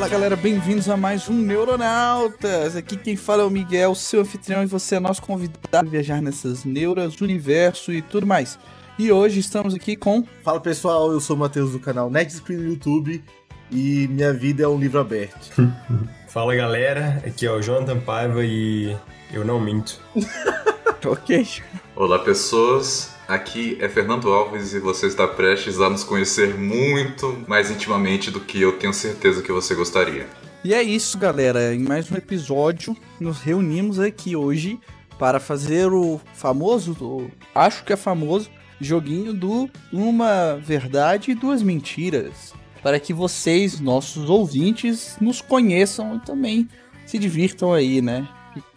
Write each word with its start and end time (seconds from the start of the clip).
Fala 0.00 0.12
galera, 0.12 0.34
bem-vindos 0.34 0.88
a 0.88 0.96
mais 0.96 1.28
um 1.28 1.34
Neuronautas. 1.34 2.74
Aqui 2.74 2.96
quem 2.96 3.16
fala 3.16 3.42
é 3.42 3.44
o 3.44 3.50
Miguel, 3.50 3.94
seu 3.94 4.22
anfitrião, 4.22 4.62
e 4.62 4.66
você 4.66 4.94
é 4.94 4.98
nosso 4.98 5.20
convidado 5.20 5.86
a 5.86 5.90
viajar 5.90 6.22
nessas 6.22 6.64
neuras, 6.64 7.20
universo 7.20 7.92
e 7.92 8.00
tudo 8.00 8.26
mais. 8.26 8.58
E 8.98 9.12
hoje 9.12 9.40
estamos 9.40 9.74
aqui 9.74 9.96
com. 9.96 10.24
Fala 10.42 10.58
pessoal, 10.58 11.12
eu 11.12 11.20
sou 11.20 11.36
o 11.36 11.38
Matheus 11.38 11.72
do 11.72 11.78
canal 11.78 12.08
Netscreen 12.08 12.60
no 12.60 12.70
YouTube 12.70 13.22
e 13.70 14.08
minha 14.08 14.32
vida 14.32 14.62
é 14.62 14.66
um 14.66 14.78
livro 14.78 14.98
aberto. 15.00 15.50
Fala 16.28 16.54
galera, 16.54 17.22
aqui 17.26 17.44
é 17.44 17.52
o 17.52 17.60
Jonathan 17.60 18.00
Paiva 18.00 18.42
e 18.42 18.96
eu 19.30 19.44
não 19.44 19.60
minto. 19.60 20.00
ok. 21.04 21.46
Olá 21.94 22.20
pessoas, 22.20 23.10
Aqui 23.30 23.78
é 23.80 23.88
Fernando 23.88 24.32
Alves 24.32 24.72
e 24.72 24.80
você 24.80 25.06
está 25.06 25.24
prestes 25.24 25.80
a 25.80 25.88
nos 25.88 26.02
conhecer 26.02 26.58
muito 26.58 27.44
mais 27.46 27.70
intimamente 27.70 28.28
do 28.28 28.40
que 28.40 28.60
eu 28.60 28.76
tenho 28.76 28.92
certeza 28.92 29.40
que 29.40 29.52
você 29.52 29.72
gostaria. 29.72 30.26
E 30.64 30.74
é 30.74 30.82
isso, 30.82 31.16
galera. 31.16 31.72
Em 31.72 31.78
mais 31.78 32.10
um 32.10 32.16
episódio, 32.16 32.96
nos 33.20 33.38
reunimos 33.38 34.00
aqui 34.00 34.34
hoje 34.34 34.80
para 35.16 35.38
fazer 35.38 35.92
o 35.92 36.20
famoso, 36.34 37.30
acho 37.54 37.84
que 37.84 37.92
é 37.92 37.96
famoso, 37.96 38.50
joguinho 38.80 39.32
do 39.32 39.70
Uma 39.92 40.56
Verdade 40.56 41.30
e 41.30 41.36
Duas 41.36 41.62
Mentiras. 41.62 42.52
Para 42.82 42.98
que 42.98 43.12
vocês, 43.12 43.78
nossos 43.78 44.28
ouvintes, 44.28 45.16
nos 45.20 45.40
conheçam 45.40 46.16
e 46.16 46.26
também 46.26 46.68
se 47.06 47.16
divirtam 47.16 47.72
aí, 47.72 48.02
né? 48.02 48.28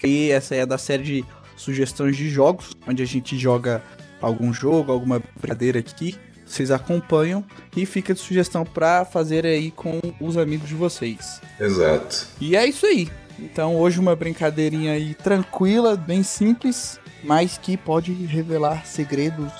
E 0.04 0.30
essa 0.30 0.54
é 0.54 0.64
da 0.64 0.78
série 0.78 1.02
de 1.02 1.26
sugestões 1.56 2.16
de 2.16 2.30
jogos, 2.30 2.74
onde 2.88 3.02
a 3.02 3.06
gente 3.08 3.36
joga 3.36 3.82
algum 4.24 4.54
jogo, 4.54 4.92
alguma 4.92 5.22
brincadeira 5.36 5.80
aqui, 5.80 6.16
vocês 6.46 6.72
acompanham 6.72 7.44
e 7.76 7.86
fica 7.86 8.14
de 8.14 8.20
sugestão 8.20 8.64
para 8.64 9.06
fazer 9.06 9.46
aí 9.46 9.72
com 9.72 10.00
os 10.20 10.38
amigos 10.38 10.68
de 10.68 10.76
vocês. 10.76 11.42
Exato. 11.60 12.28
E 12.40 12.56
é 12.56 12.66
isso 12.66 12.86
aí. 12.86 13.10
Então 13.40 13.76
hoje 13.76 14.00
uma 14.00 14.16
brincadeirinha 14.16 14.94
aí 14.94 15.14
tranquila, 15.16 15.96
bem 15.96 16.24
simples, 16.24 17.00
mas 17.24 17.58
que 17.58 17.76
pode 17.76 18.14
revelar 18.14 18.86
segredos 18.86 19.52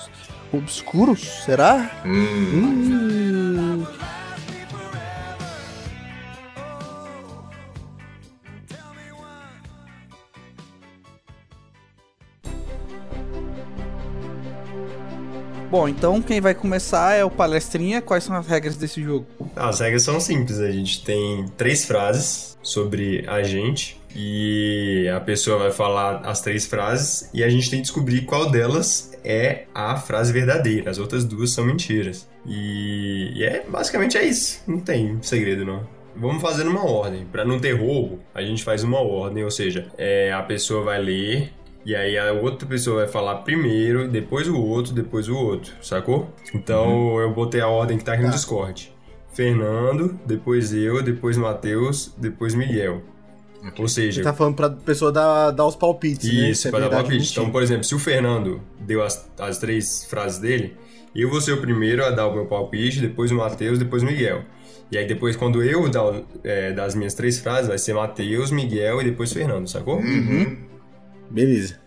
obscuros, 0.52 1.20
será? 1.44 1.90
Hum. 2.04 2.24
Hum. 2.54 3.86
Bom, 15.74 15.88
então 15.88 16.22
quem 16.22 16.40
vai 16.40 16.54
começar 16.54 17.14
é 17.14 17.24
o 17.24 17.30
Palestrinha. 17.30 18.00
Quais 18.00 18.22
são 18.22 18.36
as 18.36 18.46
regras 18.46 18.76
desse 18.76 19.02
jogo? 19.02 19.26
As 19.56 19.80
regras 19.80 20.04
são 20.04 20.20
simples. 20.20 20.60
A 20.60 20.70
gente 20.70 21.04
tem 21.04 21.46
três 21.56 21.84
frases 21.84 22.56
sobre 22.62 23.24
a 23.26 23.42
gente 23.42 24.00
e 24.14 25.10
a 25.12 25.18
pessoa 25.18 25.58
vai 25.58 25.72
falar 25.72 26.18
as 26.18 26.40
três 26.40 26.64
frases 26.64 27.28
e 27.34 27.42
a 27.42 27.48
gente 27.48 27.68
tem 27.68 27.80
que 27.80 27.86
descobrir 27.86 28.20
qual 28.20 28.52
delas 28.52 29.18
é 29.24 29.64
a 29.74 29.96
frase 29.96 30.32
verdadeira. 30.32 30.88
As 30.92 30.98
outras 30.98 31.24
duas 31.24 31.50
são 31.50 31.64
mentiras. 31.64 32.28
E, 32.46 33.32
e 33.34 33.42
é 33.42 33.64
basicamente 33.68 34.16
é 34.16 34.22
isso. 34.22 34.62
Não 34.68 34.78
tem 34.78 35.18
segredo 35.22 35.64
não. 35.64 35.84
Vamos 36.14 36.40
fazer 36.40 36.62
numa 36.62 36.88
ordem. 36.88 37.26
Para 37.26 37.44
não 37.44 37.58
ter 37.58 37.72
roubo, 37.72 38.20
a 38.32 38.42
gente 38.42 38.62
faz 38.62 38.84
uma 38.84 39.00
ordem, 39.00 39.42
ou 39.42 39.50
seja, 39.50 39.88
é, 39.98 40.32
a 40.32 40.42
pessoa 40.44 40.84
vai 40.84 41.02
ler 41.02 41.52
e 41.84 41.94
aí 41.94 42.16
a 42.18 42.32
outra 42.32 42.66
pessoa 42.66 43.02
vai 43.02 43.08
falar 43.08 43.36
primeiro, 43.36 44.08
depois 44.08 44.48
o 44.48 44.58
outro, 44.60 44.92
depois 44.92 45.28
o 45.28 45.36
outro, 45.36 45.72
sacou? 45.82 46.30
Então 46.54 46.88
uhum. 46.88 47.20
eu 47.20 47.32
botei 47.32 47.60
a 47.60 47.68
ordem 47.68 47.98
que 47.98 48.04
tá 48.04 48.14
aqui 48.14 48.22
no 48.22 48.28
tá. 48.28 48.34
Discord. 48.34 48.92
Fernando, 49.32 50.18
depois 50.24 50.72
eu, 50.72 51.02
depois 51.02 51.36
Matheus, 51.36 52.14
depois 52.16 52.54
Miguel. 52.54 53.02
Okay. 53.68 53.82
Ou 53.82 53.88
seja. 53.88 54.20
Você 54.20 54.22
tá 54.22 54.32
falando 54.32 54.54
pra 54.54 54.70
pessoa 54.70 55.10
dar, 55.10 55.50
dar 55.50 55.66
os 55.66 55.74
palpites, 55.74 56.24
isso, 56.24 56.34
né? 56.34 56.50
Isso, 56.50 56.68
é 56.68 56.70
pra 56.70 56.80
dar 56.80 56.90
palpite. 56.90 57.32
Então, 57.32 57.50
por 57.50 57.62
exemplo, 57.62 57.84
se 57.84 57.94
o 57.94 57.98
Fernando 57.98 58.60
deu 58.78 59.02
as, 59.02 59.30
as 59.38 59.58
três 59.58 60.04
frases 60.04 60.38
dele, 60.38 60.76
eu 61.14 61.30
vou 61.30 61.40
ser 61.40 61.52
o 61.52 61.60
primeiro 61.60 62.04
a 62.04 62.10
dar 62.10 62.26
o 62.28 62.34
meu 62.34 62.46
palpite, 62.46 63.00
depois 63.00 63.30
o 63.30 63.36
Matheus, 63.36 63.78
depois 63.78 64.02
o 64.02 64.06
Miguel. 64.06 64.42
E 64.90 64.98
aí 64.98 65.06
depois, 65.06 65.34
quando 65.34 65.62
eu 65.62 65.88
dar 65.88 66.22
é, 66.44 66.72
das 66.72 66.94
minhas 66.94 67.14
três 67.14 67.38
frases, 67.38 67.68
vai 67.68 67.78
ser 67.78 67.94
Matheus, 67.94 68.50
Miguel 68.50 69.00
e 69.00 69.04
depois 69.04 69.32
Fernando, 69.32 69.66
sacou? 69.68 69.96
Uhum. 69.96 70.56
Beleza. 71.30 71.80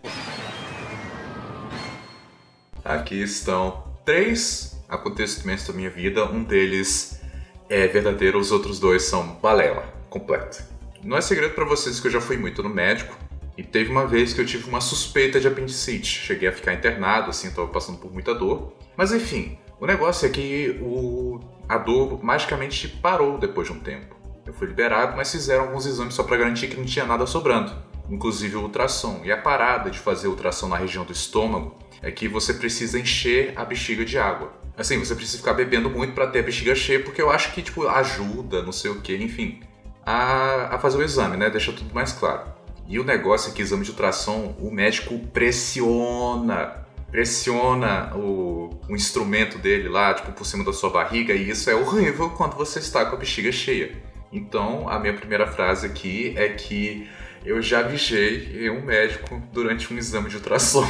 Aqui 2.83 3.21
estão 3.21 3.83
três 4.05 4.81
acontecimentos 4.87 5.67
da 5.67 5.73
minha 5.73 5.89
vida. 5.89 6.25
Um 6.25 6.43
deles 6.43 7.21
é 7.69 7.87
verdadeiro, 7.87 8.39
os 8.39 8.51
outros 8.51 8.79
dois 8.79 9.03
são 9.03 9.35
balela 9.41 9.83
completa. 10.09 10.65
Não 11.03 11.17
é 11.17 11.21
segredo 11.21 11.53
para 11.53 11.65
vocês 11.65 11.99
que 11.99 12.07
eu 12.07 12.11
já 12.11 12.21
fui 12.21 12.37
muito 12.37 12.63
no 12.63 12.69
médico. 12.69 13.17
E 13.57 13.63
teve 13.63 13.89
uma 13.89 14.05
vez 14.05 14.33
que 14.33 14.41
eu 14.41 14.45
tive 14.45 14.69
uma 14.69 14.79
suspeita 14.79 15.39
de 15.39 15.47
apendicite. 15.47 16.05
Cheguei 16.05 16.47
a 16.47 16.51
ficar 16.51 16.73
internado, 16.73 17.31
assim, 17.31 17.49
tava 17.49 17.67
passando 17.67 17.97
por 17.97 18.13
muita 18.13 18.35
dor. 18.35 18.73
Mas 18.95 19.11
enfim, 19.11 19.57
o 19.79 19.85
negócio 19.85 20.27
é 20.27 20.29
que 20.29 20.79
o... 20.81 21.39
a 21.67 21.77
dor 21.77 22.23
magicamente 22.23 22.87
parou 22.87 23.37
depois 23.37 23.67
de 23.67 23.73
um 23.73 23.79
tempo. 23.79 24.15
Eu 24.45 24.53
fui 24.53 24.67
liberado, 24.67 25.17
mas 25.17 25.31
fizeram 25.31 25.63
alguns 25.63 25.85
exames 25.85 26.13
só 26.13 26.23
para 26.23 26.37
garantir 26.37 26.67
que 26.67 26.77
não 26.77 26.85
tinha 26.85 27.05
nada 27.05 27.25
sobrando 27.25 27.75
inclusive 28.09 28.55
o 28.55 28.61
ultrassom. 28.61 29.21
E 29.23 29.31
a 29.31 29.37
parada 29.37 29.89
de 29.89 29.99
fazer 29.99 30.27
ultrassom 30.27 30.67
na 30.67 30.77
região 30.77 31.03
do 31.03 31.11
estômago 31.11 31.75
é 32.01 32.11
que 32.11 32.27
você 32.27 32.53
precisa 32.53 32.99
encher 32.99 33.53
a 33.55 33.65
bexiga 33.65 34.05
de 34.05 34.17
água. 34.17 34.53
Assim, 34.77 34.99
você 34.99 35.15
precisa 35.15 35.39
ficar 35.39 35.53
bebendo 35.53 35.89
muito 35.89 36.13
para 36.13 36.27
ter 36.27 36.39
a 36.39 36.43
bexiga 36.43 36.75
cheia, 36.75 37.03
porque 37.03 37.21
eu 37.21 37.31
acho 37.31 37.51
que 37.51 37.61
tipo 37.61 37.87
ajuda, 37.87 38.61
não 38.61 38.71
sei 38.71 38.91
o 38.91 39.01
que, 39.01 39.15
enfim, 39.15 39.59
a, 40.05 40.75
a 40.75 40.79
fazer 40.79 40.97
o 40.97 41.03
exame, 41.03 41.35
né? 41.35 41.49
Deixa 41.49 41.73
tudo 41.73 41.93
mais 41.93 42.13
claro. 42.13 42.43
E 42.87 42.99
o 42.99 43.03
negócio 43.03 43.51
é 43.51 43.53
que 43.53 43.61
exame 43.61 43.83
de 43.83 43.91
ultrassom, 43.91 44.55
o 44.59 44.71
médico 44.71 45.19
pressiona, 45.33 46.85
pressiona 47.11 48.15
o, 48.15 48.79
o 48.87 48.95
instrumento 48.95 49.57
dele 49.57 49.89
lá, 49.89 50.13
tipo, 50.13 50.31
por 50.31 50.45
cima 50.45 50.63
da 50.63 50.71
sua 50.71 50.89
barriga, 50.89 51.33
e 51.33 51.49
isso 51.49 51.69
é 51.69 51.75
horrível 51.75 52.29
quando 52.29 52.55
você 52.55 52.79
está 52.79 53.03
com 53.05 53.15
a 53.15 53.19
bexiga 53.19 53.51
cheia. 53.51 53.91
Então, 54.31 54.87
a 54.87 54.99
minha 54.99 55.13
primeira 55.13 55.47
frase 55.47 55.85
aqui 55.85 56.33
é 56.37 56.49
que 56.49 57.09
eu 57.45 57.61
já 57.61 57.81
vigiei 57.81 58.69
um 58.69 58.83
médico 58.83 59.41
durante 59.51 59.93
um 59.93 59.97
exame 59.97 60.29
de 60.29 60.35
ultrassom. 60.37 60.87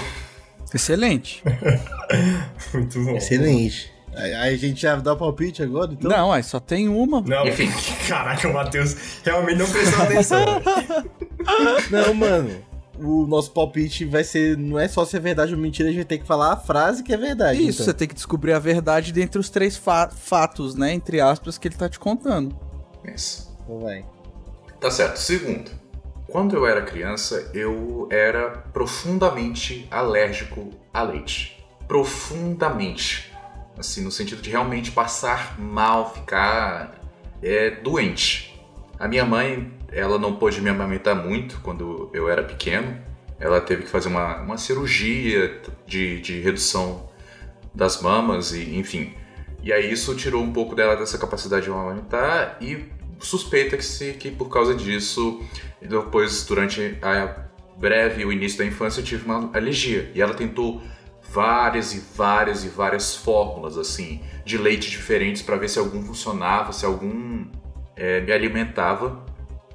Excelente. 0.73 1.43
Muito 2.73 3.03
bom. 3.03 3.15
Excelente. 3.15 3.91
Aí 4.17 4.33
a 4.33 4.57
gente 4.57 4.81
já 4.81 4.95
dá 4.95 5.15
palpite 5.15 5.61
agora, 5.61 5.93
então? 5.93 6.09
Não, 6.09 6.31
aí 6.31 6.41
só 6.41 6.59
tem 6.59 6.89
uma. 6.89 7.21
Não, 7.21 7.47
enfim. 7.47 7.69
Caraca, 8.09 8.47
o 8.47 8.53
Matheus 8.53 8.95
realmente 9.23 9.59
não 9.59 9.69
prestou 9.69 10.03
atenção. 10.03 10.45
não, 11.91 12.13
mano. 12.13 12.65
O 12.99 13.27
nosso 13.27 13.51
palpite 13.51 14.05
vai 14.05 14.23
ser. 14.23 14.57
Não 14.57 14.79
é 14.79 14.87
só 14.87 15.05
se 15.05 15.15
é 15.15 15.19
verdade 15.19 15.53
ou 15.53 15.59
mentira, 15.59 15.87
a 15.87 15.91
gente 15.91 15.99
vai 15.99 16.05
ter 16.05 16.17
que 16.17 16.25
falar 16.25 16.53
a 16.53 16.57
frase 16.57 17.03
que 17.03 17.13
é 17.13 17.17
verdade. 17.17 17.59
Isso, 17.59 17.83
então. 17.83 17.85
você 17.85 17.93
tem 17.93 18.07
que 18.07 18.15
descobrir 18.15 18.53
a 18.53 18.59
verdade 18.59 19.13
dentre 19.13 19.39
os 19.39 19.51
três 19.51 19.77
fa 19.77 20.09
fatos, 20.09 20.73
né? 20.73 20.93
Entre 20.93 21.21
aspas, 21.21 21.59
que 21.59 21.67
ele 21.67 21.75
tá 21.75 21.87
te 21.87 21.99
contando. 21.99 22.57
Isso. 23.05 23.55
Então 23.63 23.81
vai. 23.81 24.03
Tá 24.81 24.89
certo. 24.89 25.17
Segundo. 25.17 25.69
Quando 26.29 26.55
eu 26.55 26.67
era 26.67 26.81
criança, 26.81 27.49
eu 27.53 28.07
era 28.11 28.49
profundamente 28.73 29.87
alérgico 29.89 30.71
a 30.93 31.01
leite. 31.01 31.65
Profundamente. 31.87 33.31
Assim, 33.77 34.03
no 34.03 34.11
sentido 34.11 34.41
de 34.41 34.49
realmente 34.49 34.91
passar 34.91 35.57
mal, 35.57 36.13
ficar 36.13 36.99
é, 37.41 37.71
doente. 37.71 38.61
A 38.99 39.07
minha 39.07 39.23
mãe, 39.23 39.71
ela 39.89 40.19
não 40.19 40.35
pôde 40.35 40.59
me 40.59 40.69
amamentar 40.69 41.15
muito 41.15 41.61
quando 41.61 42.09
eu 42.13 42.29
era 42.29 42.43
pequeno. 42.43 42.97
Ela 43.39 43.61
teve 43.61 43.83
que 43.83 43.89
fazer 43.89 44.09
uma, 44.09 44.41
uma 44.41 44.57
cirurgia 44.57 45.61
de, 45.85 46.19
de 46.19 46.41
redução 46.41 47.09
das 47.73 48.01
mamas 48.01 48.51
e 48.51 48.75
enfim. 48.75 49.13
E 49.61 49.71
aí 49.71 49.91
isso 49.91 50.15
tirou 50.15 50.43
um 50.43 50.51
pouco 50.51 50.75
dela 50.75 50.95
dessa 50.95 51.17
capacidade 51.17 51.65
de 51.65 51.71
amamentar 51.71 52.57
e 52.59 52.85
suspeita-se 53.19 54.13
que 54.13 54.31
por 54.31 54.49
causa 54.49 54.73
disso, 54.75 55.41
depois, 55.81 56.45
durante 56.45 56.97
a 57.01 57.45
breve 57.77 58.25
o 58.25 58.31
início 58.31 58.57
da 58.57 58.65
infância, 58.65 59.01
eu 59.01 59.05
tive 59.05 59.25
uma 59.25 59.49
alergia. 59.55 60.11
E 60.15 60.21
ela 60.21 60.33
tentou 60.33 60.81
várias 61.29 61.93
e 61.93 61.99
várias 62.15 62.63
e 62.63 62.69
várias 62.69 63.15
fórmulas 63.15 63.77
assim 63.77 64.21
de 64.45 64.57
leite 64.57 64.89
diferentes 64.89 65.41
para 65.41 65.57
ver 65.57 65.69
se 65.69 65.77
algum 65.77 66.01
funcionava, 66.01 66.71
se 66.71 66.85
algum 66.85 67.45
é, 67.95 68.21
me 68.21 68.31
alimentava. 68.31 69.25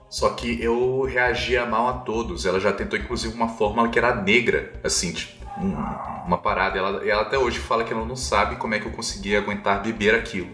Só 0.09 0.31
que 0.31 0.63
eu 0.63 1.03
reagia 1.03 1.65
mal 1.65 1.89
a 1.89 1.93
todos. 1.95 2.45
Ela 2.45 2.61
já 2.61 2.73
tentou 2.73 2.99
inclusive 2.99 3.35
uma 3.35 3.49
fórmula 3.49 3.89
que 3.89 3.99
era 3.99 4.15
negra, 4.15 4.73
assim, 4.85 5.13
tipo, 5.13 5.33
um- 5.59 5.73
uma 6.27 6.39
parada. 6.39 6.79
Ela, 6.79 7.09
ela 7.09 7.23
até 7.23 7.39
hoje 7.39 7.59
fala 7.59 7.83
que 7.85 7.93
ela 7.93 8.05
não 8.05 8.17
sabe 8.17 8.57
como 8.57 8.75
é 8.75 8.79
que 8.79 8.87
eu 8.87 8.93
conseguia 8.93 9.39
aguentar 9.39 9.83
beber 9.83 10.15
aquilo. 10.15 10.51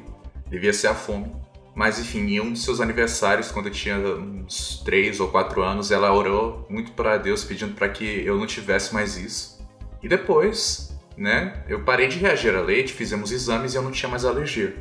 Devia 0.47 0.73
ser 0.73 0.87
a 0.89 0.95
fome. 0.95 1.33
Mas 1.79 1.97
enfim, 2.01 2.27
em 2.27 2.41
um 2.41 2.51
dos 2.51 2.65
seus 2.65 2.81
aniversários, 2.81 3.53
quando 3.53 3.67
eu 3.67 3.73
tinha 3.73 3.97
uns 3.97 4.83
3 4.85 5.21
ou 5.21 5.29
4 5.29 5.63
anos, 5.63 5.93
ela 5.93 6.13
orou 6.13 6.67
muito 6.69 6.91
para 6.91 7.17
Deus 7.17 7.45
pedindo 7.45 7.73
para 7.77 7.89
que 7.89 8.05
eu 8.27 8.37
não 8.37 8.49
tivesse 8.49 8.93
mais 8.93 9.17
isso. 9.17 9.65
E 10.03 10.09
depois, 10.09 10.93
né, 11.17 11.63
eu 11.69 11.85
parei 11.85 12.09
de 12.09 12.19
reagir 12.19 12.53
a 12.57 12.61
leite, 12.63 12.93
fizemos 12.93 13.31
exames 13.31 13.75
e 13.75 13.77
eu 13.77 13.83
não 13.83 13.93
tinha 13.93 14.11
mais 14.11 14.25
alergia. 14.25 14.75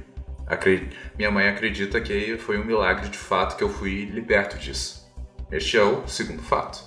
Acre- 0.48 0.90
Minha 1.16 1.30
mãe 1.30 1.48
acredita 1.48 2.02
que 2.02 2.36
foi 2.40 2.58
um 2.60 2.66
milagre 2.66 3.10
de 3.10 3.18
fato 3.20 3.56
que 3.58 3.64
eu 3.64 3.70
fui 3.70 4.06
liberto 4.06 4.58
disso. 4.58 5.08
Este 5.52 5.78
é 5.78 5.84
o 5.84 6.08
segundo 6.08 6.42
fato. 6.42 6.84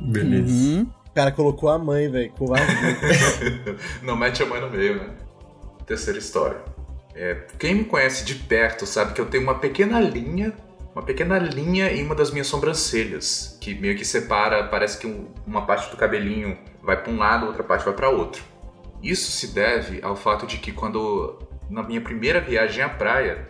Beleza. 0.00 0.50
Uhum. 0.50 0.86
O 1.06 1.12
cara 1.14 1.32
colocou 1.32 1.68
a 1.68 1.78
mãe, 1.78 2.10
velho, 2.10 2.32
covarde. 2.32 2.72
Não 4.02 4.16
mete 4.16 4.42
a 4.42 4.46
mãe 4.46 4.58
no 4.60 4.70
meio, 4.70 4.94
né? 4.96 5.10
Terceira 5.86 6.18
história. 6.18 6.56
É, 7.14 7.34
quem 7.58 7.74
me 7.74 7.84
conhece 7.84 8.24
de 8.24 8.34
perto 8.34 8.86
sabe 8.86 9.12
que 9.12 9.20
eu 9.20 9.26
tenho 9.26 9.42
uma 9.42 9.58
pequena 9.58 10.00
linha, 10.00 10.52
uma 10.94 11.02
pequena 11.02 11.38
linha 11.38 11.92
em 11.92 12.04
uma 12.04 12.14
das 12.14 12.30
minhas 12.30 12.46
sobrancelhas, 12.46 13.58
que 13.60 13.74
meio 13.74 13.96
que 13.96 14.04
separa, 14.04 14.64
parece 14.64 14.98
que 14.98 15.06
um- 15.06 15.28
uma 15.46 15.66
parte 15.66 15.90
do 15.90 15.96
cabelinho 15.96 16.56
vai 16.82 17.00
para 17.00 17.12
um 17.12 17.16
lado, 17.16 17.46
outra 17.46 17.62
parte 17.62 17.84
vai 17.84 17.94
para 17.94 18.08
outro. 18.08 18.42
Isso 19.02 19.30
se 19.30 19.48
deve 19.48 20.00
ao 20.02 20.14
fato 20.16 20.46
de 20.46 20.58
que 20.58 20.72
quando 20.72 21.38
na 21.68 21.82
minha 21.82 22.00
primeira 22.00 22.40
viagem 22.40 22.82
à 22.82 22.88
praia, 22.88 23.48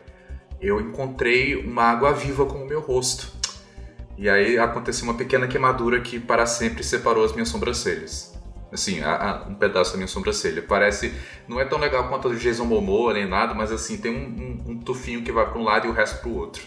eu 0.60 0.80
encontrei 0.80 1.56
uma 1.56 1.84
água 1.84 2.12
viva 2.12 2.44
com 2.46 2.62
o 2.62 2.66
meu 2.66 2.80
rosto. 2.80 3.32
E 4.16 4.28
aí 4.28 4.58
aconteceu 4.58 5.04
uma 5.04 5.14
pequena 5.14 5.48
queimadura 5.48 6.00
que 6.00 6.20
para 6.20 6.44
sempre 6.44 6.84
separou 6.84 7.24
as 7.24 7.32
minhas 7.32 7.48
sobrancelhas. 7.48 8.38
Assim, 8.72 9.00
a- 9.02 9.42
a- 9.44 9.48
um 9.48 9.54
pedaço 9.54 9.92
da 9.92 9.96
minha 9.98 10.08
sobrancelha. 10.08 10.62
Parece. 10.62 11.12
Não 11.48 11.60
é 11.60 11.64
tão 11.64 11.78
legal 11.78 12.08
quanto 12.08 12.28
a 12.28 12.30
do 12.30 12.36
Jason 12.38 12.64
Momoa 12.64 13.12
nem 13.14 13.26
nada, 13.28 13.52
mas 13.54 13.72
assim, 13.72 13.96
tem 13.98 14.12
um, 14.12 14.62
um- 14.68 14.72
um 14.72 14.78
tufinho 14.78 15.22
que 15.22 15.32
vai 15.32 15.46
para 15.46 15.58
um 15.58 15.64
lado 15.64 15.86
e 15.86 15.90
o 15.90 15.92
resto 15.92 16.20
para 16.20 16.28
o 16.28 16.36
outro. 16.36 16.62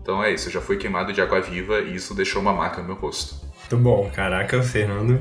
Então 0.00 0.22
é 0.22 0.32
isso, 0.32 0.48
eu 0.48 0.52
já 0.52 0.60
fui 0.60 0.76
queimado 0.76 1.12
de 1.12 1.20
água 1.20 1.40
viva 1.40 1.80
e 1.80 1.94
isso 1.96 2.14
deixou 2.14 2.40
uma 2.42 2.52
marca 2.52 2.80
no 2.80 2.88
meu 2.88 2.96
rosto. 2.96 3.36
Muito 3.60 3.76
bom. 3.76 4.10
Caraca, 4.14 4.58
o 4.58 4.62
Fernando. 4.62 5.20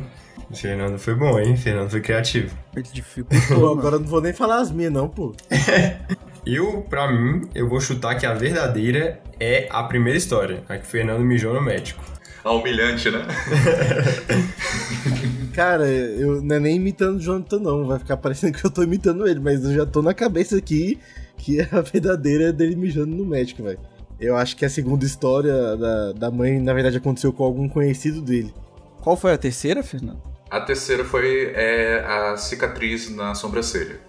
O 0.50 0.56
Fernando 0.56 0.98
foi 1.00 1.16
bom, 1.16 1.40
hein? 1.40 1.54
O 1.54 1.58
Fernando 1.58 1.90
foi 1.90 2.02
criativo. 2.02 2.56
Dificultou, 2.92 3.72
agora 3.78 3.96
eu 3.96 4.00
não 4.02 4.08
vou 4.08 4.22
nem 4.22 4.34
falar 4.34 4.58
as 4.60 4.72
minhas, 4.72 4.92
não, 4.92 5.08
pô. 5.10 5.34
Eu, 6.46 6.82
pra 6.90 7.10
mim, 7.10 7.48
eu 7.56 7.70
vou 7.70 7.80
chutar 7.80 8.16
que 8.16 8.26
a 8.26 8.34
verdadeira 8.34 9.22
é 9.40 9.66
a 9.72 9.82
primeira 9.84 10.18
história. 10.18 10.62
A 10.68 10.76
que 10.76 10.84
o 10.84 10.88
Fernando 10.90 11.22
mijou 11.22 11.54
no 11.54 11.62
médico. 11.62 12.04
Ah, 12.44 12.52
humilhante, 12.52 13.10
né? 13.10 13.26
Cara, 15.54 15.88
eu 15.88 16.42
não 16.42 16.56
é 16.56 16.60
nem 16.60 16.76
imitando 16.76 17.18
o 17.18 17.20
Jonathan, 17.20 17.60
não. 17.60 17.86
Vai 17.86 18.00
ficar 18.00 18.18
parecendo 18.18 18.58
que 18.58 18.66
eu 18.66 18.72
tô 18.72 18.84
imitando 18.84 19.28
ele, 19.28 19.40
mas 19.40 19.64
eu 19.64 19.74
já 19.74 19.86
tô 19.86 20.02
na 20.02 20.14
cabeça 20.14 20.58
aqui 20.58 21.00
que 21.38 21.62
a 21.72 21.82
verdadeira 21.82 22.46
é 22.46 22.52
dele 22.52 22.76
mijando 22.76 23.16
no 23.16 23.26
médico, 23.26 23.64
velho. 23.64 23.80
Eu 24.20 24.36
acho 24.36 24.56
que 24.56 24.66
a 24.66 24.70
segunda 24.70 25.06
história 25.06 25.76
da, 25.76 26.12
da 26.14 26.32
mãe, 26.32 26.60
na 26.60 26.74
verdade, 26.74 26.98
aconteceu 26.98 27.32
com 27.34 27.44
algum 27.44 27.68
conhecido 27.68 28.22
dele. 28.22 28.54
Qual 29.02 29.18
foi 29.18 29.34
a 29.34 29.38
terceira, 29.38 29.84
Fernando? 29.84 30.22
A 30.50 30.62
terceira 30.62 31.04
foi 31.04 31.52
é, 31.56 32.00
a 32.06 32.38
cicatriz 32.38 33.10
na 33.10 33.36
sobrancelha. 33.36 34.00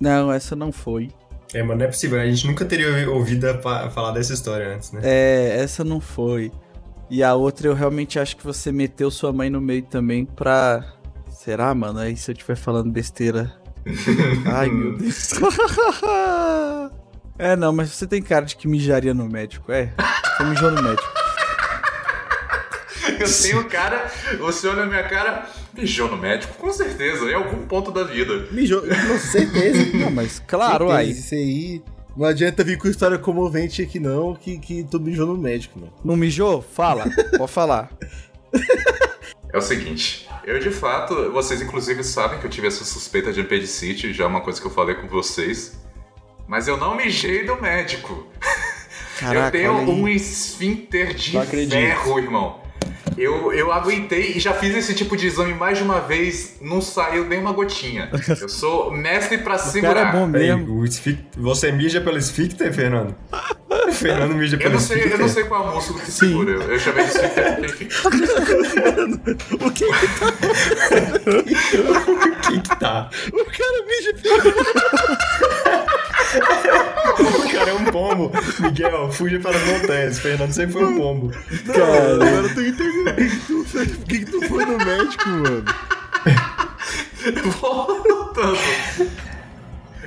Não, 0.00 0.30
essa 0.30 0.54
não 0.54 0.70
foi. 0.70 1.10
É, 1.52 1.62
mas 1.62 1.78
não 1.78 1.84
é 1.84 1.88
possível. 1.88 2.20
A 2.20 2.26
gente 2.26 2.46
nunca 2.46 2.64
teria 2.64 3.08
ouvido 3.10 3.46
falar 3.62 4.10
dessa 4.12 4.34
história 4.34 4.74
antes, 4.74 4.92
né? 4.92 5.00
É, 5.04 5.60
essa 5.62 5.84
não 5.84 6.00
foi. 6.00 6.52
E 7.10 7.22
a 7.22 7.34
outra 7.34 7.68
eu 7.68 7.74
realmente 7.74 8.18
acho 8.18 8.36
que 8.36 8.44
você 8.44 8.72
meteu 8.72 9.10
sua 9.10 9.32
mãe 9.32 9.50
no 9.50 9.60
meio 9.60 9.82
também 9.82 10.24
pra. 10.24 10.84
Será, 11.28 11.74
mano? 11.74 11.98
Aí 11.98 12.16
se 12.16 12.30
eu 12.30 12.32
estiver 12.32 12.56
falando 12.56 12.90
besteira. 12.90 13.52
Ai, 14.50 14.70
meu 14.70 14.96
Deus. 14.96 15.32
é, 17.38 17.54
não, 17.54 17.72
mas 17.72 17.90
você 17.90 18.06
tem 18.06 18.22
cara 18.22 18.46
de 18.46 18.56
que 18.56 18.66
mijaria 18.66 19.12
no 19.12 19.28
médico. 19.28 19.70
É, 19.70 19.92
você 20.36 20.44
mijou 20.44 20.70
no 20.70 20.82
médico. 20.82 21.08
Eu 23.20 23.42
tenho 23.42 23.64
cara, 23.68 24.10
você 24.38 24.66
olha 24.66 24.80
na 24.80 24.86
minha 24.86 25.02
cara, 25.04 25.46
mijou 25.74 26.10
no 26.10 26.16
médico, 26.16 26.54
com 26.54 26.72
certeza, 26.72 27.26
em 27.26 27.34
algum 27.34 27.66
ponto 27.66 27.92
da 27.92 28.02
vida. 28.02 28.48
Mijou, 28.50 28.80
com 28.80 29.18
certeza. 29.18 29.96
Não, 29.96 30.10
mas 30.10 30.42
claro, 30.46 30.88
Certeza, 30.88 30.98
aí. 30.98 31.10
Isso 31.10 31.34
aí. 31.34 31.82
Não 32.16 32.26
adianta 32.26 32.62
vir 32.62 32.78
com 32.78 32.88
história 32.88 33.18
comovente 33.18 33.82
aqui, 33.82 33.98
não, 33.98 34.34
que, 34.34 34.58
que 34.58 34.84
tu 34.84 35.00
mijou 35.00 35.26
no 35.26 35.36
médico, 35.36 35.78
mano. 35.78 35.92
Não 36.04 36.16
mijou? 36.16 36.62
Fala, 36.62 37.04
pode 37.36 37.52
falar. 37.52 37.90
É 39.52 39.56
o 39.56 39.62
seguinte, 39.62 40.28
eu 40.44 40.58
de 40.58 40.72
fato, 40.72 41.30
vocês 41.30 41.62
inclusive 41.62 42.02
sabem 42.02 42.40
que 42.40 42.44
eu 42.44 42.50
tive 42.50 42.66
essa 42.66 42.84
suspeita 42.84 43.32
de 43.32 43.40
apendicite, 43.40 44.12
já 44.12 44.24
é 44.24 44.26
uma 44.26 44.40
coisa 44.40 44.60
que 44.60 44.66
eu 44.66 44.70
falei 44.70 44.96
com 44.96 45.06
vocês. 45.06 45.78
Mas 46.48 46.66
eu 46.66 46.76
não 46.76 46.96
mijei 46.96 47.44
no 47.44 47.62
médico. 47.62 48.26
Caraca, 49.16 49.56
eu 49.56 49.62
tenho 49.62 49.72
um 49.88 50.08
esfíncter 50.08 51.14
de 51.14 51.38
ferro, 51.68 52.18
irmão. 52.18 52.63
Eu, 53.16 53.52
eu 53.52 53.72
aguentei 53.72 54.32
e 54.36 54.40
já 54.40 54.52
fiz 54.54 54.74
esse 54.76 54.94
tipo 54.94 55.16
de 55.16 55.26
exame 55.26 55.54
mais 55.54 55.78
de 55.78 55.84
uma 55.84 56.00
vez, 56.00 56.56
não 56.60 56.80
saiu 56.80 57.24
nem 57.26 57.38
uma 57.38 57.52
gotinha. 57.52 58.10
Eu 58.40 58.48
sou 58.48 58.90
mestre 58.90 59.38
pra 59.38 59.54
O 59.54 59.56
cara 59.58 59.68
é 59.68 59.72
segurar. 59.72 60.12
bom 60.12 60.26
mesmo. 60.26 60.78
o 60.80 60.84
esfic- 60.84 61.18
Você 61.36 61.70
mija 61.72 62.00
pelo 62.00 62.18
esfíncter, 62.18 62.72
Fernando? 62.72 63.14
O 63.70 63.92
Fernando 63.92 64.34
mija 64.34 64.56
Eu 64.56 64.60
pelo 64.60 64.72
não, 64.74 64.80
sei, 64.80 64.96
eu 64.96 65.18
não 65.18 65.26
esfíncter? 65.26 65.28
sei 65.30 65.44
qual 65.44 65.74
músculo 65.74 65.98
que 66.00 66.10
segura. 66.10 66.50
Eu, 66.52 66.62
eu 66.62 66.78
chamei 66.78 67.04
de 67.04 67.10
esfíncter. 67.10 67.44
O 69.64 69.70
que 69.70 69.84
Quem 72.48 72.60
que 72.62 72.78
tá? 72.78 73.10
o 73.32 73.44
cara 73.44 73.84
mija 73.86 74.12
O 77.14 77.52
cara 77.52 77.70
é 77.70 77.74
um 77.74 77.84
pombo. 77.84 78.32
Miguel, 78.60 79.10
fuja 79.12 79.38
para 79.38 79.56
as 79.56 79.64
montanhas. 79.66 80.18
Fernando 80.18 80.52
sempre 80.52 80.72
foi 80.72 80.84
um 80.84 80.96
pombo. 80.96 81.30
Cara, 81.72 82.14
agora 82.14 82.30
eu 82.48 82.54
tô 82.54 82.60
entendendo 82.60 83.64
por 83.96 84.04
que 84.06 84.18
que 84.18 84.24
tu 84.24 84.48
foi- 84.48 84.64
no 84.64 84.76
médico, 84.78 85.28
mano. 85.28 85.64
Voltando. 87.60 88.58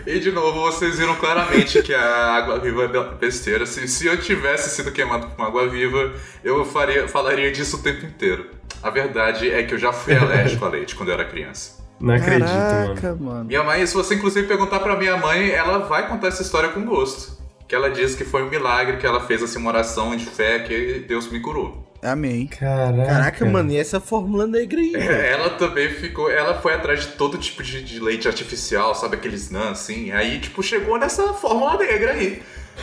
E 0.05 0.19
de 0.19 0.31
novo, 0.31 0.61
vocês 0.61 0.97
viram 0.97 1.15
claramente 1.15 1.81
que 1.81 1.93
a 1.93 2.33
água 2.35 2.59
viva 2.59 2.83
é 2.83 2.87
be- 2.87 3.15
besteira. 3.19 3.65
Se, 3.65 3.87
se 3.87 4.05
eu 4.07 4.17
tivesse 4.19 4.69
sido 4.75 4.91
queimado 4.91 5.27
com 5.27 5.43
água 5.43 5.67
viva, 5.67 6.13
eu 6.43 6.63
faria, 6.65 7.07
falaria 7.07 7.51
disso 7.51 7.77
o 7.77 7.81
tempo 7.83 8.05
inteiro. 8.05 8.47
A 8.81 8.89
verdade 8.89 9.49
é 9.51 9.63
que 9.63 9.73
eu 9.73 9.77
já 9.77 9.91
fui 9.91 10.15
alérgico 10.15 10.63
a 10.65 10.69
leite 10.69 10.95
quando 10.95 11.09
eu 11.09 11.15
era 11.15 11.25
criança. 11.25 11.76
Não 11.99 12.13
acredito, 12.13 12.47
mano. 12.47 12.95
Caraca, 12.95 13.15
mano. 13.15 13.45
Minha 13.45 13.63
mãe, 13.63 13.85
se 13.85 13.93
você 13.93 14.15
inclusive 14.15 14.47
perguntar 14.47 14.79
pra 14.79 14.95
minha 14.95 15.17
mãe, 15.17 15.49
ela 15.49 15.79
vai 15.79 16.07
contar 16.07 16.27
essa 16.27 16.41
história 16.41 16.69
com 16.69 16.85
gosto. 16.85 17.37
Que 17.67 17.75
ela 17.75 17.89
diz 17.89 18.15
que 18.15 18.23
foi 18.23 18.43
um 18.43 18.49
milagre, 18.49 18.97
que 18.97 19.05
ela 19.05 19.19
fez 19.19 19.43
assim, 19.43 19.59
uma 19.59 19.69
oração 19.71 20.15
de 20.15 20.25
fé 20.25 20.59
que 20.59 21.05
Deus 21.07 21.29
me 21.29 21.39
curou. 21.39 21.85
Amém. 22.01 22.47
Caraca. 22.47 23.05
Caraca, 23.05 23.45
mano, 23.45 23.71
e 23.71 23.77
essa 23.77 23.99
fórmula 23.99 24.45
negra 24.45 24.79
aí? 24.79 24.95
É, 24.95 25.31
Ela 25.33 25.49
também 25.51 25.89
ficou. 25.89 26.29
Ela 26.29 26.53
foi 26.61 26.73
atrás 26.73 27.01
de 27.01 27.07
todo 27.13 27.37
tipo 27.37 27.63
de, 27.63 27.83
de 27.83 27.99
leite 27.99 28.27
artificial, 28.27 28.93
sabe? 28.93 29.15
Aqueles 29.15 29.49
nãs, 29.49 29.71
assim. 29.71 30.11
Aí, 30.11 30.39
tipo, 30.39 30.61
chegou 30.61 30.97
nessa 30.97 31.33
fórmula 31.33 31.77
negra 31.77 32.11
aí. 32.11 32.41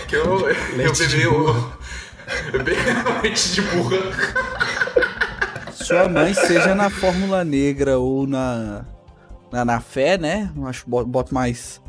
Que 0.08 0.16
eu, 0.16 0.40
eu 0.50 0.92
bebi 0.92 1.06
de 1.06 1.26
o. 1.28 1.72
Eu 2.54 2.64
bebi 2.64 2.76
leite 3.22 3.52
de 3.52 3.60
burra. 3.60 3.98
Sua 5.72 6.08
mãe, 6.08 6.32
seja 6.32 6.74
na 6.74 6.88
Fórmula 6.88 7.44
Negra 7.44 7.98
ou 7.98 8.26
na, 8.26 8.86
na, 9.54 9.64
na 9.64 9.80
fé, 9.80 10.18
né? 10.18 10.50
Acho 10.66 10.84
que 10.84 10.90
boto, 10.90 11.32
mais 11.32 11.80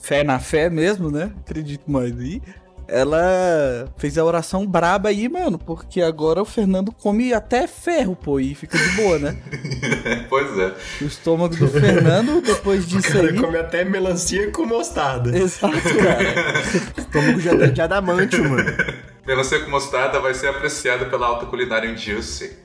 fé 0.00 0.24
na 0.24 0.40
fé 0.40 0.68
mesmo, 0.68 1.10
né? 1.10 1.30
Acredito 1.40 1.88
mais 1.90 2.18
aí. 2.18 2.42
Ela 2.90 3.86
fez 3.98 4.16
a 4.16 4.24
oração 4.24 4.66
braba 4.66 5.10
aí, 5.10 5.28
mano, 5.28 5.58
porque 5.58 6.00
agora 6.00 6.40
o 6.40 6.44
Fernando 6.46 6.90
come 6.90 7.34
até 7.34 7.66
ferro, 7.66 8.16
pô, 8.16 8.40
e 8.40 8.54
fica 8.54 8.78
de 8.78 8.88
boa, 8.92 9.18
né? 9.18 9.36
pois 10.30 10.58
é. 10.58 10.74
O 11.02 11.04
estômago 11.04 11.54
do 11.54 11.68
Fernando, 11.68 12.40
depois 12.40 12.84
O 12.84 12.88
disso 12.88 13.12
cara 13.12 13.28
aí. 13.28 13.38
come 13.38 13.58
até 13.58 13.84
melancia 13.84 14.50
com 14.50 14.64
mostarda. 14.64 15.36
Exato, 15.38 15.76
cara. 16.02 16.62
Estômago 16.96 17.40
de, 17.40 17.70
de 17.72 17.80
adamantio, 17.82 18.48
mano. 18.48 18.64
Melancia 19.26 19.60
com 19.60 19.70
mostarda 19.70 20.18
vai 20.18 20.32
ser 20.32 20.48
apreciada 20.48 21.04
pela 21.04 21.26
alta 21.26 21.44
culinária 21.44 21.94
eu 22.06 22.22
sei. 22.22 22.58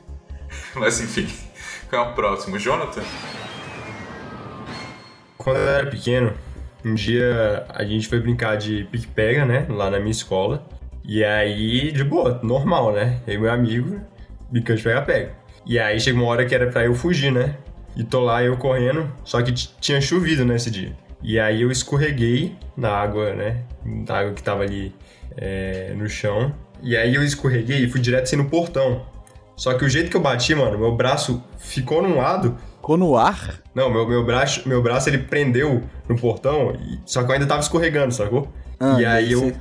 Mas 0.75 1.01
enfim. 1.01 1.27
Qual 1.89 2.07
é 2.07 2.09
o 2.09 2.13
próximo? 2.13 2.57
Jonathan? 2.57 3.03
Quando 5.43 5.57
eu 5.57 5.67
era 5.67 5.87
pequeno, 5.87 6.31
um 6.85 6.93
dia 6.93 7.65
a 7.67 7.83
gente 7.83 8.07
foi 8.07 8.21
brincar 8.21 8.55
de 8.55 8.85
pique-pega, 8.85 9.45
né? 9.45 9.65
Lá 9.69 9.91
na 9.91 9.99
minha 9.99 10.11
escola. 10.11 10.65
E 11.03 11.21
aí, 11.21 11.91
de 11.91 12.01
boa, 12.01 12.39
normal, 12.41 12.93
né? 12.93 13.19
Eu 13.27 13.33
e 13.33 13.37
meu 13.39 13.51
amigo, 13.51 13.99
brincando 14.49 14.77
de 14.77 14.83
pega-pega. 14.83 15.33
E 15.65 15.77
aí 15.77 15.99
chegou 15.99 16.23
uma 16.23 16.31
hora 16.31 16.45
que 16.45 16.55
era 16.55 16.67
pra 16.67 16.85
eu 16.85 16.95
fugir, 16.95 17.29
né? 17.29 17.57
E 17.93 18.05
tô 18.05 18.21
lá 18.21 18.41
eu 18.41 18.55
correndo, 18.55 19.11
só 19.25 19.41
que 19.41 19.51
tinha 19.51 19.99
chovido 19.99 20.45
nesse 20.45 20.71
dia. 20.71 20.95
E 21.21 21.37
aí 21.37 21.61
eu 21.61 21.69
escorreguei 21.69 22.55
na 22.75 22.89
água, 22.89 23.33
né? 23.33 23.63
Na 23.85 24.19
água 24.19 24.33
que 24.33 24.41
tava 24.41 24.63
ali 24.63 24.95
é, 25.35 25.93
no 25.97 26.07
chão. 26.07 26.55
E 26.81 26.95
aí 26.95 27.15
eu 27.15 27.23
escorreguei 27.23 27.83
e 27.83 27.89
fui 27.89 27.99
direto 27.99 28.23
assim 28.23 28.37
no 28.37 28.45
portão. 28.45 29.05
Só 29.57 29.73
que 29.73 29.83
o 29.83 29.89
jeito 29.89 30.09
que 30.09 30.15
eu 30.15 30.21
bati, 30.21 30.55
mano, 30.55 30.79
meu 30.79 30.95
braço 30.95 31.43
ficou 31.57 32.01
num 32.01 32.17
lado. 32.17 32.57
Ficou 32.83 32.97
no 32.97 33.15
ar? 33.15 33.61
Não, 33.73 33.89
meu, 33.89 34.05
meu, 34.05 34.25
braço, 34.25 34.67
meu 34.67 34.83
braço 34.83 35.07
ele 35.09 35.19
prendeu 35.19 35.83
no 36.05 36.17
portão, 36.17 36.75
e- 36.75 36.99
só 37.05 37.23
que 37.23 37.29
eu 37.29 37.33
ainda 37.35 37.45
tava 37.45 37.61
escorregando, 37.61 38.13
sacou? 38.13 38.51
Ah, 38.77 38.97
e 38.99 39.05
aí 39.05 39.31
eu 39.31 39.53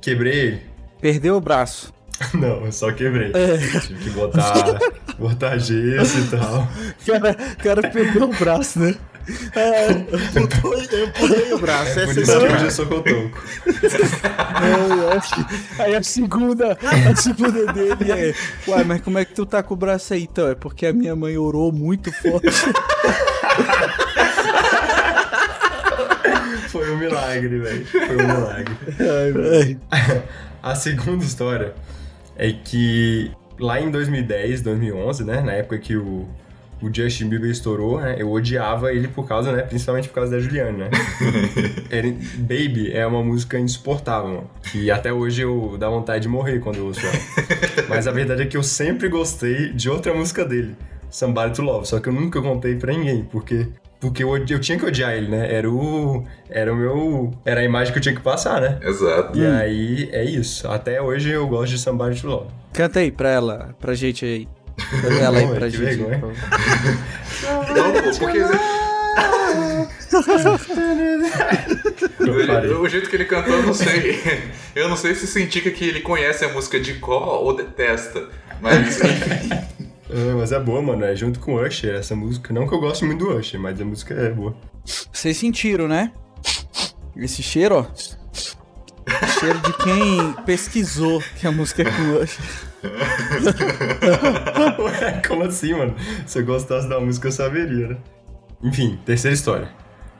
quebrei 0.00 0.32
ele. 0.40 0.62
Perdeu 1.00 1.36
o 1.36 1.40
braço. 1.40 1.94
Não, 2.34 2.64
eu 2.66 2.72
só 2.72 2.90
quebrei. 2.90 3.30
Tive 3.86 4.02
que 4.02 4.10
botar, 4.10 4.80
botar 5.16 5.56
gesso 5.58 6.18
e 6.18 6.26
tal. 6.28 6.68
Cara, 7.06 7.34
cara 7.62 7.88
perdeu 7.88 8.24
o 8.24 8.34
braço, 8.34 8.80
né? 8.80 8.96
Amputou- 10.36 10.74
Eu 10.74 11.06
amputei 11.06 11.52
o 11.54 11.58
braço, 11.58 11.94
Por 11.94 12.02
essa 12.02 12.20
história. 12.20 12.46
eu 12.48 12.56
engessou 12.56 12.86
com 12.86 12.94
o 12.96 13.02
toco. 13.02 13.42
Aí, 14.54 15.16
acho- 15.16 15.46
aí 15.82 15.94
a 15.96 16.02
segunda, 16.02 16.78
a 17.12 17.16
segunda 17.16 17.72
dele 17.72 18.12
é. 18.12 18.34
Uai, 18.68 18.84
mas 18.84 19.00
como 19.00 19.18
é 19.18 19.24
que 19.24 19.32
tu 19.34 19.46
tá 19.46 19.62
com 19.62 19.74
o 19.74 19.76
braço 19.76 20.12
aí 20.14 20.24
então? 20.24 20.48
É 20.48 20.54
porque 20.54 20.86
a 20.86 20.92
minha 20.92 21.16
mãe 21.16 21.36
orou 21.38 21.72
muito 21.72 22.12
forte. 22.12 22.46
Foi 26.68 26.90
um 26.92 26.96
milagre, 26.98 27.58
velho. 27.60 27.86
Foi 27.86 28.16
um 28.16 28.26
milagre. 28.26 28.76
Ai, 29.90 30.22
A 30.62 30.74
segunda 30.74 31.24
história 31.24 31.74
é 32.36 32.50
que 32.52 33.30
lá 33.58 33.80
em 33.80 33.90
2010, 33.90 34.62
2011, 34.62 35.24
né? 35.24 35.40
Na 35.42 35.52
época 35.52 35.78
que 35.78 35.94
o, 35.96 36.26
o 36.84 36.94
Justin 36.94 37.28
Bieber 37.28 37.50
estourou, 37.50 38.00
né? 38.00 38.16
Eu 38.18 38.30
odiava 38.30 38.92
ele 38.92 39.08
por 39.08 39.26
causa, 39.26 39.52
né? 39.52 39.62
Principalmente 39.62 40.08
por 40.08 40.14
causa 40.16 40.32
da 40.32 40.38
Juliana, 40.40 40.72
né? 40.72 40.90
Ele- 41.90 42.12
Baby 42.38 42.92
é 42.92 43.06
uma 43.06 43.22
música 43.22 43.58
insuportável, 43.58 44.28
mano. 44.30 44.50
E 44.74 44.90
até 44.90 45.12
hoje 45.12 45.42
eu 45.42 45.76
dá 45.78 45.88
vontade 45.88 46.22
de 46.22 46.28
morrer 46.28 46.58
quando 46.60 46.76
eu 46.76 46.86
ouço 46.86 47.00
ela. 47.04 47.16
Mas 47.88 48.06
a 48.06 48.12
verdade 48.12 48.42
é 48.42 48.46
que 48.46 48.56
eu 48.56 48.62
sempre 48.62 49.08
gostei 49.08 49.72
de 49.72 49.88
outra 49.88 50.12
música 50.14 50.44
dele, 50.44 50.74
Somebody 51.10 51.54
to 51.54 51.62
Love. 51.62 51.86
Só 51.86 52.00
que 52.00 52.08
eu 52.08 52.12
nunca 52.12 52.40
contei 52.42 52.74
pra 52.76 52.92
ninguém, 52.92 53.24
porque... 53.30 53.66
Porque 54.00 54.22
eu, 54.22 54.36
eu 54.36 54.60
tinha 54.60 54.78
que 54.78 54.84
odiar 54.84 55.14
ele, 55.14 55.28
né? 55.28 55.50
Era 55.54 55.70
o... 55.70 56.26
Era 56.50 56.70
o 56.72 56.76
meu... 56.76 57.30
Era 57.42 57.62
a 57.62 57.64
imagem 57.64 57.90
que 57.90 57.98
eu 57.98 58.02
tinha 58.02 58.14
que 58.14 58.20
passar, 58.20 58.60
né? 58.60 58.78
Exato. 58.82 59.38
E 59.38 59.46
aí, 59.46 60.10
é 60.12 60.22
isso. 60.22 60.68
Até 60.68 61.00
hoje 61.00 61.30
eu 61.30 61.46
gosto 61.48 61.72
de 61.72 61.78
Somebody 61.78 62.20
to 62.20 62.26
Love. 62.26 62.48
Canta 62.74 62.98
aí 63.00 63.10
pra 63.10 63.30
ela, 63.30 63.74
pra 63.80 63.94
gente 63.94 64.24
aí. 64.26 64.46
Canta 64.76 65.14
ela 65.14 65.38
aí 65.38 65.46
pra 65.46 65.68
gente. 65.68 65.80
vergonha. 65.80 66.18
favor. 66.18 66.34
Não, 67.74 67.92
pô, 67.92 68.18
porque 68.18 68.38
o, 72.20 72.80
o 72.82 72.88
jeito 72.88 73.10
que 73.10 73.16
ele 73.16 73.24
cantou, 73.24 73.54
eu 73.54 73.62
não 73.62 73.74
sei. 73.74 74.20
Eu 74.74 74.88
não 74.88 74.96
sei 74.96 75.14
se 75.14 75.24
isso 75.24 75.38
indica 75.38 75.70
que 75.70 75.84
ele 75.84 76.00
conhece 76.00 76.44
a 76.44 76.52
música 76.52 76.80
de 76.80 76.94
cor 76.94 77.42
ou 77.44 77.54
detesta. 77.54 78.28
Mas, 78.60 79.00
enfim. 79.00 79.50
É, 80.10 80.34
mas 80.34 80.52
é 80.52 80.60
boa, 80.60 80.82
mano. 80.82 81.04
É 81.04 81.14
junto 81.14 81.40
com 81.40 81.54
Usher, 81.54 81.94
essa 81.94 82.14
música. 82.16 82.52
Não 82.52 82.66
que 82.66 82.74
eu 82.74 82.80
goste 82.80 83.04
muito 83.04 83.24
do 83.24 83.36
Usher, 83.36 83.60
mas 83.60 83.80
a 83.80 83.84
música 83.84 84.14
é 84.14 84.30
boa. 84.30 84.56
Vocês 85.12 85.36
sentiram, 85.36 85.88
né? 85.88 86.12
Esse 87.16 87.42
cheiro, 87.42 87.76
ó. 87.76 87.86
Cheiro 89.38 89.58
de 89.60 89.72
quem 89.78 90.32
pesquisou 90.44 91.22
que 91.38 91.46
a 91.46 91.52
música 91.52 91.82
é 91.82 91.84
com 91.84 92.22
Usher. 92.22 92.73
Ué, 94.78 95.22
como 95.26 95.42
assim, 95.44 95.72
mano? 95.74 95.94
Se 96.26 96.38
eu 96.40 96.44
gostasse 96.44 96.88
da 96.88 97.00
música, 97.00 97.28
eu 97.28 97.32
saberia, 97.32 97.88
né? 97.88 97.96
Enfim, 98.62 98.98
terceira 99.04 99.34
história. 99.34 99.68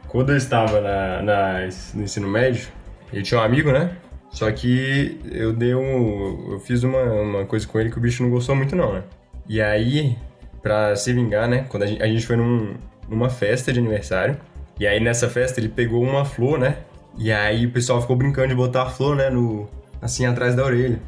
Quando 0.08 0.30
eu 0.32 0.36
estava 0.36 0.80
na, 0.80 1.22
na- 1.22 1.68
no 1.94 2.02
ensino 2.02 2.28
médio, 2.28 2.68
eu 3.12 3.22
tinha 3.22 3.40
um 3.40 3.42
amigo, 3.44 3.72
né? 3.72 3.96
Só 4.30 4.50
que 4.50 5.20
eu 5.30 5.52
dei 5.52 5.74
um. 5.74 6.52
Eu 6.52 6.60
fiz 6.60 6.82
uma, 6.82 7.02
uma 7.02 7.44
coisa 7.44 7.66
com 7.66 7.78
ele 7.78 7.90
que 7.90 7.98
o 7.98 8.00
bicho 8.00 8.22
não 8.22 8.30
gostou 8.30 8.54
muito, 8.56 8.74
não, 8.74 8.92
né? 8.92 9.02
E 9.48 9.60
aí, 9.60 10.16
pra 10.62 10.96
se 10.96 11.12
vingar, 11.12 11.48
né? 11.48 11.66
Quando 11.68 11.84
a 11.84 11.86
gente, 11.86 12.02
a 12.02 12.06
gente 12.06 12.26
foi 12.26 12.36
num- 12.36 12.74
numa 13.08 13.28
festa 13.30 13.72
de 13.72 13.78
aniversário. 13.78 14.36
E 14.78 14.86
aí 14.88 14.98
nessa 14.98 15.28
festa 15.30 15.60
ele 15.60 15.68
pegou 15.68 16.02
uma 16.02 16.24
flor, 16.24 16.58
né? 16.58 16.78
E 17.16 17.30
aí 17.30 17.64
o 17.66 17.70
pessoal 17.70 18.00
ficou 18.00 18.16
brincando 18.16 18.48
de 18.48 18.54
botar 18.56 18.82
a 18.82 18.86
flor, 18.90 19.14
né? 19.14 19.30
No, 19.30 19.68
assim, 20.02 20.26
atrás 20.26 20.56
da 20.56 20.64
orelha. 20.64 20.98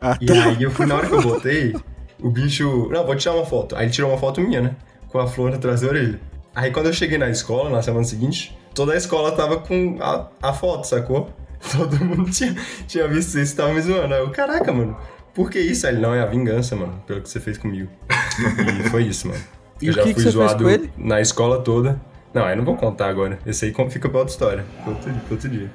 Ah, 0.00 0.16
E 0.20 0.30
aí 0.30 0.62
eu 0.62 0.70
fui 0.70 0.86
na 0.86 0.94
hora 0.96 1.06
que 1.06 1.14
eu 1.14 1.22
botei, 1.22 1.74
o 2.20 2.30
bicho. 2.30 2.88
Não, 2.90 3.04
vou 3.04 3.16
tirar 3.16 3.34
uma 3.34 3.44
foto. 3.46 3.76
Aí 3.76 3.84
ele 3.86 3.92
tirou 3.92 4.10
uma 4.10 4.18
foto 4.18 4.40
minha, 4.40 4.60
né? 4.60 4.76
Com 5.08 5.18
a 5.18 5.26
flor 5.26 5.54
atrás 5.54 5.80
da 5.80 5.88
orelha. 5.88 6.20
Aí 6.54 6.70
quando 6.70 6.86
eu 6.86 6.92
cheguei 6.92 7.18
na 7.18 7.28
escola, 7.30 7.70
na 7.70 7.82
semana 7.82 8.04
seguinte, 8.04 8.56
toda 8.74 8.92
a 8.92 8.96
escola 8.96 9.32
tava 9.32 9.58
com 9.58 9.96
a, 10.00 10.28
a 10.42 10.52
foto, 10.52 10.86
sacou? 10.86 11.30
Todo 11.72 11.96
mundo 12.04 12.30
tinha, 12.30 12.54
tinha 12.86 13.08
visto 13.08 13.38
isso 13.38 13.52
e 13.54 13.56
tava 13.56 13.72
me 13.72 13.80
zoando. 13.80 14.14
Aí 14.14 14.20
eu, 14.20 14.30
caraca, 14.30 14.72
mano, 14.72 14.96
por 15.34 15.50
que 15.50 15.58
isso? 15.58 15.86
Aí 15.86 15.94
ele, 15.94 16.00
não, 16.02 16.14
é 16.14 16.20
a 16.20 16.26
vingança, 16.26 16.74
mano, 16.76 17.02
pelo 17.06 17.20
que 17.20 17.28
você 17.28 17.40
fez 17.40 17.58
comigo. 17.58 17.88
E 18.84 18.88
foi 18.90 19.04
isso, 19.04 19.28
mano. 19.28 19.40
E 19.80 19.86
eu 19.86 19.92
o 19.92 19.96
já 19.96 20.02
que 20.02 20.08
que 20.08 20.14
fui 20.14 20.22
fez 20.24 20.34
zoado 20.34 20.64
com 20.64 20.70
ele? 20.70 20.92
na 20.96 21.20
escola 21.20 21.60
toda. 21.60 22.00
Não, 22.34 22.44
aí 22.44 22.54
não 22.56 22.64
vou 22.64 22.76
contar 22.76 23.08
agora. 23.08 23.38
Esse 23.46 23.64
aí 23.66 23.74
fica 23.90 24.08
pra 24.08 24.18
outra 24.18 24.32
história. 24.32 24.64
Pra 24.82 24.92
outro, 24.92 25.12
pra 25.12 25.20
outro 25.30 25.48
dia. 25.48 25.70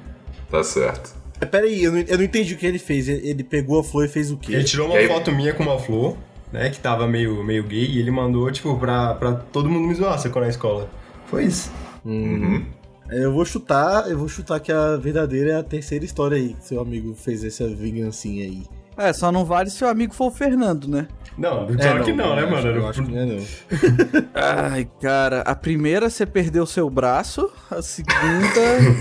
Tá 0.50 0.62
certo. 0.62 1.14
Mas 1.44 1.50
Pera 1.50 1.66
aí, 1.66 1.82
eu 1.84 1.92
não, 1.92 2.00
eu 2.00 2.16
não 2.18 2.24
entendi 2.24 2.54
o 2.54 2.56
que 2.56 2.66
ele 2.66 2.78
fez. 2.78 3.08
Ele, 3.08 3.28
ele 3.28 3.44
pegou 3.44 3.80
a 3.80 3.84
flor 3.84 4.04
e 4.04 4.08
fez 4.08 4.30
o 4.30 4.36
quê? 4.36 4.54
Ele 4.54 4.64
tirou 4.64 4.86
uma 4.88 4.96
aí- 4.96 5.06
foto 5.08 5.30
minha 5.32 5.52
com 5.54 5.62
uma 5.62 5.78
flor, 5.78 6.16
né? 6.52 6.70
Que 6.70 6.78
tava 6.80 7.06
meio, 7.06 7.42
meio 7.44 7.62
gay, 7.64 7.84
e 7.86 7.98
ele 7.98 8.10
mandou, 8.10 8.50
tipo, 8.50 8.76
pra, 8.78 9.14
pra 9.14 9.32
todo 9.32 9.68
mundo 9.70 9.86
me 9.88 9.94
zoar, 9.94 10.18
sacou 10.18 10.42
na 10.42 10.48
escola. 10.48 10.88
Foi 11.26 11.44
isso. 11.44 11.70
Uhum. 12.04 12.64
Eu 13.10 13.32
vou 13.32 13.44
chutar, 13.44 14.08
eu 14.10 14.18
vou 14.18 14.28
chutar 14.28 14.58
que 14.60 14.72
a 14.72 14.96
verdadeira 14.96 15.50
é 15.50 15.56
a 15.56 15.62
terceira 15.62 16.04
história 16.04 16.36
aí, 16.36 16.54
que 16.54 16.66
seu 16.66 16.80
amigo 16.80 17.14
fez 17.14 17.44
essa 17.44 17.68
vingancinha 17.68 18.44
aí. 18.44 18.62
É, 18.96 19.12
só 19.12 19.30
não 19.32 19.44
vale 19.44 19.70
se 19.70 19.84
o 19.84 19.88
amigo 19.88 20.14
for 20.14 20.28
o 20.28 20.30
Fernando, 20.30 20.88
né? 20.88 21.06
Não, 21.36 21.66
claro 21.66 22.04
que 22.04 22.12
não, 22.12 22.36
né, 22.36 22.46
mano? 22.46 22.68
Eu 22.68 22.86
acho 22.88 23.02
que 23.02 23.10
não 23.10 23.18
é 23.20 23.26
não. 23.26 23.44
Ai, 24.34 24.88
cara, 25.02 25.40
a 25.40 25.54
primeira 25.54 26.08
você 26.08 26.24
perdeu 26.24 26.64
seu 26.64 26.88
braço, 26.88 27.50
a 27.70 27.82
segunda. 27.82 28.14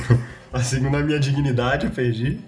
A 0.53 0.59
segunda 0.61 0.97
é 0.97 1.01
a 1.01 1.03
minha 1.03 1.19
dignidade, 1.19 1.85
eu 1.85 1.91
perdi. 1.91 2.39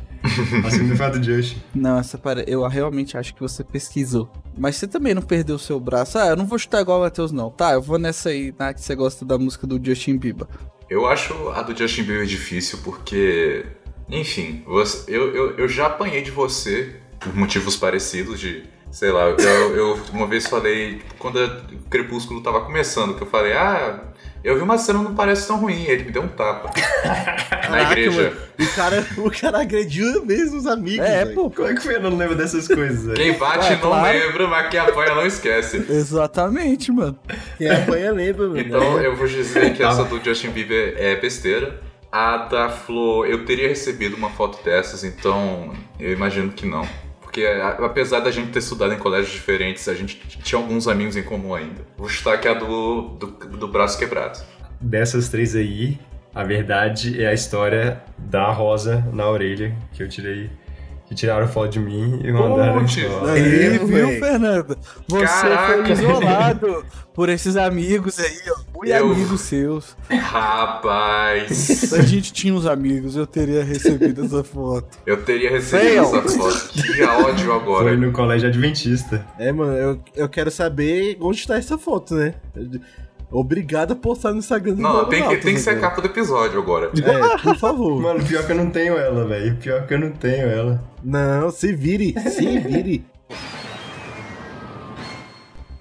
A 0.65 0.69
segunda 0.71 0.95
foi 0.95 1.05
a 1.05 1.09
do 1.09 1.24
Just. 1.24 1.57
não, 1.74 2.00
essa 2.00 2.17
para... 2.17 2.41
eu 2.50 2.67
realmente 2.67 3.15
acho 3.17 3.33
que 3.35 3.41
você 3.41 3.63
pesquisou. 3.63 4.27
Mas 4.57 4.75
você 4.75 4.88
também 4.88 5.13
não 5.13 5.21
perdeu 5.21 5.59
seu 5.59 5.79
braço. 5.79 6.17
Ah, 6.17 6.27
eu 6.27 6.35
não 6.35 6.45
vou 6.47 6.57
chutar 6.57 6.81
igual 6.81 7.00
o 7.00 7.01
Matheus, 7.03 7.31
não. 7.31 7.50
Tá, 7.51 7.74
eu 7.74 7.81
vou 7.81 8.00
nessa 8.00 8.29
aí, 8.29 8.53
na 8.57 8.74
que 8.74 8.81
você 8.81 8.95
gosta 8.95 9.24
da 9.25 9.38
música 9.38 9.67
do 9.67 9.79
Justin 9.83 10.17
Bieber. 10.17 10.47
Eu 10.89 11.05
acho 11.07 11.33
a 11.50 11.62
do 11.62 11.77
Justin 11.77 12.03
Bieber 12.03 12.25
difícil 12.25 12.79
porque, 12.83 13.65
enfim, 14.09 14.63
você- 14.65 15.15
eu, 15.15 15.35
eu, 15.35 15.57
eu 15.57 15.67
já 15.67 15.88
apanhei 15.88 16.21
de 16.24 16.31
você 16.31 16.95
por 17.19 17.35
motivos 17.35 17.75
parecidos 17.75 18.39
de, 18.39 18.63
sei 18.91 19.12
lá, 19.12 19.24
eu, 19.29 19.75
eu 19.75 20.00
uma 20.13 20.25
vez 20.27 20.47
falei, 20.47 20.97
tipo, 21.00 21.15
quando 21.19 21.38
o 21.38 21.89
Crepúsculo 21.89 22.41
tava 22.41 22.62
começando, 22.62 23.15
que 23.15 23.21
eu 23.21 23.27
falei, 23.27 23.53
ah, 23.53 24.00
eu 24.46 24.56
vi 24.56 24.62
uma 24.62 24.78
cena 24.78 25.00
não 25.02 25.16
parece 25.16 25.48
tão 25.48 25.58
ruim, 25.58 25.84
ele 25.86 26.04
me 26.06 26.12
deu 26.12 26.22
um 26.22 26.28
tapa 26.28 26.70
na 27.70 27.78
Caraca, 27.80 28.00
igreja. 28.00 28.22
mano, 28.24 28.36
o 28.60 28.75
cara, 28.75 29.06
o 29.18 29.32
cara 29.32 29.62
agrediu 29.62 30.24
mesmo 30.25 30.58
os 30.58 30.68
amigos. 30.68 31.06
É, 31.06 31.25
velho. 31.25 31.36
pô. 31.36 31.50
Como 31.50 31.68
é 31.68 31.74
que 31.74 31.80
o 31.80 31.84
Fernando 31.84 32.16
lembra 32.16 32.36
dessas 32.36 32.68
coisas? 32.68 33.14
Quem 33.18 33.34
bate 33.38 33.66
É, 33.68 33.72
não 33.72 33.80
claro. 33.82 34.18
lembra, 34.18 34.48
mas 34.48 34.70
quem 34.70 34.80
apanha 34.80 35.16
não 35.16 35.25
esquece. 35.25 35.78
Exatamente, 35.90 36.92
mano. 36.92 37.18
Quem 37.58 37.70
apanha 37.70 38.12
lembra, 38.14 38.48
mano. 38.48 38.60
Então 38.60 39.02
eu 39.02 39.16
vou 39.16 39.28
dizer 39.28 39.74
que 39.74 39.84
essa 39.84 40.04
do 40.04 40.24
Justin 40.24 40.50
Bieber 40.52 40.96
é 40.98 41.16
besteira. 41.16 41.82
A 42.12 42.38
da 42.38 42.70
Flo, 42.70 43.25
eu 43.25 43.44
teria 43.44 43.68
recebido 43.68 44.16
uma 44.16 44.30
foto 44.30 44.64
dessas, 44.64 45.04
então 45.04 45.74
eu 46.00 46.14
imagino 46.14 46.50
que 46.52 46.66
não. 46.66 46.88
Porque 47.36 47.46
a- 47.46 47.86
apesar 47.86 48.22
da 48.22 48.32
gente 48.32 48.51
ter 48.54 48.60
estudado 48.60 48.94
em 48.94 48.98
colégios 48.98 49.34
diferentes, 49.34 49.89
a 49.89 49.94
gente 49.94 50.18
tinha 50.42 50.58
alguns 50.58 50.88
amigos 50.88 51.18
em 51.18 51.24
comum 51.24 51.54
ainda. 51.54 51.82
Vou 51.98 52.08
chutar 52.08 52.39
que 52.39 52.48
é 52.48 52.51
a 52.51 52.54
do, 52.54 53.10
do, 53.20 53.27
do 53.27 53.68
braço 53.68 54.00
quebrado. 54.00 54.39
Dessas 54.80 55.27
três 55.27 55.54
aí, 55.54 56.00
a 56.34 56.46
verdade 56.46 57.22
é 57.22 57.27
a 57.27 57.34
história 57.34 58.01
da 58.18 58.50
rosa 58.51 59.06
na 59.12 59.30
orelha 59.30 59.75
que 59.92 60.01
eu 60.01 60.08
tirei. 60.08 60.50
Tiraram 61.15 61.48
foto 61.48 61.72
de 61.72 61.79
mim 61.79 62.19
e 62.24 62.31
mandaram 62.31 62.81
embora. 62.86 63.31
Aí, 63.34 63.41
Aí, 63.69 63.77
viu. 63.79 64.10
Fernando? 64.19 64.77
Você 65.07 65.25
Caraca. 65.25 65.84
foi 65.86 65.91
isolado 65.93 66.86
por 67.13 67.29
esses 67.29 67.55
amigos 67.55 68.19
aí, 68.19 68.38
ó. 68.50 68.55
Muito 68.77 68.91
Eu- 68.91 69.12
amigos 69.12 69.41
seus. 69.41 69.95
Rapaz, 70.10 71.51
Se 71.57 71.95
a 71.95 72.01
gente 72.01 72.34
tinha 72.34 72.53
uns 72.53 72.65
amigos, 72.65 73.15
eu 73.15 73.25
teria 73.25 73.63
recebido 73.63 74.25
essa 74.25 74.43
foto. 74.43 74.98
eu 75.05 75.24
teria 75.24 75.50
recebido 75.50 75.88
Fail. 75.88 76.03
essa 76.03 76.22
foto. 76.38 76.74
Que 76.74 77.03
ódio 77.03 77.53
agora. 77.53 77.86
Foi 77.86 77.98
no 77.98 78.12
colégio 78.12 78.50
adventista. 78.50 79.25
É, 79.39 79.51
mano, 79.51 79.74
eu, 79.74 80.00
eu 80.15 80.27
quero 80.29 80.51
saber 80.51 81.17
onde 81.22 81.48
tá 81.48 81.55
essa 81.57 81.77
foto, 81.77 82.15
né? 82.15 82.34
Obrigado 83.36 83.92
a 83.92 83.96
postar 83.98 84.32
no 84.32 84.38
Instagram 84.38 84.75
do 84.75 84.82
Não, 84.82 85.10
tem 85.10 85.27
que, 85.27 85.38
tem 85.38 85.54
que 85.56 85.60
ser 85.60 85.72
a 85.72 85.80
capa 85.80 86.01
do 86.01 86.08
episódio 86.08 86.58
agora. 86.58 86.89
É, 86.96 87.38
por 87.38 87.58
favor. 87.58 88.01
Mano, 88.01 88.24
pior 88.24 88.46
que 88.46 88.54
eu 88.54 88.56
não 88.56 88.70
tenho 88.70 88.98
ela, 88.98 89.27
velho. 89.27 89.58
Pior 89.58 89.86
que 89.86 89.94
eu 89.94 90.00
não 90.00 90.12
tenho 90.12 90.48
ela. 90.48 90.82
Não, 91.04 91.51
se 91.51 91.74
vire, 91.74 92.15
se 92.30 92.46
vire. 92.60 93.06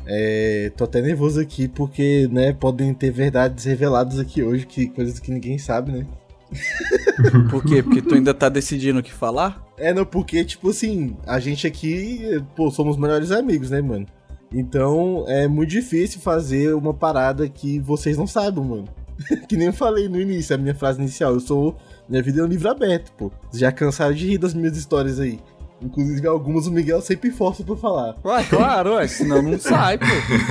É, 0.04 0.73
tô 0.76 0.82
até 0.82 1.00
nervoso 1.00 1.40
aqui 1.40 1.68
porque, 1.68 2.28
né, 2.28 2.52
podem 2.52 2.92
ter 2.92 3.12
verdades 3.12 3.64
reveladas 3.66 4.18
aqui 4.18 4.42
hoje, 4.42 4.66
que 4.66 4.88
coisas 4.88 5.20
que 5.20 5.30
ninguém 5.30 5.56
sabe, 5.56 5.92
né? 5.92 6.06
Por 7.50 7.64
quê? 7.64 7.84
Porque 7.84 8.02
tu 8.02 8.16
ainda 8.16 8.34
tá 8.34 8.49
decidindo 8.49 8.99
o 8.99 9.02
que 9.02 9.12
falar? 9.12 9.64
É, 9.78 9.94
não, 9.94 10.04
porque, 10.04 10.44
tipo 10.44 10.70
assim, 10.70 11.16
a 11.25 11.38
gente 11.38 11.68
aqui, 11.68 12.42
pô, 12.56 12.68
somos 12.73 12.96
melhores 12.96 13.30
amigos, 13.30 13.70
né, 13.70 13.80
mano? 13.80 14.06
Então 14.54 15.25
é 15.26 15.49
muito 15.49 15.70
difícil 15.70 16.20
fazer 16.20 16.75
uma 16.75 16.94
parada 16.94 17.49
que 17.49 17.80
vocês 17.80 18.16
não 18.16 18.26
saibam, 18.26 18.64
mano. 18.64 18.84
que 19.49 19.56
nem 19.56 19.66
eu 19.66 19.73
falei 19.73 20.08
no 20.08 20.20
início, 20.20 20.54
a 20.54 20.58
minha 20.58 20.75
frase 20.75 21.00
inicial. 21.00 21.34
Eu 21.34 21.40
sou. 21.40 21.76
Minha 22.08 22.23
vida 22.23 22.40
é 22.40 22.44
um 22.44 22.46
livro 22.46 22.70
aberto, 22.70 23.11
pô. 23.12 23.32
Vocês 23.50 23.61
já 23.61 23.73
cansaram 23.73 24.14
de 24.14 24.28
rir 24.28 24.38
das 24.38 24.54
minhas 24.54 24.76
histórias 24.76 25.18
aí. 25.18 25.40
Inclusive, 25.82 26.26
algumas 26.26 26.66
o 26.66 26.73
Miguel 26.73 27.00
sempre 27.02 27.30
força 27.30 27.64
pra 27.64 27.76
falar. 27.76 28.16
Ué, 28.25 28.44
claro, 28.44 28.94
ué, 28.94 29.08
senão 29.08 29.42
não 29.42 29.58
sai, 29.58 29.99
pô. 29.99 30.04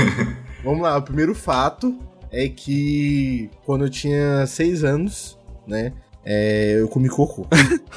Vamos 0.63 0.81
lá, 0.81 0.97
o 0.97 1.01
primeiro 1.01 1.33
fato 1.33 1.97
é 2.31 2.49
que 2.49 3.49
quando 3.65 3.85
eu 3.85 3.89
tinha 3.89 4.45
seis 4.45 4.83
anos, 4.83 5.37
né? 5.65 5.93
é, 6.25 6.79
eu 6.79 6.87
comi 6.87 7.09
cocô. 7.09 7.45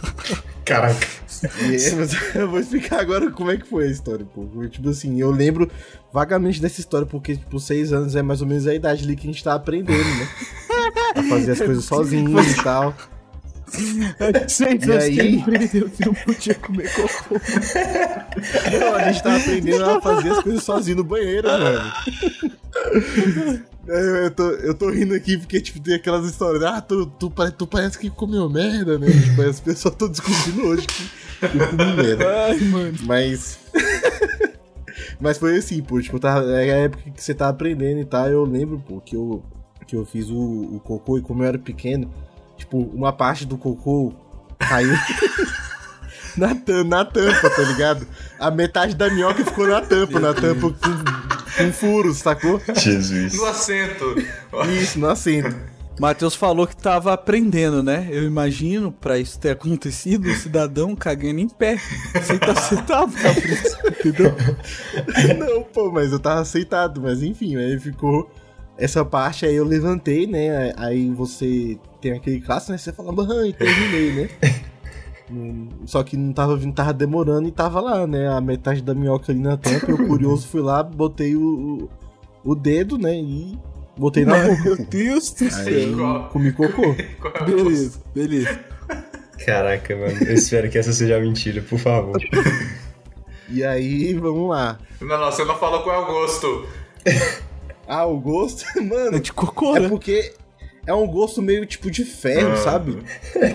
Caraca. 0.65 1.07
E 1.43 1.77
é, 1.77 2.41
eu 2.43 2.51
vou 2.51 2.61
explicar 2.61 3.01
agora 3.01 3.31
como 3.31 3.51
é 3.51 3.57
que 3.57 3.67
foi 3.67 3.85
a 3.85 3.91
história, 3.91 4.25
pô. 4.25 4.47
Tipo 4.69 4.91
assim, 4.91 5.21
eu 5.21 5.31
lembro 5.31 5.71
vagamente 6.13 6.61
dessa 6.61 6.81
história, 6.81 7.07
porque, 7.07 7.37
tipo, 7.37 7.59
seis 7.61 7.93
anos 7.93 8.17
é 8.17 8.23
mais 8.23 8.41
ou 8.41 8.47
menos 8.47 8.67
a 8.67 8.75
idade 8.75 9.05
ali 9.05 9.17
que 9.17 9.29
a 9.29 9.33
gente 9.33 9.43
tá 9.43 9.55
aprendendo, 9.55 9.99
né? 9.99 10.29
A 11.15 11.23
fazer 11.23 11.53
as 11.53 11.59
coisas 11.59 11.85
sozinho 11.85 12.39
e 12.41 12.55
tal. 12.63 12.95
Seis 14.49 14.89
anos 14.89 15.05
que 15.05 15.11
aí? 15.11 15.19
ele 15.19 15.41
aprendeu 15.41 15.91
que 15.91 16.07
não 16.07 16.15
podia 16.15 16.55
comer 16.55 16.93
cocô. 16.95 17.41
Não, 18.79 18.95
a 18.95 19.13
gente 19.13 19.23
tava 19.23 19.37
aprendendo 19.37 19.85
a 19.85 20.01
fazer 20.01 20.31
as 20.31 20.43
coisas 20.43 20.63
sozinho 20.63 20.99
no 20.99 21.05
banheiro, 21.05 21.49
mano. 21.49 21.93
Eu, 23.87 24.17
eu 24.17 24.31
tô, 24.31 24.51
eu 24.51 24.75
tô 24.75 24.91
rindo 24.91 25.15
aqui 25.15 25.39
porque, 25.39 25.61
tipo, 25.61 25.81
tem 25.81 25.95
aquelas 25.95 26.27
histórias. 26.27 26.63
Ah, 26.65 26.81
tu, 26.81 27.07
tu, 27.07 27.33
tu 27.57 27.67
parece 27.67 27.99
que 27.99 28.11
comeu 28.11 28.49
merda, 28.49 28.99
né? 28.99 29.07
Tipo, 29.07 29.43
as 29.43 29.61
pessoas 29.61 29.95
estão 29.95 30.09
descobrindo 30.09 30.67
hoje 30.67 30.87
que 30.87 31.11
eu 31.43 31.69
comi 31.69 31.97
merda. 31.97 32.47
Ai, 32.47 32.59
mano. 32.61 32.99
Mas. 33.03 33.59
Mas 35.21 35.39
foi 35.39 35.57
assim, 35.57 35.83
pô. 35.83 36.01
Tipo, 36.01 36.19
tava, 36.19 36.51
é 36.61 36.73
a 36.73 36.79
época 36.79 37.11
que 37.11 37.23
você 37.23 37.35
tá 37.35 37.49
aprendendo 37.49 38.01
e 38.01 38.05
tal. 38.05 38.29
Eu 38.29 38.45
lembro, 38.45 38.79
pô, 38.79 39.01
que 39.01 39.17
eu, 39.17 39.43
que 39.87 39.97
eu 39.97 40.05
fiz 40.05 40.31
o, 40.31 40.37
o 40.37 40.81
cocô 40.81 41.19
e 41.19 41.23
como 41.23 41.43
eu 41.43 41.49
era 41.49 41.59
pequeno, 41.59 42.13
tipo, 42.57 42.79
uma 42.79 43.13
parte 43.13 43.47
do 43.47 43.57
cocô 43.57 44.13
caiu. 44.59 44.95
Na, 46.37 46.49
na 46.85 47.03
tampa, 47.03 47.49
tá 47.49 47.63
ligado? 47.63 48.07
A 48.39 48.51
metade 48.51 48.95
da 48.95 49.09
minhoca 49.09 49.43
ficou 49.43 49.67
na 49.67 49.81
tampa, 49.81 50.21
na 50.21 50.35
tampa 50.35 50.71
com, 50.71 51.57
com 51.57 51.73
furos, 51.73 52.19
sacou? 52.19 52.61
Jesus. 52.77 53.33
No 53.33 53.47
assento. 53.47 54.17
Isso, 54.69 54.99
no 54.99 55.09
assento. 55.09 55.57
Matheus 55.99 56.35
falou 56.35 56.67
que 56.67 56.77
tava 56.77 57.13
aprendendo, 57.13 57.83
né? 57.83 58.07
Eu 58.11 58.25
imagino, 58.25 58.93
pra 58.93 59.19
isso 59.19 59.39
ter 59.39 59.51
acontecido, 59.51 60.27
o 60.27 60.35
cidadão 60.35 60.95
cagando 60.95 61.41
em 61.41 61.49
pé. 61.49 61.77
Tá 62.39 62.55
sentado, 62.55 63.13
Fabrício, 63.13 63.79
entendeu? 63.89 64.35
Não, 65.39 65.63
pô, 65.63 65.91
mas 65.91 66.13
eu 66.13 66.19
tava 66.19 66.41
aceitado, 66.41 67.01
mas 67.01 67.23
enfim, 67.23 67.57
aí 67.57 67.79
ficou 67.81 68.31
essa 68.79 69.05
parte 69.05 69.47
aí 69.47 69.55
eu 69.55 69.65
levantei, 69.65 70.27
né? 70.27 70.73
Aí 70.77 71.11
você 71.11 71.79
tem 72.01 72.13
aquele 72.13 72.41
clássico, 72.41 72.73
né? 72.73 72.79
Você 72.79 72.93
fala, 72.93 73.13
mãe, 73.13 73.53
terminei, 73.53 74.13
né? 74.13 74.31
Só 75.87 76.03
que 76.05 76.17
não 76.17 76.33
tava 76.33 76.57
vindo, 76.57 76.75
tava 76.75 76.93
demorando 76.93 77.49
e 77.49 77.53
tava 77.53 77.81
lá, 77.81 78.07
né? 78.07 78.29
A 78.29 78.41
metade 78.41 78.83
da 78.83 78.95
minhoca 78.95 79.33
ali 79.33 79.41
na 79.41 79.57
tampa. 79.57 79.91
Eu 79.91 80.07
curioso 80.07 80.47
fui 80.47 80.61
lá, 80.61 80.83
botei 80.83 81.35
o, 81.35 81.89
o 82.45 82.55
dedo, 82.55 82.99
né? 82.99 83.17
E 83.17 83.59
botei 83.97 84.25
na 84.25 84.37
boca. 84.47 84.63
Meu. 84.65 84.77
Deus 84.87 85.31
do 85.33 85.51
céu. 85.51 86.29
comi 86.33 86.53
cocô. 86.53 86.95
Qual 87.21 87.35
é 87.35 87.43
o 87.43 87.45
Beleza, 87.45 88.01
beleza. 88.15 88.61
Caraca, 89.45 89.95
mano. 89.97 90.17
Eu 90.25 90.35
espero 90.35 90.69
que 90.71 90.79
essa 90.79 90.93
seja 90.93 91.21
mentira, 91.21 91.63
por 91.63 91.79
favor. 91.79 92.17
E 93.49 93.63
aí, 93.65 94.15
vamos 94.15 94.49
lá. 94.51 94.79
Não, 95.01 95.19
não, 95.19 95.31
você 95.31 95.45
não 95.45 95.57
falou 95.59 95.83
qual 95.83 95.95
é 95.97 95.99
o 96.05 96.07
gosto. 96.07 96.67
Ah, 97.89 98.05
o 98.05 98.19
gosto, 98.19 98.65
mano. 98.83 99.17
É 99.17 99.21
de 99.21 99.33
cocô, 99.33 99.77
É 99.77 99.81
né? 99.81 99.89
porque 99.89 100.33
é 100.89 100.93
um 100.93 101.07
gosto 101.07 101.41
meio 101.41 101.65
tipo 101.65 101.89
de 101.89 102.05
ferro, 102.05 102.51
Ah. 102.51 102.57
sabe? 102.57 102.99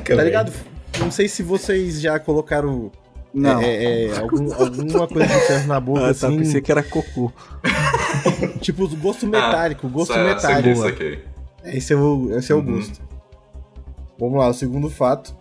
Tá 0.05 0.23
ligado? 0.23 0.53
Não 0.99 1.11
sei 1.11 1.27
se 1.27 1.43
vocês 1.43 1.99
já 1.99 2.17
colocaram 2.17 2.89
Não. 3.33 3.61
é, 3.61 4.05
é, 4.07 4.17
algum- 4.19 4.53
alguma 4.53 5.07
coisa 5.07 5.27
de 5.27 5.39
ferro 5.47 5.67
na 5.67 5.79
boca, 5.79 5.99
Ah, 6.01 6.13
tá, 6.13 6.27
assim. 6.27 6.37
pensei 6.37 6.61
que 6.61 6.71
era 6.71 6.83
cocô. 6.83 7.31
Tipo, 8.59 8.83
o 8.85 8.95
gosto 8.97 9.25
metálico, 9.25 9.87
o 9.87 9.89
gosto 9.89 10.13
Sa- 10.13 10.23
metálico. 10.23 10.75
saquei, 10.79 11.15
saquei. 11.15 11.19
Esse 11.63 11.93
é 11.93 11.95
o, 11.95 12.37
esse 12.37 12.51
é 12.51 12.55
o 12.55 12.59
Uhum. 12.59 12.75
gosto. 12.75 13.01
Vamos 14.19 14.39
lá, 14.39 14.49
o 14.49 14.53
segundo 14.53 14.89
fato 14.89 15.35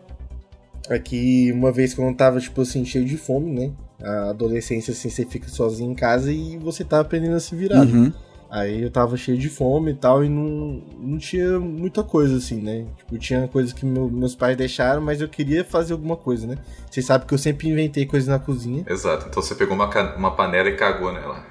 é 0.89 0.99
que 0.99 1.51
uma 1.53 1.71
vez 1.73 1.93
quando 1.95 2.09
eu 2.09 2.15
tava, 2.17 2.41
tipo 2.41 2.61
assim, 2.63 2.85
cheio 2.85 3.05
de 3.05 3.17
fome, 3.17 3.51
né? 3.53 3.73
A 4.03 4.31
adolescência, 4.31 4.93
assim, 4.93 5.11
você 5.11 5.27
fica 5.27 5.49
sozinho 5.49 5.91
em 5.93 5.95
casa 5.95 6.33
e 6.33 6.57
você 6.59 6.83
tá 6.85 7.01
aprendendo 7.01 7.35
a 7.37 7.41
se 7.41 7.55
virar. 7.55 7.85
né? 7.85 8.13
Aí 8.51 8.83
eu 8.83 8.91
tava 8.91 9.17
cheio 9.17 9.39
de 9.39 9.49
fome 9.49 9.93
e 9.93 9.95
tal, 9.95 10.25
e 10.25 10.29
não, 10.29 10.83
não 10.99 11.19
tinha 11.19 11.61
muita 11.61 12.03
coisa, 12.03 12.37
assim, 12.37 12.61
né? 12.61 12.85
Tipo, 12.99 13.17
tinha 13.17 13.47
coisas 13.47 13.73
que 13.73 13.87
meu- 13.87 14.11
meus 14.11 14.35
pais 14.35 14.57
deixaram, 14.57 15.01
mas 15.01 15.21
eu 15.21 15.29
queria 15.29 15.65
fazer 15.65 15.93
alguma 15.93 16.17
coisa, 16.17 16.49
né? 16.49 16.57
Vocês 16.91 17.07
sabem 17.07 17.29
que 17.29 17.33
eu 17.35 17.39
sempre 17.39 17.69
inventei 17.69 18.05
coisas 18.07 18.29
na 18.29 18.41
cozinha. 18.41 18.85
Exato, 18.89 19.27
então 19.29 19.41
você 19.41 19.55
pegou 19.55 19.75
uma, 19.77 19.89
uma 20.17 20.33
panela 20.35 20.69
e 20.69 20.77
cagou 20.77 21.13
nela. 21.13 21.45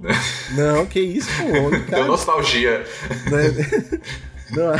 Não, 0.54 0.86
que 0.86 1.00
isso, 1.00 1.28
pô, 1.38 1.70
Deu 1.90 2.06
nostalgia. 2.06 2.80
né? 3.30 4.00
Não, 4.54 4.72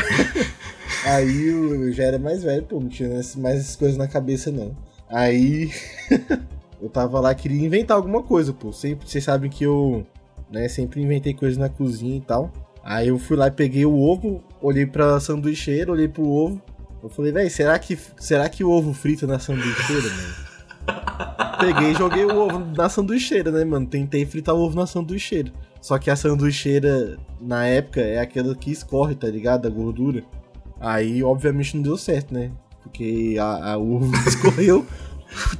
aí 1.05 1.47
eu 1.47 1.91
já 1.91 2.03
era 2.03 2.19
mais 2.19 2.43
velho, 2.43 2.63
pô, 2.63 2.79
não 2.79 2.87
tinha 2.87 3.09
mais 3.37 3.59
essas 3.59 3.75
coisas 3.75 3.97
na 3.97 4.07
cabeça, 4.07 4.51
não. 4.51 4.75
Aí 5.09 5.71
eu 6.81 6.87
tava 6.89 7.19
lá, 7.19 7.33
queria 7.33 7.65
inventar 7.65 7.97
alguma 7.97 8.21
coisa, 8.23 8.53
pô. 8.53 8.71
Sempre, 8.71 9.09
vocês 9.09 9.23
sabem 9.23 9.49
que 9.49 9.63
eu, 9.65 10.05
né, 10.55 10.69
sempre 10.69 11.01
inventei 11.01 11.33
coisas 11.33 11.57
na 11.57 11.67
cozinha 11.67 12.15
e 12.15 12.21
tal. 12.21 12.49
Aí 12.81 13.09
eu 13.09 13.19
fui 13.19 13.35
lá 13.35 13.47
e 13.47 13.51
peguei 13.51 13.85
o 13.85 13.93
ovo, 13.93 14.41
olhei 14.61 14.85
pra 14.85 15.19
sanduicheira, 15.19 15.91
olhei 15.91 16.07
pro 16.07 16.25
ovo. 16.25 16.61
Eu 17.03 17.09
falei, 17.09 17.33
velho, 17.33 17.49
será 17.49 17.77
que, 17.77 17.97
será 18.17 18.47
que 18.47 18.63
o 18.63 18.71
ovo 18.71 18.93
frita 18.93 19.27
na 19.27 19.37
sanduicheira, 19.37 20.09
mano? 20.09 20.45
Peguei 21.59 21.91
e 21.91 21.95
joguei 21.95 22.25
o 22.25 22.37
ovo 22.37 22.59
na 22.59 22.87
sanduicheira, 22.87 23.51
né, 23.51 23.65
mano? 23.65 23.85
Tentei 23.85 24.25
fritar 24.25 24.55
o 24.55 24.59
ovo 24.59 24.75
na 24.75 24.87
sanduicheira. 24.87 25.51
Só 25.81 25.97
que 25.97 26.09
a 26.09 26.15
sanduicheira, 26.15 27.17
na 27.41 27.65
época, 27.65 28.01
é 28.01 28.19
aquela 28.19 28.55
que 28.55 28.71
escorre, 28.71 29.13
tá 29.13 29.27
ligado? 29.27 29.67
A 29.67 29.69
gordura. 29.69 30.23
Aí, 30.79 31.23
obviamente, 31.23 31.75
não 31.75 31.83
deu 31.83 31.97
certo, 31.97 32.33
né? 32.33 32.51
Porque 32.81 33.35
a, 33.39 33.73
a 33.73 33.77
o 33.77 33.95
ovo 33.95 34.15
escorreu 34.27 34.85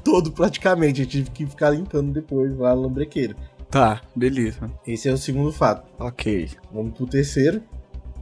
todo 0.04 0.32
praticamente. 0.32 1.02
Eu 1.02 1.08
tive 1.08 1.30
que 1.32 1.46
ficar 1.46 1.72
limpando 1.72 2.12
depois 2.14 2.58
lá 2.58 2.72
a 2.72 2.74
lambrequeira. 2.74 3.36
Tá, 3.76 4.02
beleza. 4.16 4.72
Esse 4.88 5.10
é 5.10 5.12
o 5.12 5.18
segundo 5.18 5.52
fato. 5.52 5.86
Ok. 6.00 6.48
Vamos 6.74 6.94
pro 6.94 7.06
terceiro. 7.06 7.62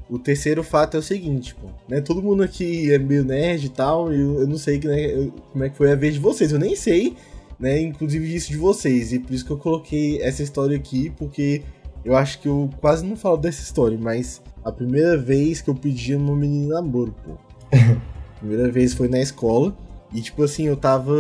O 0.09 0.17
terceiro 0.17 0.63
fato 0.63 0.97
é 0.97 0.99
o 0.99 1.03
seguinte, 1.03 1.53
pô. 1.53 1.67
Né, 1.87 2.01
todo 2.01 2.23
mundo 2.23 2.41
aqui 2.41 2.91
é 2.91 2.97
meio 2.97 3.23
nerd 3.23 3.63
e 3.67 3.69
tal, 3.69 4.11
e 4.11 4.19
eu, 4.19 4.39
eu 4.39 4.47
não 4.47 4.57
sei 4.57 4.79
né, 4.79 5.13
eu- 5.13 5.31
como 5.51 5.63
é 5.63 5.69
que 5.69 5.77
foi 5.77 5.91
a 5.91 5.95
vez 5.95 6.15
de 6.15 6.19
vocês. 6.19 6.51
Eu 6.51 6.57
nem 6.57 6.75
sei, 6.75 7.15
né, 7.59 7.79
inclusive 7.79 8.33
isso 8.33 8.49
de 8.49 8.57
vocês. 8.57 9.13
E 9.13 9.19
por 9.19 9.31
isso 9.31 9.45
que 9.45 9.51
eu 9.51 9.57
coloquei 9.59 10.19
essa 10.23 10.41
história 10.41 10.75
aqui, 10.75 11.11
porque 11.11 11.61
eu 12.03 12.15
acho 12.17 12.39
que 12.41 12.47
eu 12.47 12.67
quase 12.81 13.05
não 13.05 13.15
falo 13.15 13.37
dessa 13.37 13.61
história, 13.61 13.95
mas 13.95 14.41
a 14.65 14.71
primeira 14.71 15.15
vez 15.19 15.61
que 15.61 15.69
eu 15.69 15.75
pedi 15.75 16.15
uma 16.15 16.35
menina 16.35 16.81
namoro, 16.81 17.13
pô. 17.23 17.33
primeira 18.41 18.71
vez 18.71 18.95
foi 18.95 19.07
na 19.07 19.19
escola. 19.19 19.77
E 20.11 20.19
tipo 20.19 20.41
assim, 20.43 20.63
eu 20.63 20.75
tava 20.75 21.13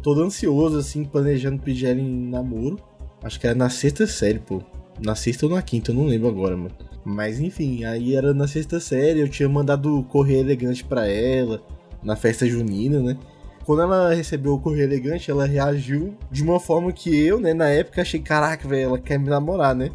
todo 0.00 0.22
ansioso, 0.22 0.78
assim, 0.78 1.02
planejando 1.04 1.60
pedir 1.60 1.86
ela 1.86 2.00
em 2.00 2.28
namoro. 2.30 2.78
Acho 3.22 3.38
que 3.38 3.46
era 3.46 3.54
na 3.54 3.68
sexta 3.68 4.06
série, 4.06 4.38
pô. 4.38 4.62
Na 4.98 5.14
sexta 5.14 5.46
ou 5.46 5.52
na 5.52 5.62
quinta, 5.62 5.90
eu 5.90 5.94
não 5.94 6.06
lembro 6.06 6.28
agora, 6.28 6.56
mano. 6.56 6.74
Mas 7.04 7.40
enfim, 7.40 7.84
aí 7.84 8.14
era 8.14 8.34
na 8.34 8.46
sexta 8.46 8.78
série, 8.78 9.20
eu 9.20 9.28
tinha 9.28 9.48
mandado 9.48 10.04
correr 10.08 10.40
elegante 10.40 10.84
pra 10.84 11.06
ela, 11.06 11.62
na 12.02 12.16
festa 12.16 12.46
junina, 12.46 13.00
né? 13.00 13.16
Quando 13.64 13.82
ela 13.82 14.12
recebeu 14.14 14.54
o 14.54 14.60
correio 14.60 14.84
elegante, 14.84 15.30
ela 15.30 15.46
reagiu 15.46 16.14
de 16.30 16.42
uma 16.42 16.58
forma 16.58 16.92
que 16.92 17.14
eu, 17.16 17.38
né, 17.38 17.54
na 17.54 17.68
época 17.68 18.02
achei, 18.02 18.20
caraca, 18.20 18.66
velho, 18.66 18.88
ela 18.88 18.98
quer 18.98 19.18
me 19.18 19.28
namorar, 19.28 19.74
né? 19.74 19.90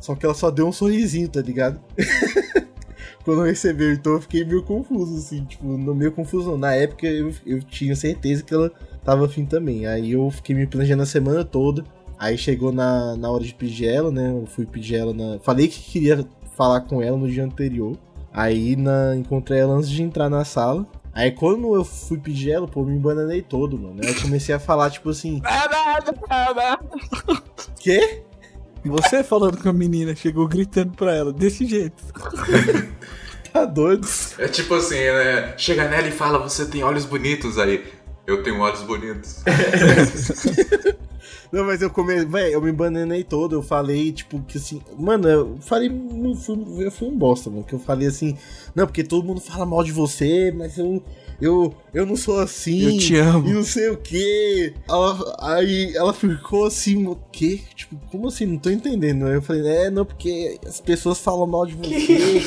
Só 0.00 0.14
que 0.14 0.24
ela 0.24 0.34
só 0.34 0.50
deu 0.50 0.66
um 0.66 0.72
sorrisinho, 0.72 1.28
tá 1.28 1.40
ligado? 1.40 1.80
Quando 3.24 3.42
recebeu, 3.42 3.92
então 3.92 4.14
eu 4.14 4.20
fiquei 4.20 4.44
meio 4.44 4.62
confuso, 4.62 5.16
assim, 5.16 5.44
tipo, 5.44 5.66
no 5.66 5.94
meio 5.94 6.10
confuso. 6.10 6.56
Na 6.56 6.74
época 6.74 7.06
eu, 7.06 7.32
eu 7.46 7.62
tinha 7.62 7.94
certeza 7.94 8.42
que 8.42 8.54
ela 8.54 8.72
tava 9.04 9.26
afim 9.26 9.44
também. 9.44 9.86
Aí 9.86 10.12
eu 10.12 10.30
fiquei 10.30 10.56
me 10.56 10.66
planejando 10.66 11.02
a 11.02 11.06
semana 11.06 11.44
toda. 11.44 11.84
Aí 12.20 12.36
chegou 12.36 12.70
na, 12.70 13.16
na 13.16 13.30
hora 13.30 13.42
de 13.42 13.54
pedir 13.54 13.86
ela, 13.86 14.12
né? 14.12 14.30
Eu 14.30 14.46
fui 14.46 14.66
pedir 14.66 14.96
ela 14.96 15.14
na. 15.14 15.38
Falei 15.38 15.68
que 15.68 15.80
queria 15.80 16.22
falar 16.54 16.82
com 16.82 17.00
ela 17.00 17.16
no 17.16 17.26
dia 17.26 17.42
anterior. 17.42 17.96
Aí 18.30 18.76
na... 18.76 19.16
encontrei 19.16 19.60
ela 19.60 19.72
antes 19.72 19.88
de 19.88 20.02
entrar 20.02 20.28
na 20.28 20.44
sala. 20.44 20.86
Aí 21.14 21.30
quando 21.30 21.74
eu 21.74 21.82
fui 21.82 22.18
pedir 22.18 22.50
ela, 22.50 22.68
pô, 22.68 22.80
eu 22.80 22.84
me 22.84 22.94
embananei 22.94 23.40
todo, 23.40 23.78
mano. 23.78 24.00
Aí 24.04 24.10
eu 24.10 24.20
comecei 24.20 24.54
a 24.54 24.58
falar, 24.58 24.90
tipo 24.90 25.08
assim. 25.08 25.40
Quê? 27.80 28.22
Você 28.84 29.24
falando 29.24 29.56
com 29.56 29.70
a 29.70 29.72
menina, 29.72 30.14
chegou 30.14 30.46
gritando 30.46 30.92
pra 30.92 31.14
ela, 31.14 31.32
desse 31.32 31.64
jeito. 31.64 32.04
Tá 33.52 33.64
doido? 33.64 34.06
É 34.38 34.46
tipo 34.46 34.74
assim, 34.74 34.94
né? 34.94 35.58
Chega 35.58 35.88
nela 35.88 36.06
e 36.06 36.12
fala, 36.12 36.38
você 36.38 36.64
tem 36.66 36.84
olhos 36.84 37.04
bonitos 37.04 37.58
aí. 37.58 37.84
Eu 38.24 38.44
tenho 38.44 38.60
olhos 38.60 38.82
bonitos. 38.82 39.42
Não, 41.52 41.64
mas 41.64 41.82
eu 41.82 41.90
come... 41.90 42.24
Véi, 42.24 42.54
eu 42.54 42.62
me 42.62 42.70
bananei 42.70 43.24
todo, 43.24 43.56
eu 43.56 43.62
falei, 43.62 44.12
tipo, 44.12 44.40
que 44.40 44.58
assim. 44.58 44.80
Mano, 44.96 45.28
eu 45.28 45.58
falei. 45.60 45.88
Eu 45.88 46.34
fui, 46.36 46.86
eu 46.86 46.90
fui 46.90 47.08
um 47.08 47.16
bosta, 47.16 47.50
mano. 47.50 47.64
Que 47.64 47.74
eu 47.74 47.78
falei 47.78 48.06
assim. 48.06 48.36
Não, 48.74 48.86
porque 48.86 49.02
todo 49.02 49.26
mundo 49.26 49.40
fala 49.40 49.66
mal 49.66 49.82
de 49.82 49.92
você, 49.92 50.52
mas 50.52 50.78
eu. 50.78 51.02
Eu, 51.40 51.74
eu 51.94 52.04
não 52.04 52.16
sou 52.16 52.38
assim. 52.38 52.82
Eu 52.82 52.98
te 52.98 53.16
amo. 53.16 53.48
E 53.48 53.52
não 53.54 53.64
sei 53.64 53.88
o 53.88 53.96
quê. 53.96 54.74
Ela, 54.86 55.36
aí 55.40 55.96
ela 55.96 56.12
ficou 56.12 56.66
assim, 56.66 57.06
o 57.06 57.16
quê? 57.32 57.62
Tipo, 57.74 57.96
como 58.10 58.28
assim? 58.28 58.44
Não 58.44 58.58
tô 58.58 58.68
entendendo. 58.68 59.24
Aí 59.26 59.34
eu 59.34 59.42
falei, 59.42 59.66
é, 59.66 59.90
não, 59.90 60.04
porque 60.04 60.58
as 60.66 60.82
pessoas 60.82 61.18
falam 61.18 61.46
mal 61.46 61.64
de 61.64 61.74
você. 61.80 62.42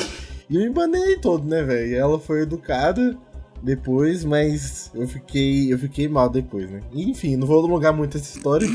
e 0.48 0.56
eu 0.56 0.62
me 0.62 0.70
banei 0.70 1.16
todo, 1.16 1.44
né, 1.44 1.64
velho? 1.64 1.90
E 1.90 1.94
ela 1.96 2.20
foi 2.20 2.42
educada 2.42 3.18
depois, 3.64 4.24
mas 4.24 4.90
eu 4.94 5.08
fiquei, 5.08 5.72
eu 5.72 5.78
fiquei 5.78 6.06
mal 6.06 6.28
depois, 6.28 6.70
né? 6.70 6.82
Enfim, 6.92 7.36
não 7.36 7.46
vou 7.46 7.64
alongar 7.64 7.94
muito 7.94 8.18
essa 8.18 8.36
história. 8.36 8.68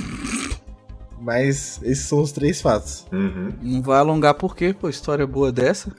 Mas 1.22 1.80
esses 1.84 2.06
são 2.06 2.22
os 2.22 2.32
três 2.32 2.62
fatos. 2.62 3.06
Uhum. 3.12 3.52
Não 3.62 3.82
vai 3.82 4.00
alongar 4.00 4.34
por 4.34 4.56
quê, 4.56 4.74
pô? 4.74 4.90
História 4.90 5.28
boa 5.28 5.52
dessa. 5.52 5.92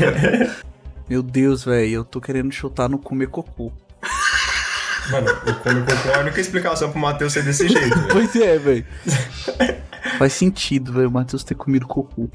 Meu 1.08 1.22
Deus, 1.22 1.64
velho, 1.64 1.92
eu 1.92 2.04
tô 2.04 2.20
querendo 2.20 2.50
chutar 2.50 2.88
no 2.88 2.98
comer 2.98 3.28
cocô. 3.28 3.70
Mano, 5.10 5.30
o 5.30 5.54
come 5.62 5.82
cocô 5.82 6.08
é 6.08 6.14
a 6.16 6.20
única 6.20 6.40
explicação 6.40 6.90
pro 6.90 6.98
Matheus 6.98 7.34
ser 7.34 7.44
desse 7.44 7.68
jeito. 7.68 7.96
Pois 8.10 8.34
é, 8.34 8.58
velho. 8.58 8.86
Faz 10.18 10.32
sentido, 10.32 10.92
velho, 10.94 11.08
o 11.08 11.12
Matheus 11.12 11.44
ter 11.44 11.54
comido 11.54 11.86
cocô. 11.86 12.28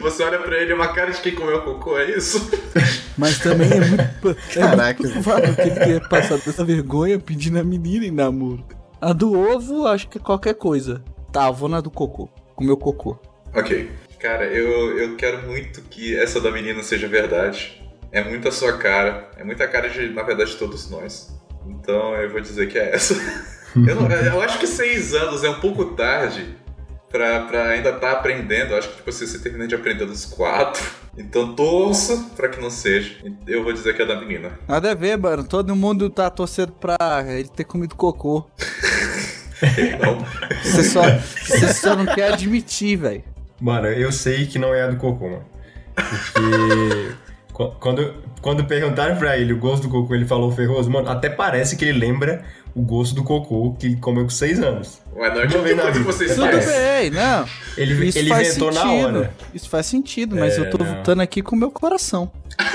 Você 0.00 0.22
olha 0.22 0.38
pra 0.38 0.56
ele, 0.56 0.72
é 0.72 0.74
uma 0.74 0.88
cara 0.92 1.10
de 1.10 1.20
quem 1.20 1.34
comeu 1.34 1.62
cocô, 1.62 1.98
é 1.98 2.10
isso? 2.16 2.50
Mas 3.16 3.38
também 3.38 3.70
é 3.70 3.80
muito, 3.80 4.30
é 4.30 4.54
Caraca. 4.60 5.02
muito 5.02 5.12
provável 5.22 5.54
que 5.54 5.60
ele 5.62 5.70
tenha 5.80 6.00
passado 6.08 6.42
essa 6.46 6.64
vergonha 6.64 7.18
pedindo 7.18 7.58
a 7.58 7.64
menina 7.64 8.04
em 8.04 8.10
namoro. 8.10 8.64
A 9.00 9.12
do 9.12 9.38
ovo, 9.38 9.86
acho 9.86 10.08
que 10.08 10.18
é 10.18 10.20
qualquer 10.20 10.54
coisa. 10.54 11.02
Tá, 11.32 11.50
vou 11.50 11.68
na 11.68 11.80
do 11.80 11.90
cocô. 11.90 12.28
Comeu 12.54 12.76
cocô. 12.76 13.18
Ok. 13.54 13.90
Cara, 14.18 14.44
eu, 14.46 14.98
eu 14.98 15.16
quero 15.16 15.46
muito 15.46 15.82
que 15.82 16.16
essa 16.18 16.40
da 16.40 16.50
menina 16.50 16.82
seja 16.82 17.06
verdade. 17.06 17.82
É 18.10 18.24
muito 18.24 18.48
a 18.48 18.52
sua 18.52 18.78
cara. 18.78 19.30
É 19.36 19.44
muita 19.44 19.68
cara 19.68 19.88
de, 19.90 20.08
na 20.10 20.22
verdade, 20.22 20.52
de 20.52 20.56
todos 20.56 20.88
nós. 20.90 21.34
Então 21.66 22.14
eu 22.16 22.30
vou 22.30 22.40
dizer 22.40 22.66
que 22.68 22.78
é 22.78 22.94
essa. 22.94 23.14
eu, 23.76 23.94
não- 23.94 24.10
eu 24.10 24.40
acho 24.40 24.58
que 24.58 24.66
seis 24.66 25.12
anos 25.14 25.44
é 25.44 25.50
um 25.50 25.60
pouco 25.60 25.84
tarde 25.94 26.56
pra, 27.10 27.40
pra 27.40 27.68
ainda 27.68 27.90
estar 27.90 28.12
aprendendo. 28.12 28.72
Eu 28.72 28.78
acho 28.78 28.88
que 28.90 28.96
tipo, 28.96 29.10
assim, 29.10 29.26
você 29.26 29.38
termina 29.38 29.66
de 29.66 29.74
aprender 29.74 30.06
dos 30.06 30.24
quatro. 30.24 30.82
Então 31.18 31.54
torço 31.54 32.28
pra 32.36 32.46
que 32.50 32.60
não 32.60 32.68
seja. 32.68 33.16
Eu 33.46 33.64
vou 33.64 33.72
dizer 33.72 33.96
que 33.96 34.02
é 34.02 34.04
da 34.04 34.20
menina. 34.20 34.50
Nada 34.68 34.90
a 34.90 34.94
ver, 34.94 35.16
mano. 35.16 35.44
Todo 35.44 35.74
mundo 35.74 36.10
tá 36.10 36.28
torcendo 36.28 36.72
pra 36.72 37.24
ele 37.26 37.48
ter 37.48 37.64
comido 37.64 37.94
cocô. 37.94 38.44
Não. 39.98 40.18
Você 40.62 40.84
só, 40.84 41.00
você 41.02 41.72
só 41.72 41.96
não 41.96 42.04
quer 42.04 42.34
admitir, 42.34 42.96
velho. 42.98 43.24
Mano, 43.58 43.86
eu 43.86 44.12
sei 44.12 44.44
que 44.46 44.58
não 44.58 44.74
é 44.74 44.82
a 44.82 44.88
do 44.88 44.96
cocô, 44.98 45.30
mano. 45.30 45.44
Porque 45.94 47.14
qu- 47.54 47.72
quando, 47.80 48.14
quando 48.42 48.66
perguntaram 48.66 49.16
pra 49.16 49.38
ele 49.38 49.54
o 49.54 49.58
gosto 49.58 49.84
do 49.84 49.88
cocô, 49.88 50.14
ele 50.14 50.26
falou 50.26 50.52
ferroso. 50.52 50.90
Mano, 50.90 51.08
até 51.08 51.30
parece 51.30 51.76
que 51.76 51.84
ele 51.86 51.98
lembra 51.98 52.44
o 52.76 52.82
gosto 52.82 53.14
do 53.14 53.24
cocô 53.24 53.74
que 53.78 53.86
ele 53.86 53.96
comeu 53.96 54.24
com 54.24 54.28
6 54.30 54.60
anos. 54.62 55.00
Ué, 55.16 55.34
não 55.34 55.40
é 55.40 55.46
tipo 55.46 55.62
vez 55.62 55.76
na 55.76 55.90
vida. 55.90 56.04
vocês 56.04 56.34
Tudo 56.34 56.46
fazem. 56.52 56.78
bem, 56.78 57.10
não. 57.10 57.46
Ele, 57.76 58.06
Isso 58.06 58.18
ele 58.18 58.28
faz 58.28 58.48
inventou 58.48 58.70
na 58.72 58.80
sentido. 58.82 59.18
hora. 59.18 59.34
Isso 59.54 59.68
faz 59.70 59.86
sentido, 59.86 60.36
mas 60.36 60.56
É, 60.56 60.60
eu 60.60 60.70
tô 60.70 60.78
não. 60.78 60.96
lutando 60.98 61.22
aqui 61.22 61.40
com 61.42 61.56
o 61.56 61.58
meu 61.58 61.70
coração. 61.70 62.30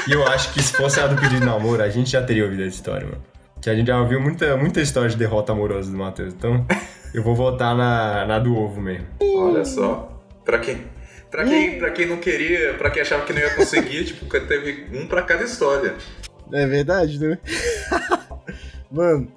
E 0.08 0.12
eu 0.12 0.28
acho 0.28 0.52
que 0.54 0.62
se 0.62 0.74
fosse 0.74 1.00
a 1.00 1.06
do 1.08 1.16
pedido 1.16 1.40
de 1.40 1.46
namoro, 1.46 1.84
a 1.84 1.90
gente 1.90 2.10
já 2.10 2.22
teria 2.24 2.44
ouvido 2.44 2.64
essa 2.64 2.76
história, 2.76 3.06
mano. 3.06 3.22
Que 3.62 3.70
a 3.70 3.76
gente 3.76 3.88
já 3.88 4.00
ouviu 4.02 4.20
muita, 4.20 4.58
muita 4.58 4.82
história 4.82 5.08
de 5.10 5.16
derrota 5.18 5.52
amorosa 5.52 5.92
do 5.92 5.98
Matheus. 5.98 6.34
Então, 6.34 6.66
eu 7.14 7.22
vou 7.22 7.36
votar 7.36 7.76
na, 7.76 8.26
na 8.26 8.40
do 8.40 8.56
ovo 8.58 8.82
mesmo. 8.82 9.06
Olha 9.22 9.64
só. 9.64 10.20
Pra 10.44 10.58
quem, 10.58 10.84
pra 11.30 11.44
quem, 11.46 11.78
pra 11.78 11.92
quem 11.92 12.08
não 12.08 12.18
queria, 12.18 12.74
pra 12.74 12.90
quem 12.90 13.04
achava 13.04 13.24
que 13.24 13.34
não 13.34 13.40
ia 13.40 13.54
conseguir, 13.54 14.04
tipo, 14.06 14.26
teve 14.40 14.88
um 14.94 15.06
pra 15.06 15.22
cada 15.22 15.44
história. 15.44 15.94
É 16.52 16.66
verdade, 16.66 17.20
né? 17.20 17.38
Mano, 18.92 19.32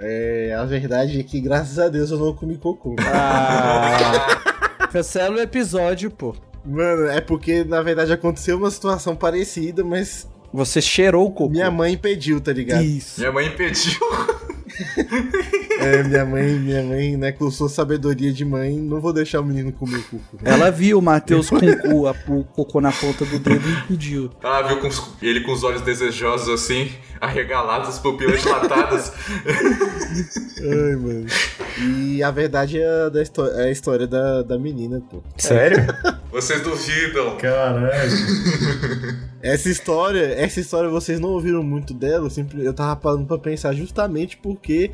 é, 0.00 0.54
a 0.58 0.64
verdade 0.64 1.20
é 1.20 1.22
que 1.22 1.40
graças 1.40 1.78
a 1.78 1.88
Deus 1.88 2.10
eu 2.10 2.18
não 2.18 2.34
comi 2.34 2.56
cocô. 2.56 2.96
Ah, 3.12 4.86
cancela 4.90 5.36
o 5.36 5.40
episódio, 5.40 6.10
pô. 6.10 6.34
Mano, 6.64 7.06
é 7.06 7.20
porque 7.20 7.64
na 7.64 7.80
verdade 7.82 8.12
aconteceu 8.12 8.56
uma 8.58 8.70
situação 8.70 9.14
parecida, 9.16 9.84
mas 9.84 10.28
Você 10.52 10.80
cheirou 10.80 11.26
o 11.26 11.30
cocô. 11.30 11.50
minha 11.50 11.70
mãe 11.70 11.92
impediu, 11.94 12.40
tá 12.40 12.52
ligado? 12.52 12.82
Isso. 12.82 13.20
Minha 13.20 13.32
mãe 13.32 13.46
impediu. 13.46 13.98
É, 15.80 16.02
minha 16.02 16.24
mãe, 16.24 16.58
minha 16.58 16.82
mãe, 16.82 17.16
né, 17.16 17.32
com 17.32 17.50
sua 17.50 17.68
sabedoria 17.68 18.32
de 18.32 18.44
mãe, 18.44 18.76
não 18.76 19.00
vou 19.00 19.12
deixar 19.12 19.40
o 19.40 19.44
menino 19.44 19.72
comer 19.72 20.02
cocô. 20.10 20.36
Ela 20.44 20.70
viu 20.70 20.98
o 20.98 21.02
Matheus 21.02 21.48
com 21.48 21.56
o, 21.56 21.78
cu- 21.80 22.06
a- 22.06 22.14
o 22.28 22.44
cocô 22.44 22.80
na 22.80 22.92
ponta 22.92 23.24
do 23.24 23.38
dedo 23.38 23.66
e 23.68 23.72
impediu. 23.72 24.30
Ah, 24.42 24.62
viu 24.62 24.78
com 24.80 24.88
os- 24.88 25.02
ele 25.22 25.40
com 25.40 25.52
os 25.52 25.64
olhos 25.64 25.80
desejosos 25.82 26.48
assim, 26.48 26.90
arregalados, 27.20 27.88
as 27.88 27.98
pupilas 27.98 28.40
dilatadas. 28.42 29.12
Ai, 30.60 30.96
mano. 30.96 31.26
E 31.78 32.22
a 32.22 32.30
verdade 32.30 32.78
é, 32.80 32.86
a 33.06 33.08
da 33.08 33.20
é 33.20 33.64
a 33.64 33.70
história 33.70 34.06
da, 34.06 34.42
da 34.42 34.58
menina, 34.58 35.00
pô. 35.10 35.22
Sério? 35.38 35.78
Vocês 36.30 36.60
duvidam. 36.62 37.36
Caralho. 37.38 37.90
Essa 39.42 39.70
história, 39.70 40.34
essa 40.38 40.60
história 40.60 40.90
vocês 40.90 41.18
não 41.18 41.30
ouviram 41.30 41.62
muito 41.62 41.94
dela, 41.94 42.26
eu, 42.26 42.30
sempre, 42.30 42.62
eu 42.62 42.74
tava 42.74 42.94
parando 42.94 43.24
pra 43.24 43.38
pensar 43.38 43.72
justamente 43.72 44.36
porque 44.36 44.90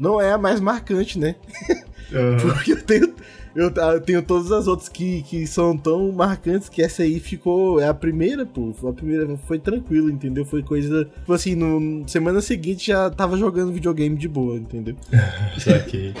não 0.00 0.20
é 0.20 0.32
a 0.32 0.38
mais 0.38 0.60
marcante, 0.60 1.18
né? 1.18 1.36
Porque 2.40 2.72
eu 2.72 2.82
tenho, 2.82 3.14
eu, 3.54 3.70
eu 3.70 4.00
tenho 4.00 4.22
todas 4.22 4.50
as 4.50 4.66
outras 4.66 4.88
que, 4.88 5.22
que 5.22 5.46
são 5.46 5.76
tão 5.76 6.10
marcantes 6.12 6.68
que 6.68 6.82
essa 6.82 7.02
aí 7.02 7.20
ficou. 7.20 7.80
É 7.80 7.88
a 7.88 7.94
primeira, 7.94 8.46
pô. 8.46 8.72
A 8.88 8.92
primeira 8.92 9.36
foi 9.46 9.58
tranquilo, 9.58 10.10
entendeu? 10.10 10.44
Foi 10.44 10.62
coisa. 10.62 11.04
Tipo 11.04 11.32
assim, 11.32 11.54
no 11.54 12.08
semana 12.08 12.40
seguinte 12.40 12.88
já 12.88 13.10
tava 13.10 13.36
jogando 13.36 13.72
videogame 13.72 14.16
de 14.16 14.26
boa, 14.26 14.56
entendeu? 14.56 14.96
Saquei. 15.58 16.14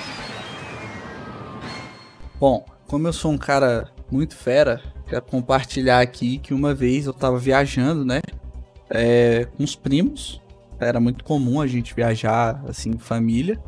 Bom, 2.38 2.64
como 2.86 3.08
eu 3.08 3.12
sou 3.12 3.32
um 3.32 3.38
cara 3.38 3.88
muito 4.10 4.36
fera, 4.36 4.80
quero 5.08 5.22
compartilhar 5.22 6.00
aqui 6.00 6.38
que 6.38 6.52
uma 6.52 6.74
vez 6.74 7.06
eu 7.06 7.12
tava 7.12 7.38
viajando, 7.38 8.04
né? 8.04 8.20
É, 8.88 9.46
com 9.56 9.64
os 9.64 9.74
primos. 9.74 10.40
Era 10.80 10.98
muito 10.98 11.22
comum 11.22 11.60
a 11.60 11.66
gente 11.66 11.94
viajar 11.94 12.64
assim, 12.66 12.90
em 12.90 12.98
família. 12.98 13.60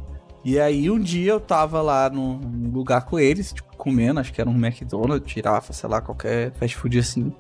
E 0.45 0.59
aí 0.59 0.91
um 0.91 0.99
dia 0.99 1.33
eu 1.33 1.41
tava 1.41 1.81
lá 1.81 2.11
num 2.11 2.71
lugar 2.73 3.05
com 3.05 3.19
eles, 3.19 3.53
tipo, 3.53 3.77
comendo, 3.77 4.21
acho 4.21 4.33
que 4.33 4.41
era 4.41 4.51
um 4.51 4.57
McDonald's, 4.57 5.31
girafa, 5.31 5.73
sei 5.73 5.89
lá, 5.89 6.01
qualquer 6.01 6.53
fast 6.53 6.77
food 6.77 6.99
assim. 6.99 7.33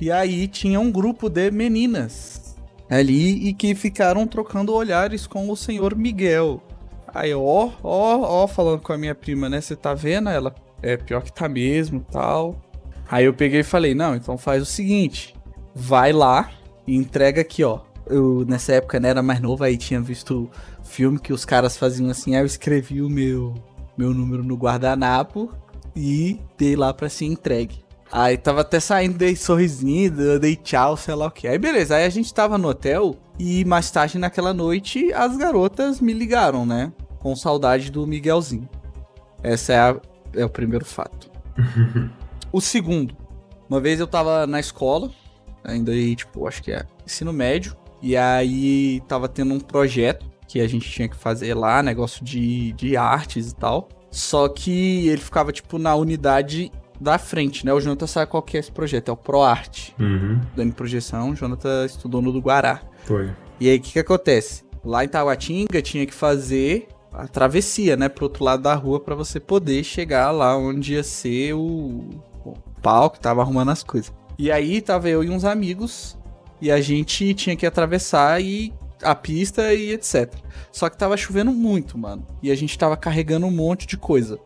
E 0.00 0.10
aí 0.10 0.48
tinha 0.48 0.80
um 0.80 0.90
grupo 0.90 1.28
de 1.28 1.50
meninas 1.50 2.56
ali 2.90 3.48
e 3.48 3.54
que 3.54 3.74
ficaram 3.74 4.26
trocando 4.26 4.74
olhares 4.74 5.26
com 5.26 5.48
o 5.50 5.56
senhor 5.56 5.96
Miguel. 5.96 6.62
Aí, 7.14 7.34
ó, 7.34 7.70
ó, 7.82 8.42
ó, 8.42 8.46
falando 8.46 8.80
com 8.80 8.92
a 8.92 8.98
minha 8.98 9.14
prima, 9.14 9.48
né? 9.48 9.60
Você 9.60 9.76
tá 9.76 9.94
vendo? 9.94 10.28
Ela, 10.28 10.54
é 10.82 10.96
pior 10.96 11.22
que 11.22 11.32
tá 11.32 11.48
mesmo 11.48 12.04
tal. 12.10 12.60
Aí 13.10 13.26
eu 13.26 13.34
peguei 13.34 13.60
e 13.60 13.64
falei, 13.64 13.94
não, 13.94 14.14
então 14.14 14.38
faz 14.38 14.62
o 14.62 14.66
seguinte: 14.66 15.34
vai 15.74 16.12
lá 16.12 16.50
e 16.86 16.96
entrega 16.96 17.40
aqui, 17.40 17.62
ó. 17.62 17.80
Eu, 18.06 18.44
nessa 18.46 18.72
época, 18.72 18.98
né, 18.98 19.10
era 19.10 19.22
mais 19.22 19.40
novo, 19.40 19.62
aí 19.62 19.76
tinha 19.76 20.00
visto 20.00 20.50
filme 20.92 21.18
que 21.18 21.32
os 21.32 21.44
caras 21.44 21.76
faziam 21.76 22.10
assim, 22.10 22.34
aí 22.34 22.42
eu 22.42 22.46
escrevi 22.46 23.00
o 23.00 23.08
meu, 23.08 23.54
meu 23.96 24.12
número 24.12 24.44
no 24.44 24.54
guardanapo 24.56 25.50
e 25.96 26.38
dei 26.58 26.76
lá 26.76 26.92
pra 26.92 27.08
ser 27.08 27.24
entregue. 27.24 27.82
Aí 28.10 28.36
tava 28.36 28.60
até 28.60 28.78
saindo, 28.78 29.16
dei 29.16 29.34
sorrisinho, 29.34 30.38
dei 30.38 30.54
tchau, 30.54 30.98
sei 30.98 31.14
lá 31.14 31.26
o 31.26 31.30
que. 31.30 31.48
Aí 31.48 31.58
beleza, 31.58 31.96
aí 31.96 32.04
a 32.04 32.10
gente 32.10 32.32
tava 32.32 32.58
no 32.58 32.68
hotel 32.68 33.16
e 33.38 33.64
mais 33.64 33.90
tarde 33.90 34.18
naquela 34.18 34.52
noite 34.52 35.10
as 35.14 35.34
garotas 35.38 35.98
me 35.98 36.12
ligaram, 36.12 36.66
né? 36.66 36.92
Com 37.20 37.34
saudade 37.34 37.90
do 37.90 38.06
Miguelzinho. 38.06 38.68
Essa 39.42 39.72
é, 39.72 39.78
a- 39.78 40.00
é 40.34 40.44
o 40.44 40.50
primeiro 40.50 40.84
fato. 40.84 41.30
o 42.52 42.60
segundo, 42.60 43.16
uma 43.68 43.80
vez 43.80 43.98
eu 43.98 44.06
tava 44.06 44.46
na 44.46 44.60
escola, 44.60 45.10
ainda 45.64 45.92
aí, 45.92 46.14
tipo, 46.14 46.46
acho 46.46 46.62
que 46.62 46.70
é 46.70 46.84
ensino 47.06 47.32
médio, 47.32 47.74
e 48.02 48.14
aí 48.14 49.00
tava 49.08 49.26
tendo 49.26 49.54
um 49.54 49.60
projeto 49.60 50.30
que 50.52 50.60
a 50.60 50.68
gente 50.68 50.90
tinha 50.90 51.08
que 51.08 51.16
fazer 51.16 51.54
lá, 51.54 51.82
negócio 51.82 52.22
de, 52.22 52.74
de 52.74 52.94
artes 52.94 53.50
e 53.50 53.54
tal. 53.54 53.88
Só 54.10 54.46
que 54.50 55.08
ele 55.08 55.22
ficava, 55.22 55.50
tipo, 55.50 55.78
na 55.78 55.94
unidade 55.94 56.70
da 57.00 57.16
frente, 57.16 57.64
né? 57.64 57.72
O 57.72 57.80
Jonathan 57.80 58.06
sabe 58.06 58.30
qual 58.30 58.42
que 58.42 58.58
é 58.58 58.60
esse 58.60 58.70
projeto, 58.70 59.08
é 59.08 59.12
o 59.12 59.16
ProArt. 59.16 59.92
Uhum. 59.98 60.38
Dando 60.54 60.74
projeção, 60.74 61.30
o 61.30 61.34
Jonathan 61.34 61.86
estudou 61.86 62.20
no 62.20 62.30
do 62.30 62.38
Guará. 62.38 62.82
Foi. 63.04 63.30
E 63.58 63.70
aí, 63.70 63.78
o 63.78 63.80
que 63.80 63.92
que 63.94 63.98
acontece? 63.98 64.62
Lá 64.84 65.02
em 65.02 65.08
Taguatinga 65.08 65.80
tinha 65.80 66.04
que 66.04 66.12
fazer 66.12 66.86
a 67.10 67.26
travessia, 67.26 67.96
né, 67.96 68.10
pro 68.10 68.26
outro 68.26 68.44
lado 68.44 68.62
da 68.62 68.74
rua 68.74 69.00
pra 69.00 69.14
você 69.14 69.40
poder 69.40 69.82
chegar 69.82 70.30
lá 70.32 70.54
onde 70.54 70.92
ia 70.92 71.02
ser 71.02 71.54
o, 71.54 72.10
o 72.44 72.54
pau 72.82 73.08
que 73.08 73.18
tava 73.18 73.40
arrumando 73.40 73.70
as 73.70 73.82
coisas. 73.82 74.12
E 74.38 74.52
aí 74.52 74.82
tava 74.82 75.08
eu 75.08 75.24
e 75.24 75.30
uns 75.30 75.46
amigos 75.46 76.18
e 76.60 76.70
a 76.70 76.80
gente 76.80 77.32
tinha 77.32 77.56
que 77.56 77.64
atravessar 77.64 78.42
e 78.42 78.70
a 79.02 79.14
pista 79.14 79.72
e 79.74 79.92
etc. 79.92 80.32
Só 80.70 80.88
que 80.88 80.96
tava 80.96 81.16
chovendo 81.16 81.52
muito, 81.52 81.98
mano. 81.98 82.26
E 82.42 82.50
a 82.50 82.54
gente 82.54 82.78
tava 82.78 82.96
carregando 82.96 83.46
um 83.46 83.50
monte 83.50 83.86
de 83.86 83.96
coisa. 83.96 84.38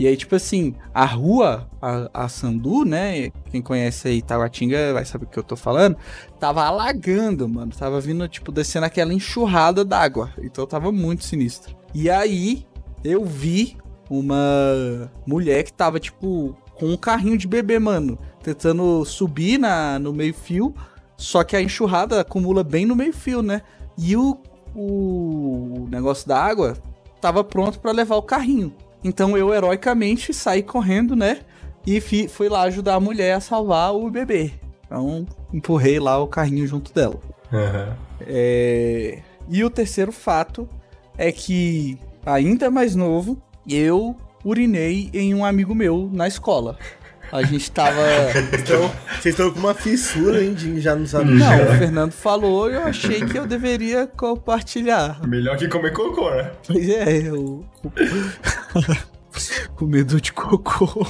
E 0.00 0.06
aí, 0.06 0.16
tipo 0.16 0.34
assim, 0.34 0.74
a 0.94 1.04
rua, 1.04 1.68
a, 1.80 2.24
a 2.24 2.28
Sandu, 2.28 2.86
né? 2.86 3.30
Quem 3.50 3.60
conhece 3.60 4.08
aí 4.08 4.22
Taguatinga 4.22 4.94
vai 4.94 5.04
saber 5.04 5.26
o 5.26 5.28
que 5.28 5.38
eu 5.38 5.42
tô 5.42 5.56
falando. 5.56 5.94
Tava 6.38 6.64
alagando, 6.64 7.46
mano. 7.46 7.70
Tava 7.70 8.00
vindo, 8.00 8.26
tipo, 8.26 8.50
descendo 8.50 8.86
aquela 8.86 9.12
enxurrada 9.12 9.84
d'água. 9.84 10.32
Então 10.42 10.66
tava 10.66 10.90
muito 10.90 11.24
sinistro. 11.24 11.76
E 11.92 12.08
aí, 12.08 12.64
eu 13.04 13.26
vi 13.26 13.76
uma 14.08 15.12
mulher 15.26 15.64
que 15.64 15.72
tava, 15.72 16.00
tipo, 16.00 16.56
com 16.74 16.86
um 16.86 16.96
carrinho 16.96 17.36
de 17.36 17.46
bebê, 17.46 17.78
mano. 17.78 18.18
Tentando 18.42 19.04
subir 19.04 19.58
na, 19.58 19.98
no 19.98 20.14
meio-fio. 20.14 20.74
Só 21.14 21.44
que 21.44 21.54
a 21.54 21.60
enxurrada 21.60 22.22
acumula 22.22 22.64
bem 22.64 22.86
no 22.86 22.96
meio-fio, 22.96 23.42
né? 23.42 23.60
E 24.00 24.16
o, 24.16 24.38
o 24.74 25.86
negócio 25.90 26.26
da 26.26 26.42
água 26.42 26.76
tava 27.20 27.44
pronto 27.44 27.78
para 27.78 27.92
levar 27.92 28.16
o 28.16 28.22
carrinho. 28.22 28.74
Então 29.04 29.36
eu 29.36 29.52
heroicamente 29.52 30.32
saí 30.32 30.62
correndo, 30.62 31.14
né? 31.14 31.40
E 31.86 32.00
fi, 32.00 32.26
fui 32.26 32.48
lá 32.48 32.62
ajudar 32.62 32.94
a 32.94 33.00
mulher 33.00 33.34
a 33.34 33.40
salvar 33.40 33.94
o 33.94 34.10
bebê. 34.10 34.52
Então 34.86 35.26
empurrei 35.52 36.00
lá 36.00 36.18
o 36.18 36.26
carrinho 36.26 36.66
junto 36.66 36.92
dela. 36.94 37.20
Aham. 37.52 37.96
É, 38.22 39.18
E 39.48 39.64
o 39.64 39.70
terceiro 39.70 40.12
fato 40.12 40.68
é 41.18 41.30
que, 41.32 41.98
ainda 42.24 42.70
mais 42.70 42.94
novo, 42.94 43.36
eu 43.68 44.16
urinei 44.44 45.10
em 45.12 45.34
um 45.34 45.44
amigo 45.44 45.74
meu 45.74 46.08
na 46.12 46.26
escola. 46.26 46.78
A 47.32 47.42
gente 47.42 47.70
tava. 47.70 48.00
Então, 48.52 48.90
vocês 49.20 49.34
estão 49.34 49.50
com 49.50 49.60
uma 49.60 49.74
fissura, 49.74 50.42
hein, 50.42 50.54
de 50.54 50.80
já 50.80 50.96
não 50.96 51.06
sabe 51.06 51.32
Não, 51.32 51.64
o 51.64 51.78
Fernando 51.78 52.12
falou 52.12 52.70
e 52.70 52.74
eu 52.74 52.82
achei 52.82 53.24
que 53.24 53.38
eu 53.38 53.46
deveria 53.46 54.06
compartilhar. 54.06 55.20
Melhor 55.26 55.56
que 55.56 55.68
comer 55.68 55.92
cocô, 55.92 56.30
né? 56.30 56.50
Pois 56.66 56.88
é, 56.88 57.28
eu. 57.28 57.64
Comedor 59.76 60.20
de 60.20 60.32
cocô. 60.32 61.06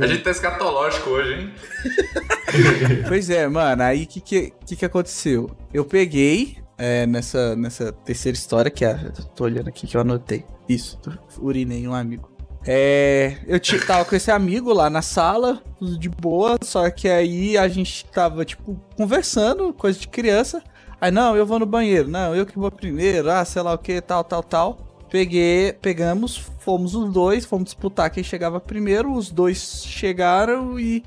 A 0.00 0.06
gente 0.06 0.24
tá 0.24 0.30
escatológico 0.30 1.10
hoje, 1.10 1.34
hein? 1.34 1.52
Pois 3.08 3.30
é, 3.30 3.48
mano, 3.48 3.82
aí 3.82 4.02
o 4.02 4.06
que, 4.06 4.20
que, 4.20 4.52
que 4.66 4.76
que 4.76 4.84
aconteceu? 4.84 5.50
Eu 5.72 5.86
peguei 5.86 6.58
é, 6.76 7.06
nessa, 7.06 7.54
nessa 7.56 7.92
terceira 7.92 8.36
história, 8.36 8.70
que 8.70 8.84
é. 8.84 8.94
Tô 9.34 9.44
olhando 9.44 9.68
aqui 9.68 9.86
que 9.86 9.96
eu 9.96 10.00
anotei. 10.00 10.44
Isso, 10.68 10.98
urinei 11.40 11.86
um 11.86 11.94
amigo. 11.94 12.31
É, 12.64 13.38
eu 13.46 13.58
tava 13.86 14.04
com 14.04 14.14
esse 14.14 14.30
amigo 14.30 14.72
lá 14.72 14.88
na 14.88 15.02
sala, 15.02 15.60
tudo 15.78 15.98
de 15.98 16.08
boa, 16.08 16.56
só 16.62 16.88
que 16.90 17.08
aí 17.08 17.58
a 17.58 17.66
gente 17.66 18.04
tava, 18.06 18.44
tipo, 18.44 18.80
conversando, 18.96 19.72
coisa 19.72 19.98
de 19.98 20.06
criança. 20.06 20.62
Aí, 21.00 21.10
não, 21.10 21.36
eu 21.36 21.44
vou 21.44 21.58
no 21.58 21.66
banheiro, 21.66 22.08
não, 22.08 22.34
eu 22.34 22.46
que 22.46 22.56
vou 22.56 22.70
primeiro, 22.70 23.28
ah, 23.30 23.44
sei 23.44 23.62
lá 23.62 23.72
o 23.74 23.78
que, 23.78 24.00
tal, 24.00 24.22
tal, 24.22 24.42
tal. 24.42 25.04
Peguei, 25.10 25.72
pegamos, 25.72 26.36
fomos 26.60 26.94
os 26.94 27.12
dois, 27.12 27.44
fomos 27.44 27.64
disputar 27.64 28.08
quem 28.10 28.22
chegava 28.22 28.60
primeiro, 28.60 29.12
os 29.12 29.30
dois 29.30 29.84
chegaram 29.84 30.78
e 30.78 31.02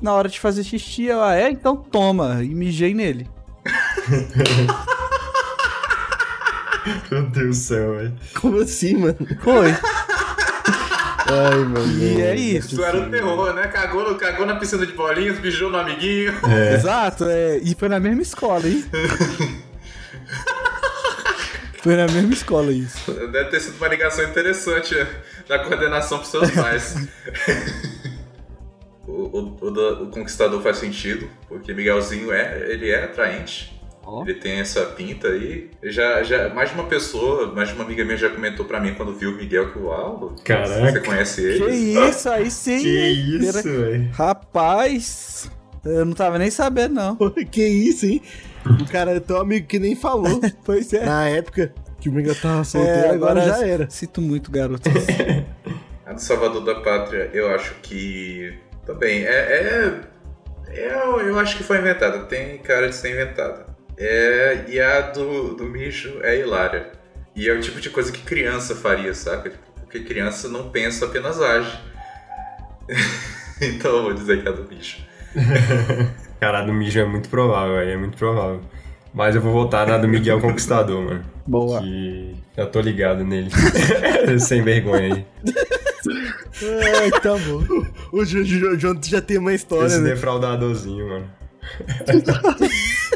na 0.00 0.12
hora 0.12 0.28
de 0.28 0.38
fazer 0.38 0.62
xixi, 0.62 1.04
eu, 1.04 1.22
ah, 1.22 1.34
é, 1.34 1.50
então 1.50 1.76
toma, 1.76 2.44
e 2.44 2.54
mijei 2.54 2.92
nele. 2.92 3.28
Meu 7.10 7.22
Deus 7.30 7.48
do 7.48 7.54
céu, 7.54 7.96
velho. 7.96 8.14
Como 8.40 8.58
assim, 8.58 8.96
mano? 8.96 9.16
Foi. 9.40 9.72
Ai, 11.32 11.58
mano. 11.64 11.98
E 11.98 12.20
é 12.20 12.34
isso. 12.36 12.74
Isso 12.74 12.84
era 12.84 12.96
um 12.98 13.10
terror, 13.10 13.52
né? 13.54 13.66
Cagou, 13.68 14.08
no- 14.08 14.14
cagou 14.16 14.44
na 14.46 14.56
piscina 14.56 14.84
de 14.86 14.92
bolinhas, 14.92 15.38
beijou 15.38 15.70
no 15.70 15.78
amiguinho. 15.78 16.32
Exato, 16.74 17.24
é, 17.24 17.56
e 17.58 17.74
foi 17.74 17.88
na 17.88 17.98
mesma 17.98 18.22
escola, 18.22 18.66
hein? 18.68 18.84
foi 21.82 21.96
na 21.96 22.06
mesma 22.06 22.32
escola 22.32 22.72
isso. 22.72 23.12
Deve 23.12 23.50
ter 23.50 23.60
sido 23.60 23.76
uma 23.76 23.88
ligação 23.88 24.24
interessante 24.24 24.94
da 25.48 25.58
coordenação 25.60 26.18
pros 26.18 26.30
seus 26.30 26.50
pais. 26.50 26.94
o, 29.06 29.12
o, 29.12 29.58
o 29.60 30.02
o 30.04 30.10
Conquistador 30.10 30.62
faz 30.62 30.78
sentido, 30.78 31.28
porque 31.48 31.72
Miguelzinho 31.74 32.32
é, 32.32 32.66
ele 32.70 32.90
é 32.90 33.04
atraente. 33.04 33.71
Ó. 34.04 34.22
Ele 34.22 34.34
tem 34.34 34.60
essa 34.60 34.84
pinta 34.86 35.28
aí. 35.28 35.70
Já, 35.82 36.22
já, 36.22 36.48
mais 36.52 36.70
de 36.70 36.74
uma 36.74 36.84
pessoa, 36.84 37.52
mais 37.52 37.68
de 37.68 37.74
uma 37.74 37.84
amiga 37.84 38.04
minha 38.04 38.16
já 38.16 38.28
comentou 38.28 38.64
pra 38.64 38.80
mim 38.80 38.94
quando 38.94 39.14
viu 39.14 39.30
o 39.30 39.34
Miguel 39.34 39.72
que, 39.72 39.78
uau, 39.78 40.34
Caraca. 40.44 40.92
você 40.92 41.00
conhece 41.00 41.42
ele? 41.42 41.64
Que 41.64 41.72
isso, 42.08 42.28
aí 42.28 42.50
sim. 42.50 42.78
Que 42.82 43.08
isso, 43.08 43.62
velho. 43.62 44.10
Rapaz, 44.12 45.50
eu 45.84 46.04
não 46.04 46.12
tava 46.12 46.38
nem 46.38 46.50
sabendo, 46.50 46.94
não. 46.94 47.16
Que 47.50 47.66
isso, 47.66 48.06
hein? 48.06 48.22
O 48.80 48.90
cara 48.90 49.12
é 49.12 49.20
teu 49.20 49.38
amigo 49.38 49.66
que 49.66 49.78
nem 49.78 49.94
falou. 49.94 50.40
Pois 50.64 50.92
é. 50.92 51.04
Na 51.04 51.28
época 51.28 51.72
que 52.00 52.08
o 52.08 52.12
Miguel 52.12 52.34
tava 52.34 52.64
solteiro, 52.64 52.98
É, 52.98 53.10
agora, 53.10 53.40
já 53.42 53.64
era. 53.64 53.88
Sinto 53.88 54.20
muito, 54.20 54.50
garoto. 54.50 54.88
A 56.04 56.12
do 56.12 56.20
Salvador 56.20 56.64
da 56.64 56.80
Pátria, 56.80 57.30
eu 57.32 57.48
acho 57.54 57.74
que. 57.82 58.58
Também, 58.84 59.24
é. 59.24 59.30
é, 59.30 60.00
é 60.68 60.94
eu 60.94 61.38
acho 61.38 61.56
que 61.56 61.62
foi 61.62 61.78
inventada, 61.78 62.24
tem 62.24 62.58
cara 62.58 62.88
de 62.88 62.96
ser 62.96 63.12
inventada. 63.12 63.71
É, 64.04 64.64
e 64.68 64.80
a 64.80 65.00
do, 65.00 65.54
do 65.54 65.64
mijo 65.64 66.18
é 66.22 66.38
hilária. 66.38 66.90
E 67.36 67.48
é 67.48 67.52
o 67.52 67.60
tipo 67.60 67.80
de 67.80 67.88
coisa 67.88 68.10
que 68.10 68.20
criança 68.22 68.74
faria, 68.74 69.14
saca? 69.14 69.48
Tipo, 69.50 69.62
Porque 69.80 70.00
criança 70.00 70.48
não 70.48 70.70
pensa, 70.70 71.06
apenas 71.06 71.40
age. 71.40 71.78
então 73.62 73.96
eu 73.96 74.02
vou 74.02 74.14
dizer 74.14 74.42
que 74.42 74.48
é 74.48 74.50
a 74.50 74.54
do 74.54 74.68
mijo. 74.68 74.96
Cara, 76.40 76.58
a 76.58 76.62
do 76.62 76.72
mijo 76.72 76.98
é 76.98 77.04
muito 77.04 77.28
provável. 77.28 77.78
É 77.78 77.96
muito 77.96 78.18
provável. 78.18 78.60
Mas 79.14 79.36
eu 79.36 79.40
vou 79.40 79.52
voltar 79.52 79.86
na 79.86 79.98
do 79.98 80.08
Miguel 80.08 80.40
Conquistador, 80.40 81.02
mano. 81.02 81.24
Boa. 81.46 81.80
Que 81.80 82.34
eu 82.56 82.66
tô 82.66 82.80
ligado 82.80 83.22
nele. 83.22 83.50
Sem 84.40 84.62
vergonha 84.62 85.14
aí. 85.14 85.26
Ai, 87.00 87.10
tá 87.20 87.36
bom. 87.36 87.62
O 88.10 88.24
João 88.24 88.98
já 89.02 89.20
tem 89.20 89.38
uma 89.38 89.52
história, 89.52 89.86
Esse 89.86 90.00
né? 90.00 90.10
defraudadorzinho, 90.10 91.08
mano. 91.08 91.30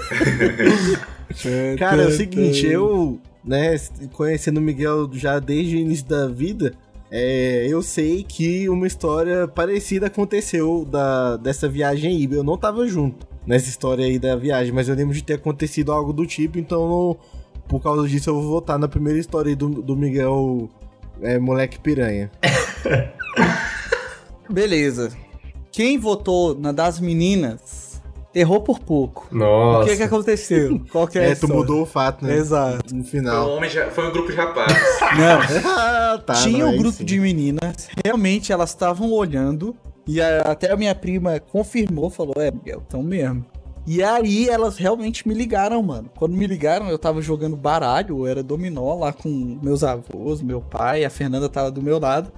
Cara, 1.78 2.02
é 2.02 2.06
o 2.06 2.12
seguinte, 2.12 2.66
eu, 2.66 3.18
né, 3.44 3.76
conhecendo 4.12 4.58
o 4.58 4.62
Miguel 4.62 5.08
já 5.12 5.38
desde 5.38 5.76
o 5.76 5.78
início 5.78 6.06
da 6.06 6.26
vida, 6.28 6.72
é, 7.10 7.66
eu 7.68 7.82
sei 7.82 8.24
que 8.24 8.68
uma 8.68 8.86
história 8.86 9.46
parecida 9.46 10.06
aconteceu 10.06 10.84
da, 10.84 11.36
dessa 11.36 11.68
viagem 11.68 12.10
aí. 12.16 12.28
Eu 12.30 12.42
não 12.42 12.56
tava 12.56 12.86
junto 12.86 13.26
nessa 13.46 13.68
história 13.68 14.04
aí 14.04 14.18
da 14.18 14.34
viagem, 14.36 14.72
mas 14.72 14.88
eu 14.88 14.94
lembro 14.94 15.14
de 15.14 15.22
ter 15.22 15.34
acontecido 15.34 15.92
algo 15.92 16.12
do 16.12 16.26
tipo, 16.26 16.58
então 16.58 16.88
não- 16.88 17.16
por 17.68 17.80
causa 17.82 18.06
disso 18.08 18.30
eu 18.30 18.34
vou 18.34 18.42
voltar 18.50 18.78
na 18.78 18.88
primeira 18.88 19.18
história 19.18 19.50
aí 19.50 19.56
do, 19.56 19.68
do 19.68 19.96
Miguel 19.96 20.68
é, 21.20 21.38
Moleque 21.38 21.78
Piranha. 21.78 22.30
Beleza. 24.48 25.10
Quem 25.72 25.98
votou 25.98 26.58
na 26.58 26.72
das 26.72 26.98
meninas 27.00 27.85
errou 28.36 28.60
por 28.60 28.78
pouco. 28.78 29.26
O 29.32 29.34
Nossa. 29.34 29.88
que 29.88 29.96
que 29.96 30.02
aconteceu? 30.02 30.80
Qual 30.92 31.08
que 31.08 31.18
é, 31.18 31.22
a 31.22 31.30
É, 31.30 31.34
tu 31.34 31.48
mudou 31.48 31.82
o 31.82 31.86
fato, 31.86 32.24
né? 32.24 32.36
Exato. 32.36 32.94
No 32.94 33.00
um, 33.00 33.04
final. 33.04 33.50
homem, 33.50 33.70
de- 33.70 33.90
foi 33.90 34.06
um 34.08 34.12
grupo 34.12 34.30
de 34.30 34.36
rapazes. 34.36 34.76
Não, 35.16 35.70
ah, 35.72 36.22
tá. 36.24 36.34
tinha 36.34 36.64
não, 36.66 36.72
um 36.74 36.76
grupo 36.76 36.98
sim. 36.98 37.04
de 37.04 37.18
meninas, 37.18 37.88
realmente 38.04 38.52
elas 38.52 38.70
estavam 38.70 39.10
olhando, 39.10 39.74
e 40.06 40.20
a- 40.20 40.42
até 40.42 40.70
a 40.70 40.76
minha 40.76 40.94
prima 40.94 41.40
confirmou, 41.40 42.10
falou, 42.10 42.34
é, 42.36 42.50
Miguel, 42.50 42.82
tão 42.88 43.02
mesmo. 43.02 43.44
E 43.86 44.02
aí 44.02 44.48
elas 44.48 44.76
realmente 44.76 45.26
me 45.26 45.32
ligaram, 45.32 45.80
mano. 45.82 46.10
Quando 46.18 46.36
me 46.36 46.46
ligaram, 46.46 46.88
eu 46.88 46.98
tava 46.98 47.22
jogando 47.22 47.56
baralho, 47.56 48.18
eu 48.18 48.26
era 48.26 48.42
dominó 48.42 48.94
lá 48.96 49.12
com 49.12 49.58
meus 49.62 49.82
avós, 49.84 50.42
meu 50.42 50.60
pai, 50.60 51.04
a 51.04 51.10
Fernanda 51.10 51.48
tava 51.48 51.70
do 51.70 51.80
meu 51.80 51.98
lado. 52.00 52.30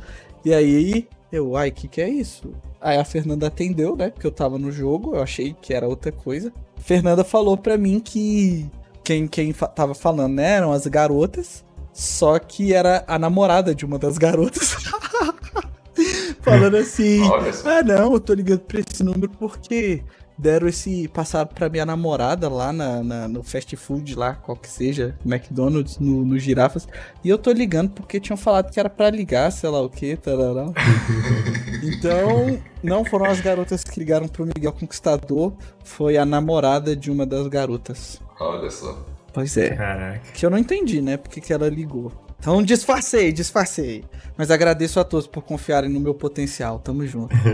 E 0.45 0.53
aí 0.53 1.09
eu, 1.33 1.57
ai, 1.57 1.71
que 1.71 1.89
que 1.89 2.01
é 2.03 2.09
isso? 2.09 2.53
Aí 2.81 2.97
a 2.97 3.05
Fernanda 3.05 3.47
atendeu, 3.49 3.97
né? 3.97 4.11
Porque 4.11 4.27
eu 4.27 4.31
tava 4.31 4.59
no 4.59 4.71
jogo, 4.71 5.17
eu 5.17 5.23
achei 5.23 5.55
que 5.61 5.75
era 5.75 5.89
outra 5.89 6.13
coisa. 6.13 6.53
Fernanda 6.77 7.25
falou 7.25 7.57
pra 7.57 7.77
mim 7.77 7.99
que 8.01 8.69
quem, 9.03 9.27
quem 9.27 9.53
fa- 9.53 9.67
tava 9.67 9.95
falando, 9.95 10.35
né, 10.35 10.53
eram 10.57 10.73
as 10.73 10.87
garotas. 10.87 11.65
Só 11.93 12.39
que 12.39 12.73
era 12.73 13.03
a 13.09 13.19
namorada 13.19 13.75
de 13.75 13.85
uma 13.85 13.99
das 13.99 14.17
garotas. 14.19 14.77
Falando 16.43 16.77
assim. 16.77 17.21
Ah, 17.65 17.83
não, 17.83 18.13
eu 18.13 18.21
tô 18.21 18.33
ligando 18.33 18.61
pra 18.61 18.81
esse 18.81 19.03
número 19.03 19.29
porque 19.39 20.03
deram 20.39 20.69
esse. 20.69 21.09
Passaram 21.09 21.49
pra 21.49 21.69
minha 21.69 21.85
namorada 21.85 22.49
lá 22.49 22.73
na, 22.73 23.03
na- 23.03 23.29
no 23.29 23.43
fast 23.43 23.75
food, 23.77 24.15
lá, 24.15 24.35
qual 24.35 24.57
que 24.57 24.69
seja, 24.69 25.17
McDonald's, 25.27 25.99
no, 25.99 26.25
no 26.25 26.39
Girafas. 26.39 26.87
E 27.25 27.29
eu 27.29 27.37
tô 27.39 27.51
ligando 27.53 27.91
porque 27.91 28.21
tinham 28.21 28.37
falado 28.37 28.71
que 28.71 28.79
era 28.79 28.89
pra 28.89 29.11
ligar, 29.11 29.51
sei 29.51 29.69
lá 29.71 29.81
o 29.81 29.91
que, 29.91 30.17
tarará. 30.17 30.67
Então, 31.83 32.59
não 32.83 33.05
foram 33.05 33.27
as 33.27 33.41
garotas 33.41 33.85
que 33.85 33.99
ligaram 34.01 34.27
pro 34.29 34.45
Miguel 34.47 34.73
Conquistador, 34.73 35.53
foi 35.85 36.17
a 36.17 36.25
namorada 36.25 36.95
de 36.97 37.11
uma 37.11 37.25
das 37.25 37.47
garotas. 37.47 38.21
Olha 38.41 38.71
só. 38.71 39.05
Pois 39.33 39.57
é. 39.57 39.71
Caraca. 39.77 40.33
Que 40.33 40.45
eu 40.45 40.51
não 40.51 40.59
entendi, 40.59 41.01
né? 41.01 41.17
Porque 41.17 41.41
que 41.41 41.53
ela 41.53 41.69
ligou. 41.69 42.13
Então 42.39 42.63
disfarcei, 42.63 43.33
disfarcei. 43.33 44.05
Mas 44.37 44.51
agradeço 44.51 45.01
a 45.01 45.05
todos 45.05 45.27
por 45.27 45.43
confiarem 45.43 45.91
no 45.91 45.99
meu 45.99 46.15
potencial. 46.15 46.79
Tamo 46.79 47.07
junto. 47.07 47.35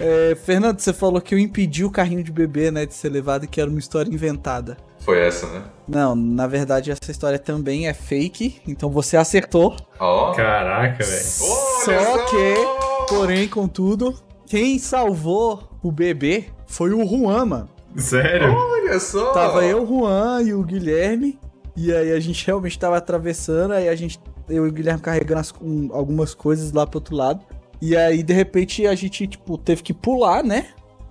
É, 0.00 0.34
Fernando, 0.34 0.80
você 0.80 0.92
falou 0.92 1.20
que 1.20 1.34
eu 1.34 1.38
impedi 1.38 1.84
o 1.84 1.90
carrinho 1.90 2.22
de 2.22 2.32
bebê, 2.32 2.70
né, 2.70 2.86
de 2.86 2.94
ser 2.94 3.08
levado 3.10 3.44
e 3.44 3.46
que 3.46 3.60
era 3.60 3.68
uma 3.68 3.78
história 3.78 4.10
inventada. 4.10 4.76
Foi 5.00 5.18
essa, 5.20 5.46
né? 5.46 5.62
Não, 5.86 6.14
na 6.14 6.46
verdade 6.46 6.90
essa 6.90 7.10
história 7.10 7.38
também 7.38 7.86
é 7.88 7.94
fake, 7.94 8.62
então 8.66 8.90
você 8.90 9.16
acertou. 9.16 9.76
Ó. 9.98 10.32
Caraca, 10.32 11.04
velho. 11.04 11.24
Só! 11.24 12.24
que, 12.26 12.54
porém, 13.08 13.46
contudo, 13.48 14.14
quem 14.46 14.78
salvou 14.78 15.68
o 15.82 15.92
bebê 15.92 16.46
foi 16.66 16.92
o 16.92 17.06
Juan, 17.06 17.44
mano. 17.44 17.68
Sério? 17.96 18.52
Olha 18.52 18.98
só! 18.98 19.32
Tava 19.32 19.64
eu, 19.64 19.82
o 19.82 19.86
Juan 19.86 20.42
e 20.42 20.54
o 20.54 20.62
Guilherme. 20.62 21.38
E 21.76 21.92
aí 21.92 22.12
a 22.12 22.20
gente 22.20 22.46
realmente 22.46 22.78
tava 22.78 22.96
atravessando, 22.96 23.72
aí 23.72 23.88
a 23.88 23.94
gente. 23.96 24.18
Eu 24.48 24.66
e 24.66 24.68
o 24.68 24.72
Guilherme 24.72 25.00
carregando 25.00 25.40
as- 25.40 25.54
um- 25.60 25.88
algumas 25.92 26.34
coisas 26.34 26.70
lá 26.72 26.86
pro 26.86 26.98
outro 26.98 27.16
lado. 27.16 27.40
E 27.80 27.96
aí, 27.96 28.22
de 28.22 28.32
repente, 28.34 28.86
a 28.86 28.94
gente, 28.94 29.26
tipo, 29.26 29.56
teve 29.58 29.82
que 29.82 29.92
pular, 29.94 30.42
né? 30.44 30.66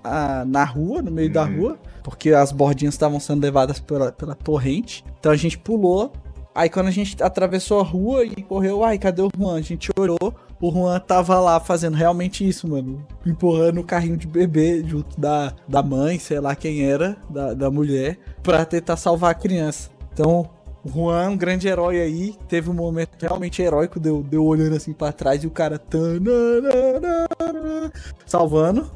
a- 0.06 0.43
na 0.45 0.65
rua, 0.65 1.02
no 1.02 1.10
meio 1.10 1.32
da 1.32 1.45
Uhum. 1.45 1.56
rua. 1.62 1.80
Porque 2.04 2.32
as 2.32 2.52
bordinhas 2.52 2.93
estavam 2.93 3.21
sendo 3.21 3.41
levadas 3.41 3.80
pela, 3.80 4.12
pela 4.12 4.36
torrente. 4.36 5.02
Então 5.17 5.32
a 5.32 5.36
gente 5.38 5.58
pulou. 5.58 6.12
Aí 6.54 6.69
quando 6.69 6.88
a 6.88 6.91
gente 6.91 7.23
atravessou 7.23 7.80
a 7.80 7.84
rua 7.84 8.26
e 8.26 8.43
correu, 8.43 8.84
ai, 8.84 8.97
cadê 8.99 9.21
o 9.21 9.30
Juan? 9.36 9.56
A 9.56 9.62
gente 9.62 9.89
olhou, 9.97 10.36
o 10.62 10.71
Juan 10.71 10.99
tava 10.99 11.39
lá 11.39 11.58
fazendo 11.58 11.95
realmente 11.95 12.45
isso, 12.45 12.67
mano. 12.67 13.08
Empurrando 13.26 13.80
o 13.80 13.84
carrinho 13.86 14.17
de 14.17 14.28
bebê 14.28 14.84
junto 14.86 15.17
da, 15.19 15.54
da 15.69 15.82
mãe, 15.82 16.19
sei 16.19 16.39
lá 16.41 16.54
quem 16.54 16.84
era, 16.84 17.15
da, 17.30 17.54
da 17.54 17.71
mulher, 17.71 18.19
pra 18.43 18.65
tentar 18.65 18.97
salvar 18.97 19.32
a 19.32 19.36
criança. 19.36 19.89
Então, 20.13 20.49
o 20.86 20.89
Juan, 20.89 21.30
um 21.30 21.38
grande 21.38 21.67
herói 21.67 21.99
aí, 21.99 22.36
teve 22.47 22.69
um 22.69 22.73
momento 22.73 23.10
realmente 23.19 23.62
heróico, 23.62 23.99
deu, 23.99 24.21
deu 24.21 24.45
olhando 24.45 24.76
assim 24.76 24.93
pra 24.93 25.12
trás 25.12 25.43
e 25.43 25.47
o 25.47 25.52
cara 25.52 25.80
tananana, 25.80 27.28
salvando. 28.26 28.91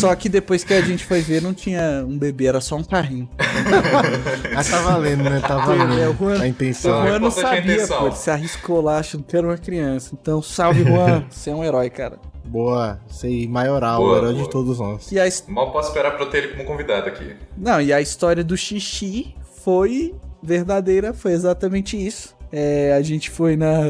Só 0.00 0.14
que 0.14 0.28
depois 0.28 0.62
que 0.64 0.72
a 0.72 0.80
gente 0.80 1.04
foi 1.04 1.20
ver, 1.20 1.42
não 1.42 1.52
tinha 1.52 2.04
um 2.06 2.16
bebê, 2.16 2.46
era 2.46 2.60
só 2.60 2.76
um 2.76 2.84
carrinho. 2.84 3.28
Mas 4.54 4.70
tá 4.70 4.80
valendo, 4.80 5.24
né? 5.24 5.40
Tá 5.40 5.58
valendo. 5.58 5.98
É, 6.00 6.08
o 6.08 6.14
Juan- 6.14 6.38
a 6.38 6.42
O 6.42 6.46
intenção. 6.46 7.04
é 7.04 7.08
Juan 7.10 7.18
não 7.18 7.30
sabia, 7.30 7.86
pô, 7.86 8.06
ele 8.06 8.16
se 8.16 8.30
arriscou 8.30 8.80
lá 8.80 8.98
achando 8.98 9.24
que 9.24 9.36
era 9.36 9.46
uma 9.46 9.58
criança. 9.58 10.16
Então, 10.20 10.40
salve, 10.40 10.84
Juan, 10.84 11.24
você 11.30 11.50
é 11.50 11.54
um 11.54 11.64
herói, 11.64 11.90
cara. 11.90 12.18
Boa. 12.44 13.00
Sei, 13.08 13.48
maioral, 13.48 14.00
Boa, 14.00 14.12
o 14.14 14.16
herói 14.18 14.32
boa. 14.34 14.44
de 14.44 14.50
todos 14.50 14.78
nós. 14.78 15.10
E 15.10 15.18
a, 15.18 15.24
Mal 15.48 15.72
posso 15.72 15.88
esperar 15.88 16.12
pra 16.12 16.24
eu 16.24 16.30
ter 16.30 16.44
ele 16.44 16.48
como 16.54 16.64
convidado 16.64 17.08
aqui. 17.08 17.34
Não, 17.56 17.80
e 17.80 17.92
a 17.92 18.00
história 18.00 18.44
do 18.44 18.56
xixi 18.56 19.34
foi 19.64 20.14
verdadeira, 20.46 21.12
foi 21.12 21.32
exatamente 21.32 21.96
isso. 21.96 22.34
É, 22.52 22.94
a 22.96 23.02
gente 23.02 23.28
foi 23.30 23.56
na, 23.56 23.80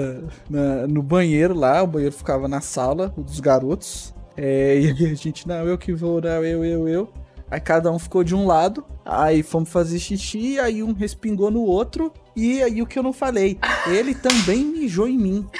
na- 0.48 0.86
no 0.88 1.02
banheiro 1.02 1.54
lá, 1.54 1.82
o 1.82 1.86
banheiro 1.86 2.14
ficava 2.14 2.48
na 2.48 2.60
sala 2.60 3.12
o 3.16 3.22
dos 3.22 3.38
garotos. 3.38 4.14
É, 4.36 4.78
e 4.80 4.86
aí 4.90 5.12
a 5.12 5.14
gente, 5.14 5.46
não, 5.46 5.66
eu 5.66 5.76
que 5.78 5.92
vou, 5.92 6.20
não, 6.20 6.42
eu, 6.44 6.64
eu, 6.64 6.88
eu. 6.88 7.08
Aí 7.50 7.60
cada 7.60 7.92
um 7.92 7.98
ficou 7.98 8.24
de 8.24 8.34
um 8.34 8.44
lado, 8.46 8.84
aí 9.04 9.42
fomos 9.42 9.68
fazer 9.70 9.98
xixi, 10.00 10.58
aí 10.58 10.82
um 10.82 10.92
respingou 10.92 11.48
no 11.50 11.60
outro, 11.62 12.12
e 12.34 12.60
aí 12.62 12.82
o 12.82 12.86
que 12.86 12.98
eu 12.98 13.02
não 13.04 13.12
falei, 13.12 13.56
ele 13.86 14.14
também 14.14 14.64
mijou 14.64 15.06
em 15.06 15.16
mim. 15.16 15.46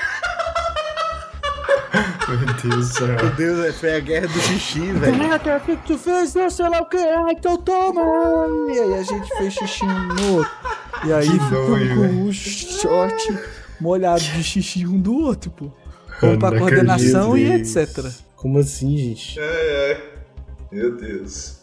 Meu 2.29 2.39
Deus 2.71 2.89
do 2.89 2.95
céu. 2.95 3.07
Meu 3.07 3.31
Deus, 3.37 3.65
é, 3.67 3.73
foi 3.73 3.95
a 3.95 4.01
guerra 4.01 4.27
do 4.27 4.41
xixi, 4.41 4.81
velho. 4.81 5.17
Caraca, 5.19 5.57
o 5.57 5.61
que 5.61 5.77
que 5.77 5.87
tu 5.87 5.97
fez? 5.97 6.35
Não 6.35 6.51
sei 6.51 6.69
lá 6.69 6.81
o 6.81 6.87
que. 6.87 6.97
Ai, 6.97 7.33
então 7.39 7.57
toma. 7.57 8.03
E 8.75 8.79
aí 8.81 8.95
a 8.95 9.03
gente 9.03 9.29
fez 9.39 9.55
xixi 9.55 9.85
um 9.85 10.07
no 10.09 10.37
outro. 10.39 10.53
E 11.05 11.13
aí 11.13 11.29
nojo, 11.29 11.95
com 11.95 12.25
o 12.25 12.33
short 12.33 13.39
molhado 13.81 14.21
de 14.21 14.43
xixi 14.43 14.87
um 14.87 14.99
do 14.99 15.15
outro, 15.15 15.51
pô. 15.51 15.71
Foi 16.19 16.39
pra 16.39 16.59
coordenação 16.59 17.37
e 17.37 17.53
etc. 17.53 18.11
Como 18.35 18.59
assim, 18.59 18.97
gente? 18.97 19.39
É, 19.39 19.43
é. 19.93 20.17
Meu 20.73 20.97
Deus. 20.97 21.61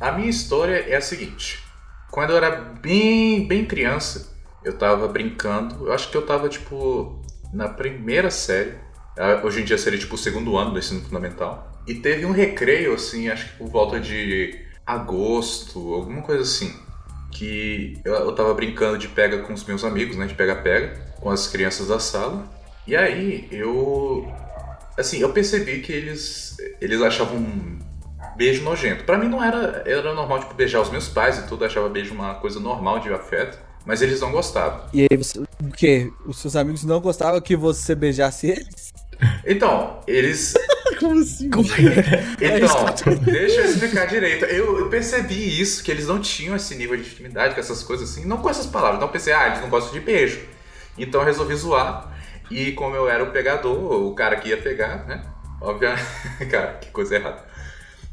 A 0.00 0.12
minha 0.12 0.28
história 0.28 0.76
é 0.88 0.96
a 0.96 1.00
seguinte. 1.00 1.62
Quando 2.10 2.30
eu 2.30 2.36
era 2.36 2.50
bem, 2.50 3.46
bem 3.46 3.64
criança, 3.64 4.34
eu 4.64 4.76
tava 4.76 5.06
brincando. 5.08 5.86
Eu 5.86 5.92
acho 5.92 6.10
que 6.10 6.16
eu 6.16 6.26
tava, 6.26 6.48
tipo, 6.48 7.22
na 7.52 7.68
primeira 7.68 8.30
série. 8.30 8.74
Ah, 9.16 9.40
Hoje 9.44 9.62
em 9.62 9.64
dia 9.64 9.78
seria, 9.78 9.98
tipo, 9.98 10.14
o 10.14 10.18
segundo 10.18 10.56
ano 10.56 10.72
do 10.72 10.78
ensino 10.78 11.00
fundamental. 11.00 11.72
E 11.86 11.94
teve 11.94 12.24
um 12.24 12.32
recreio, 12.32 12.94
assim, 12.94 13.28
acho 13.28 13.52
que 13.52 13.58
por 13.58 13.68
volta 13.68 14.00
de 14.00 14.63
agosto, 14.86 15.94
alguma 15.94 16.22
coisa 16.22 16.42
assim. 16.42 16.74
Que 17.30 18.00
eu, 18.04 18.14
eu 18.14 18.34
tava 18.34 18.54
brincando 18.54 18.96
de 18.96 19.08
pega 19.08 19.38
com 19.38 19.52
os 19.52 19.64
meus 19.64 19.84
amigos, 19.84 20.16
né? 20.16 20.26
De 20.26 20.34
pega-pega, 20.34 21.14
com 21.20 21.30
as 21.30 21.46
crianças 21.48 21.88
da 21.88 21.98
sala. 21.98 22.44
E 22.86 22.94
aí, 22.94 23.48
eu 23.50 24.32
assim, 24.96 25.18
eu 25.18 25.32
percebi 25.32 25.80
que 25.80 25.92
eles 25.92 26.56
eles 26.80 27.00
achavam 27.02 27.36
um 27.36 27.78
beijo 28.36 28.62
nojento. 28.62 29.04
Pra 29.04 29.18
mim 29.18 29.28
não 29.28 29.42
era 29.42 29.82
era 29.86 30.14
normal 30.14 30.40
tipo 30.40 30.54
beijar 30.54 30.80
os 30.80 30.90
meus 30.90 31.08
pais 31.08 31.38
e 31.38 31.46
tudo, 31.46 31.64
achava 31.64 31.88
beijo 31.88 32.14
uma 32.14 32.34
coisa 32.34 32.60
normal 32.60 33.00
de 33.00 33.12
afeto, 33.12 33.58
mas 33.84 34.02
eles 34.02 34.20
não 34.20 34.30
gostavam. 34.32 34.86
E 34.92 35.06
aí, 35.10 35.16
você, 35.16 35.40
o 35.40 35.72
quê? 35.76 36.12
Os 36.26 36.38
seus 36.38 36.56
amigos 36.56 36.84
não 36.84 37.00
gostavam 37.00 37.40
que 37.40 37.56
você 37.56 37.94
beijasse 37.94 38.48
eles? 38.48 38.92
Então, 39.46 40.00
eles 40.06 40.54
Como 41.08 41.20
assim? 41.20 41.50
Então, 42.40 43.16
deixa 43.24 43.60
eu 43.60 43.64
explicar 43.66 44.06
direito. 44.06 44.44
Eu, 44.44 44.78
eu 44.78 44.88
percebi 44.88 45.60
isso, 45.60 45.82
que 45.82 45.90
eles 45.90 46.06
não 46.06 46.20
tinham 46.20 46.56
esse 46.56 46.74
nível 46.74 46.96
de 46.96 47.02
intimidade 47.02 47.54
com 47.54 47.60
essas 47.60 47.82
coisas 47.82 48.10
assim, 48.10 48.24
não 48.24 48.38
com 48.38 48.48
essas 48.48 48.66
palavras. 48.66 48.96
Então 48.96 49.08
eu 49.08 49.12
pensei, 49.12 49.32
ah, 49.32 49.48
eles 49.48 49.60
não 49.60 49.68
gostam 49.68 49.92
de 49.92 50.00
beijo. 50.00 50.40
Então 50.96 51.20
eu 51.20 51.26
resolvi 51.26 51.54
zoar. 51.54 52.12
E 52.50 52.72
como 52.72 52.94
eu 52.94 53.08
era 53.08 53.22
o 53.22 53.30
pegador, 53.30 54.06
o 54.06 54.14
cara 54.14 54.36
que 54.36 54.48
ia 54.48 54.56
pegar, 54.56 55.06
né? 55.06 55.22
Obviamente, 55.60 56.04
cara, 56.50 56.74
que 56.74 56.90
coisa 56.90 57.16
errada. 57.16 57.42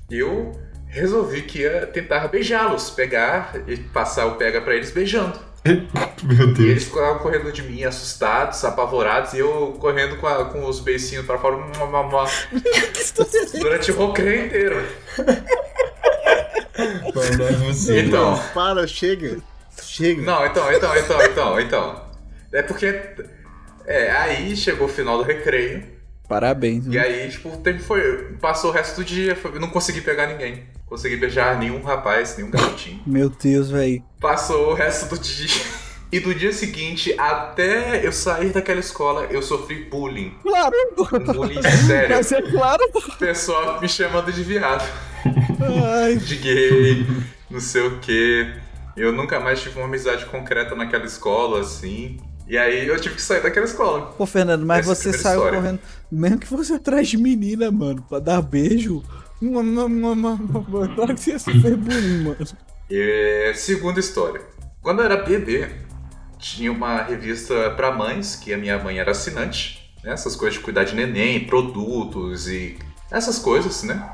Eu 0.10 0.52
resolvi 0.88 1.44
que 1.44 1.60
ia 1.60 1.88
tentar 1.88 2.28
beijá-los, 2.28 2.90
pegar 2.92 3.54
e 3.68 3.78
passar 3.78 4.26
o 4.26 4.36
pega 4.36 4.62
pra 4.62 4.76
eles 4.76 4.92
beijando. 4.92 5.40
Meu 6.24 6.48
E 6.50 6.54
Deus. 6.54 6.60
eles 6.60 6.84
ficavam 6.86 7.20
correndo 7.20 7.52
de 7.52 7.62
mim, 7.64 7.84
assustados, 7.84 8.64
apavorados, 8.66 9.34
e 9.34 9.40
eu 9.40 9.78
correndo 9.80 10.18
com, 10.18 10.28
a- 10.28 10.46
com 10.46 10.66
os 10.66 10.80
beicinhos 10.80 11.26
pra 11.26 11.38
fora. 11.38 11.58
mua, 11.58 11.86
mua, 11.86 12.04
mua, 12.04 12.26
Durante 13.60 13.92
o 13.92 14.08
recreio 14.08 14.46
inteiro. 14.48 14.86
É. 17.16 18.00
Então. 18.00 18.32
Não, 18.36 18.48
para, 18.54 18.88
chega. 18.88 19.38
Chega. 19.82 20.22
Não, 20.22 20.46
então, 20.46 20.72
então, 20.72 20.96
então, 20.98 21.22
então, 21.26 21.60
então. 21.60 22.06
É 22.54 22.62
porque. 22.62 23.00
É, 23.86 24.12
aí 24.12 24.56
chegou 24.56 24.88
o 24.88 24.90
final 24.92 25.18
do 25.18 25.24
recreio. 25.24 25.84
Parabéns. 26.28 26.86
E 26.88 26.98
aí, 26.98 27.30
tipo, 27.30 27.50
o 27.50 27.58
tempo 27.58 27.82
foi. 27.84 28.34
Passou 28.40 28.70
o 28.72 28.74
resto 28.74 28.98
do 28.98 29.04
dia, 29.06 29.36
foi- 29.36 29.56
eu 29.56 29.60
não 29.60 29.70
consegui 29.70 30.02
pegar 30.02 30.28
ninguém. 30.28 30.64
Consegui 30.92 31.16
beijar 31.16 31.58
nenhum 31.58 31.82
rapaz, 31.82 32.36
nenhum 32.36 32.52
garotinho. 32.52 33.02
Meu 33.08 33.30
Deus, 33.30 33.72
velho. 33.72 34.04
Passou 34.20 34.72
o 34.72 34.74
resto 34.74 35.08
do 35.16 35.18
dia. 35.18 35.48
E 36.14 36.20
do 36.20 36.36
dia 36.36 36.52
seguinte, 36.52 37.16
até 37.18 38.06
eu 38.06 38.12
sair 38.12 38.50
daquela 38.50 38.82
escola, 38.82 39.28
eu 39.32 39.42
sofri 39.42 39.86
bullying. 39.86 40.34
Claro. 40.44 40.76
Um 41.14 41.20
bullying 41.34 41.62
sério. 41.88 42.18
Mas 42.18 42.30
é 42.34 42.42
claro. 42.42 42.84
Pessoal 43.18 43.80
me 43.80 43.88
chamando 43.88 44.30
de 44.30 44.44
viado. 44.44 44.84
Ai, 45.96 46.18
de 46.18 46.36
gay, 46.36 47.08
não 47.50 47.62
sei 47.62 47.88
o 47.88 48.00
que. 48.00 48.54
Eu 48.98 49.14
nunca 49.14 49.40
mais 49.40 49.62
tive 49.62 49.78
uma 49.80 49.86
amizade 49.86 50.26
concreta 50.26 50.76
naquela 50.76 51.06
escola, 51.06 51.62
assim. 51.62 52.18
E 52.46 52.58
aí 52.58 52.86
eu 52.90 53.00
tive 53.00 53.16
que 53.16 53.22
sair 53.22 53.42
daquela 53.42 53.66
escola. 53.66 54.08
Pô, 54.18 54.26
Fernando, 54.26 54.66
mas 54.66 54.80
Essa 54.90 54.92
é 54.92 55.14
você 55.14 55.18
saiu 55.18 55.38
história. 55.38 55.60
correndo. 55.62 55.80
Mesmo 56.12 56.40
que 56.40 56.48
fosse 56.48 56.74
atrás 56.74 57.08
de 57.08 57.16
menina, 57.16 57.72
mano, 57.72 58.04
pra 58.10 58.20
dar 58.20 58.42
beijo. 58.42 59.02
Claro 60.96 61.16
que 61.16 61.22
você 61.22 61.32
ia 61.32 61.40
sofrer 61.40 61.76
bullying, 61.78 62.24
mano. 62.24 62.38
E, 62.90 63.54
segunda 63.56 64.00
história. 64.00 64.42
Quando 64.82 65.00
eu 65.00 65.06
era 65.06 65.18
bebê, 65.18 65.70
tinha 66.38 66.72
uma 66.72 67.04
revista 67.04 67.72
pra 67.72 67.92
mães, 67.92 68.36
que 68.36 68.54
a 68.54 68.58
minha 68.58 68.78
mãe 68.78 69.00
era 69.00 69.12
assinante. 69.12 69.94
Né? 70.04 70.12
Essas 70.12 70.36
coisas 70.36 70.58
de 70.58 70.64
cuidar 70.64 70.84
de 70.84 70.96
neném, 70.96 71.46
produtos 71.46 72.48
e 72.48 72.78
essas 73.10 73.40
coisas, 73.40 73.84
né? 73.84 74.10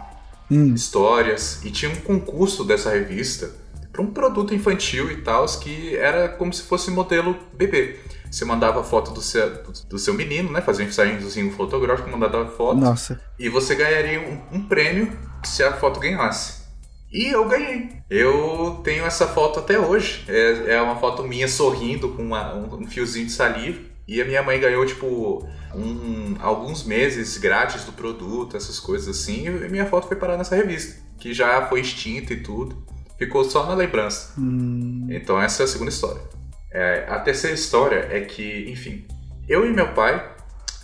Hum. 0.50 0.74
histórias 0.74 1.62
e 1.66 1.70
tinha 1.70 1.92
um 1.92 1.96
concurso 1.98 2.64
dessa 2.64 2.90
revista 2.90 3.52
para 3.92 4.02
um 4.02 4.08
produto 4.08 4.56
infantil 4.56 5.12
e 5.12 5.18
tal 5.18 5.46
que 5.60 5.94
era 5.98 6.30
como 6.30 6.54
se 6.54 6.64
fosse 6.64 6.90
modelo 6.90 7.38
bebê. 7.54 8.00
Você 8.32 8.44
mandava 8.46 8.84
foto 8.84 9.12
do 9.12 9.22
seu, 9.22 9.50
do 9.90 9.98
seu 10.00 10.14
menino, 10.14 10.52
né? 10.52 10.62
Fazia 10.62 10.86
um 10.86 10.90
ensaiozinho 10.90 11.52
fotográfico, 11.52 12.10
mandava 12.10 12.46
foto 12.52 12.78
Nossa. 12.80 13.20
e 13.40 13.50
você 13.50 13.76
ganharia 13.76 14.20
um, 14.20 14.58
um 14.58 14.64
prêmio 14.68 15.18
se 15.44 15.64
a 15.64 15.74
foto 15.74 16.00
ganhasse. 16.00 16.66
E 17.12 17.28
eu 17.28 17.48
ganhei. 17.48 17.90
Eu 18.10 18.82
tenho 18.84 19.06
essa 19.06 19.28
foto 19.28 19.60
até 19.60 19.80
hoje. 19.80 20.26
É, 20.28 20.74
é 20.76 20.82
uma 20.82 20.98
foto 20.98 21.24
minha 21.24 21.48
sorrindo 21.48 22.10
com 22.10 22.22
uma- 22.22 22.54
um, 22.54 22.82
um 22.84 22.88
fiozinho 22.88 23.26
de 23.26 23.32
saliva. 23.32 23.80
E 24.08 24.22
a 24.22 24.26
minha 24.26 24.42
mãe 24.44 24.60
ganhou, 24.60 24.86
tipo, 24.86 25.48
um- 25.74 26.36
alguns 26.40 26.84
meses 26.84 27.38
grátis 27.38 27.84
do 27.84 27.92
produto, 27.94 28.56
essas 28.58 28.80
coisas 28.80 29.08
assim. 29.18 29.48
E 29.48 29.70
minha 29.70 29.86
foto 29.86 30.08
foi 30.08 30.18
parar 30.18 30.38
nessa 30.38 30.56
revista, 30.56 31.02
que 31.20 31.34
já 31.34 31.66
foi 31.68 31.80
extinta 31.82 32.34
e 32.34 32.42
tudo. 32.42 32.86
ficou 33.18 33.44
só 33.44 33.66
na 33.66 33.74
lembrança. 33.74 34.34
Hum, 34.38 35.08
Então 35.10 35.42
essa 35.42 35.64
é 35.64 35.66
a 35.66 35.68
segunda 35.68 35.90
história. 35.90 36.22
É, 36.80 37.08
a 37.10 37.20
terceira 37.20 37.56
história 37.56 38.08
é 38.12 38.22
que, 38.22 38.70
enfim, 38.70 39.08
eu 39.50 39.66
e 39.66 39.74
meu 39.74 39.96
pai, 39.96 40.32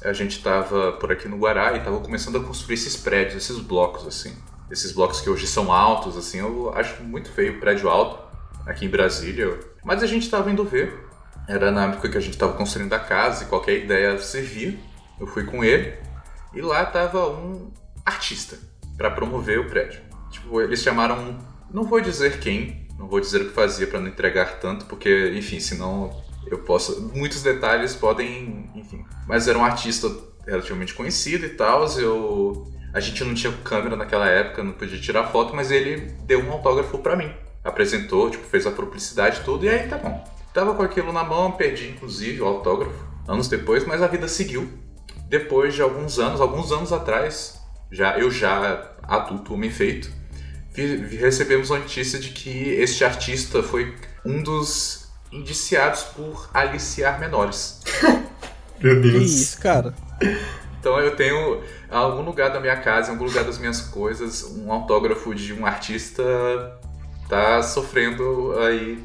a 0.03 0.11
gente 0.11 0.41
tava 0.41 0.93
por 0.93 1.11
aqui 1.11 1.27
no 1.27 1.37
Guará 1.37 1.77
e 1.77 1.83
tava 1.83 1.99
começando 1.99 2.39
a 2.39 2.43
construir 2.43 2.73
esses 2.73 2.97
prédios, 2.97 3.35
esses 3.35 3.59
blocos 3.59 4.07
assim. 4.07 4.35
Esses 4.71 4.91
blocos 4.91 5.21
que 5.21 5.29
hoje 5.29 5.45
são 5.45 5.71
altos, 5.71 6.17
assim, 6.17 6.39
eu 6.39 6.73
acho 6.73 7.03
muito 7.03 7.31
feio 7.31 7.59
prédio 7.59 7.89
alto 7.89 8.17
aqui 8.65 8.87
em 8.87 8.89
Brasília. 8.89 9.59
Mas 9.83 10.01
a 10.01 10.07
gente 10.07 10.27
tava 10.31 10.49
indo 10.49 10.63
ver. 10.63 10.97
Era 11.47 11.69
na 11.69 11.85
época 11.85 12.09
que 12.09 12.17
a 12.17 12.21
gente 12.21 12.39
tava 12.39 12.53
construindo 12.53 12.93
a 12.93 12.99
casa 12.99 13.43
e 13.43 13.47
qualquer 13.47 13.77
ideia 13.77 14.17
servia. 14.17 14.75
Eu 15.19 15.27
fui 15.27 15.43
com 15.43 15.63
ele 15.63 15.95
e 16.55 16.61
lá 16.63 16.83
tava 16.87 17.29
um 17.29 17.71
artista 18.03 18.57
para 18.97 19.11
promover 19.11 19.59
o 19.59 19.69
prédio. 19.69 20.01
Tipo, 20.31 20.59
eles 20.59 20.81
chamaram, 20.81 21.37
não 21.71 21.83
vou 21.83 22.01
dizer 22.01 22.39
quem, 22.39 22.82
não 23.03 23.09
vou 23.09 23.19
dizer 23.19 23.41
o 23.41 23.45
que 23.49 23.53
fazia 23.53 23.85
para 23.85 23.99
não 23.99 24.07
entregar 24.07 24.59
tanto, 24.59 24.85
porque, 24.85 25.33
enfim, 25.35 25.59
senão 25.59 26.23
eu 26.47 26.59
posso, 26.59 27.01
muitos 27.13 27.43
detalhes 27.43 27.93
podem, 27.93 28.69
enfim. 28.73 29.05
Mas 29.27 29.47
era 29.47 29.59
um 29.59 29.63
artista 29.63 30.09
relativamente 30.47 30.93
conhecido 30.93 31.45
e 31.45 31.49
tal, 31.49 31.85
eu 31.99 32.71
a 32.93 32.99
gente 32.99 33.23
não 33.23 33.33
tinha 33.33 33.51
câmera 33.63 33.95
naquela 33.95 34.29
época, 34.29 34.63
não 34.63 34.73
podia 34.73 34.99
tirar 34.99 35.27
foto, 35.31 35.55
mas 35.55 35.71
ele 35.71 36.15
deu 36.25 36.39
um 36.39 36.51
autógrafo 36.51 36.99
para 36.99 37.15
mim. 37.15 37.33
Apresentou, 37.63 38.29
tipo, 38.29 38.45
fez 38.45 38.67
a 38.67 38.71
publicidade 38.71 39.41
tudo, 39.43 39.65
e 39.65 39.69
aí 39.69 39.87
tá 39.87 39.97
bom. 39.97 40.23
Tava 40.53 40.75
com 40.75 40.83
aquilo 40.83 41.11
na 41.11 41.23
mão, 41.23 41.53
perdi 41.53 41.89
inclusive 41.89 42.39
o 42.41 42.45
autógrafo 42.45 42.93
anos 43.27 43.47
depois, 43.47 43.85
mas 43.85 44.01
a 44.01 44.07
vida 44.07 44.27
seguiu. 44.27 44.69
Depois 45.27 45.73
de 45.73 45.81
alguns 45.81 46.19
anos, 46.19 46.39
alguns 46.39 46.71
anos 46.71 46.93
atrás, 46.93 47.59
já 47.91 48.17
eu 48.19 48.29
já 48.29 48.91
adulto, 49.01 49.55
homem 49.55 49.71
feito, 49.71 50.11
recebemos 50.81 51.71
a 51.71 51.77
notícia 51.77 52.19
de 52.19 52.29
que 52.29 52.49
este 52.73 53.03
artista 53.03 53.61
foi 53.61 53.95
um 54.25 54.41
dos 54.41 55.07
indiciados 55.31 56.03
por 56.03 56.49
aliciar 56.53 57.19
menores. 57.19 57.81
Meu 58.81 59.01
que 59.01 59.11
Deus. 59.11 59.23
isso, 59.23 59.61
cara? 59.61 59.93
Então 60.79 60.99
eu 60.99 61.15
tenho 61.15 61.61
em 61.89 61.95
algum 61.95 62.21
lugar 62.21 62.51
da 62.51 62.59
minha 62.59 62.75
casa, 62.75 63.09
em 63.09 63.13
algum 63.13 63.25
lugar 63.25 63.43
das 63.43 63.57
minhas 63.57 63.81
coisas, 63.81 64.43
um 64.43 64.71
autógrafo 64.71 65.33
de 65.33 65.53
um 65.53 65.65
artista 65.65 66.23
tá 67.29 67.63
sofrendo 67.63 68.53
aí 68.59 69.03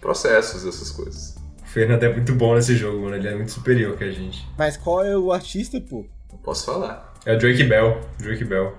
processos, 0.00 0.66
essas 0.66 0.90
coisas. 0.90 1.36
O 1.62 1.66
Fernando 1.66 2.02
é 2.02 2.12
muito 2.12 2.34
bom 2.34 2.54
nesse 2.54 2.74
jogo, 2.76 3.02
mano. 3.02 3.16
Ele 3.16 3.28
é 3.28 3.34
muito 3.34 3.52
superior 3.52 3.96
que 3.96 4.04
a 4.04 4.10
gente. 4.10 4.44
Mas 4.58 4.76
qual 4.76 5.04
é 5.04 5.16
o 5.16 5.32
artista, 5.32 5.80
pô? 5.80 6.04
Não 6.32 6.38
posso 6.38 6.66
falar. 6.66 7.14
É 7.24 7.34
o 7.34 7.38
Drake 7.38 7.64
Bell. 7.64 8.00
Drake 8.18 8.44
Bell. 8.44 8.74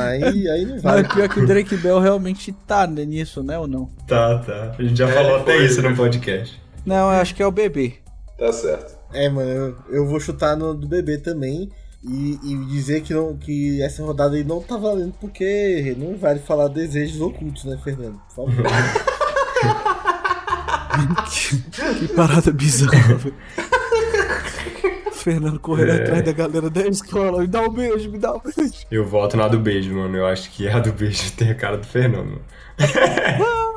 Aí, 0.00 0.48
aí 0.48 0.64
não 0.64 0.74
Mas 0.74 0.82
vale. 0.82 1.08
pior 1.08 1.28
que 1.28 1.40
o 1.40 1.46
Drake 1.46 1.76
Bell 1.76 1.98
realmente 2.00 2.52
tá 2.66 2.86
né, 2.86 3.04
nisso, 3.04 3.42
né, 3.42 3.58
ou 3.58 3.66
não? 3.66 3.86
Tá, 4.06 4.38
tá. 4.38 4.74
A 4.78 4.82
gente 4.82 4.96
já 4.96 5.08
É, 5.08 5.12
falou 5.12 5.36
até 5.36 5.56
foi, 5.56 5.66
isso 5.66 5.82
no 5.82 5.94
podcast. 5.96 6.60
Não, 6.84 7.12
eu 7.12 7.20
acho 7.20 7.34
que 7.34 7.42
é 7.42 7.46
o 7.46 7.50
bebê. 7.52 7.94
Tá 8.38 8.52
certo. 8.52 8.98
É, 9.12 9.28
mano, 9.28 9.50
eu, 9.50 9.76
eu 9.90 10.06
vou 10.06 10.20
chutar 10.20 10.56
no 10.56 10.74
do 10.74 10.86
bebê 10.88 11.18
também. 11.18 11.70
E, 12.02 12.38
e 12.42 12.56
dizer 12.70 13.02
que, 13.02 13.12
não, 13.12 13.36
que 13.36 13.82
essa 13.82 14.02
rodada 14.02 14.34
aí 14.34 14.42
não 14.42 14.62
tá 14.62 14.78
valendo, 14.78 15.12
porque 15.20 15.94
não 15.98 16.16
vale 16.16 16.38
falar 16.40 16.68
desejos 16.68 17.20
ocultos, 17.20 17.64
né, 17.64 17.78
Fernando? 17.84 18.18
Por 18.34 18.46
favor. 18.46 18.64
que 21.98 22.08
parada 22.14 22.50
bizarra, 22.52 23.16
velho. 23.16 23.34
Fernando 25.20 25.58
correndo 25.60 25.90
É. 25.92 26.02
atrás 26.02 26.24
da 26.24 26.32
galera 26.32 26.70
da 26.70 26.86
escola. 26.86 27.40
Me 27.42 27.46
dá 27.46 27.62
um 27.62 27.70
beijo, 27.72 28.10
me 28.10 28.18
dá 28.18 28.34
um 28.34 28.40
beijo. 28.40 28.72
Eu 28.90 29.06
voto 29.06 29.36
na 29.36 29.48
do 29.48 29.58
beijo, 29.58 29.94
mano. 29.94 30.16
Eu 30.16 30.26
acho 30.26 30.50
que 30.50 30.68
a 30.68 30.78
do 30.78 30.92
beijo 30.92 31.32
tem 31.32 31.50
a 31.50 31.54
cara 31.54 31.76
do 31.76 31.86
Fernando, 31.86 32.26
mano. 32.26 32.42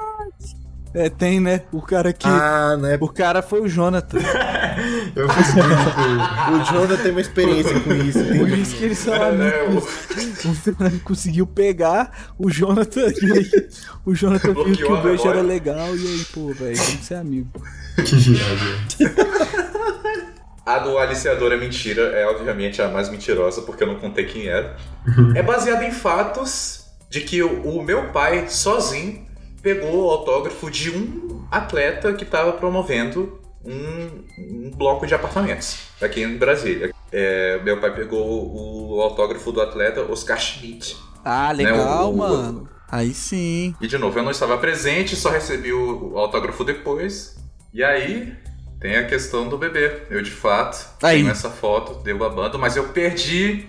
É, 0.96 1.10
tem, 1.10 1.40
né? 1.40 1.64
O 1.72 1.82
cara 1.82 2.14
que. 2.14 2.28
ah, 2.28 2.78
né? 2.78 3.00
O 3.02 3.08
cara 3.08 3.42
foi 3.42 3.62
o 3.62 3.68
Jonathan. 3.68 4.20
Eu 5.16 5.28
fiz 5.28 5.54
muito. 5.56 6.54
O 6.54 6.64
Jonathan 6.72 7.02
tem 7.02 7.12
uma 7.12 7.22
experiência 7.22 7.80
com 7.80 7.94
isso. 7.96 8.20
Por 8.24 8.36
Entendi. 8.36 8.62
isso 8.62 8.76
que 8.76 8.84
eles 8.84 8.98
são 9.00 9.34
né, 9.34 9.62
amigos. 9.66 9.86
O 10.46 10.54
Fernando 10.54 11.00
conseguiu 11.02 11.48
pegar 11.48 12.32
o 12.38 12.48
Jonathan 12.52 13.12
e 13.24 13.32
aí 13.32 13.52
o 14.06 14.14
Jonathan 14.14 14.54
viu 14.54 14.76
que 14.76 14.84
o 14.86 15.02
beijo 15.02 15.28
era 15.28 15.42
legal 15.42 15.96
e 15.98 16.08
aí, 16.08 16.26
pô, 16.32 16.54
velho, 16.54 16.78
tem 16.78 16.98
que 16.98 17.06
ser 17.06 17.16
amigo. 17.16 17.50
que 17.96 18.16
viagem. 18.16 18.78
A 20.66 20.80
do 20.80 20.98
aliciador 20.98 21.52
é 21.52 21.58
mentira, 21.58 22.02
é 22.18 22.26
obviamente 22.26 22.82
a 22.82 22.88
mais 22.88 23.10
mentirosa, 23.10 23.62
porque 23.64 23.84
eu 23.84 23.88
não 23.88 23.96
contei 24.00 24.26
quem 24.26 24.48
era. 24.48 24.78
é 25.36 25.44
baseada 25.44 25.84
em 25.86 25.92
fatos 25.92 26.86
de 27.10 27.22
que 27.22 27.44
o, 27.44 27.62
o 27.80 27.84
meu 27.84 28.12
pai, 28.12 28.48
sozinho, 28.48 29.26
pegou 29.62 30.06
o 30.06 30.10
autógrafo 30.10 30.72
de 30.72 30.90
um 30.90 31.46
atleta 31.52 32.14
que 32.14 32.24
estava 32.24 32.54
promovendo 32.54 33.40
um, 33.66 34.24
um 34.38 34.72
bloco 34.72 35.06
de 35.06 35.14
apartamentos 35.14 35.78
aqui 36.02 36.22
em 36.24 36.38
Brasília. 36.38 36.92
É, 37.12 37.60
meu 37.64 37.80
pai 37.80 37.94
pegou 37.94 38.96
o 38.96 39.02
autógrafo 39.02 39.52
do 39.52 39.62
atleta 39.62 40.02
Oscar 40.02 40.40
Schmidt. 40.40 40.98
Ah, 41.26 41.52
legal, 41.52 42.12
o- 42.12 42.18
mano. 42.18 42.70
Aí 42.90 43.14
sim. 43.14 43.76
E 43.82 43.88
de 43.88 43.98
novo, 43.98 44.18
eu 44.20 44.24
não 44.24 44.32
estava 44.32 44.58
presente, 44.58 45.16
só 45.16 45.30
recebi 45.30 45.74
o, 45.74 46.14
o 46.14 46.18
autógrafo 46.18 46.64
depois. 46.64 47.36
E 47.74 47.84
aí 47.84 48.34
tem 48.84 48.98
a 48.98 49.08
questão 49.08 49.48
do 49.48 49.58
bebê. 49.58 50.02
Eu 50.10 50.22
de 50.22 50.30
fato 50.30 50.86
Aí. 51.02 51.20
tenho 51.20 51.32
essa 51.32 51.50
foto, 51.50 52.04
deu 52.04 52.18
babando, 52.18 52.60
mas 52.60 52.76
eu 52.76 52.90
perdi 52.90 53.66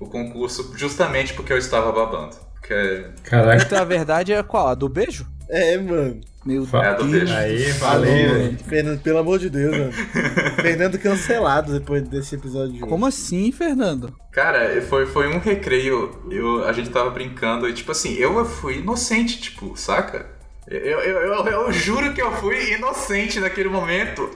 o 0.00 0.06
concurso 0.06 0.72
justamente 0.74 1.34
porque 1.34 1.52
eu 1.52 1.58
estava 1.58 1.92
babando. 1.92 2.34
Porque 2.54 3.04
Caraca. 3.24 3.62
Então 3.62 3.78
a 3.78 3.84
verdade 3.84 4.32
é 4.32 4.42
qual? 4.42 4.68
A 4.68 4.74
do 4.74 4.88
beijo? 4.88 5.26
É, 5.50 5.76
mano. 5.76 6.18
Meu 6.46 6.66
Fa- 6.66 6.82
É, 6.84 6.88
a 6.88 6.92
do 6.94 7.04
Deus. 7.04 7.12
beijo. 7.30 7.34
Aí, 7.34 7.72
Falou, 7.74 8.06
falei, 8.06 8.26
velho. 8.26 8.58
Fernando, 8.58 9.00
pelo 9.02 9.18
amor 9.18 9.38
de 9.38 9.50
Deus, 9.50 9.76
mano. 9.76 9.92
Fernando 10.60 10.98
cancelado 10.98 11.72
depois 11.78 12.02
desse 12.08 12.34
episódio 12.34 12.72
de. 12.72 12.80
Como 12.80 13.04
assim, 13.06 13.52
Fernando? 13.52 14.14
Cara, 14.32 14.80
foi, 14.82 15.04
foi 15.06 15.28
um 15.28 15.38
recreio, 15.38 16.10
eu, 16.30 16.64
a 16.66 16.72
gente 16.72 16.88
tava 16.90 17.10
brincando 17.10 17.68
e, 17.68 17.72
tipo 17.74 17.92
assim, 17.92 18.14
eu 18.14 18.44
fui 18.46 18.78
inocente, 18.78 19.40
tipo, 19.40 19.76
saca? 19.76 20.26
Eu, 20.66 20.78
eu, 20.78 21.20
eu, 21.20 21.46
eu 21.46 21.72
juro 21.72 22.12
que 22.14 22.22
eu 22.22 22.32
fui 22.36 22.74
inocente 22.74 23.40
naquele 23.40 23.68
momento. 23.68 24.30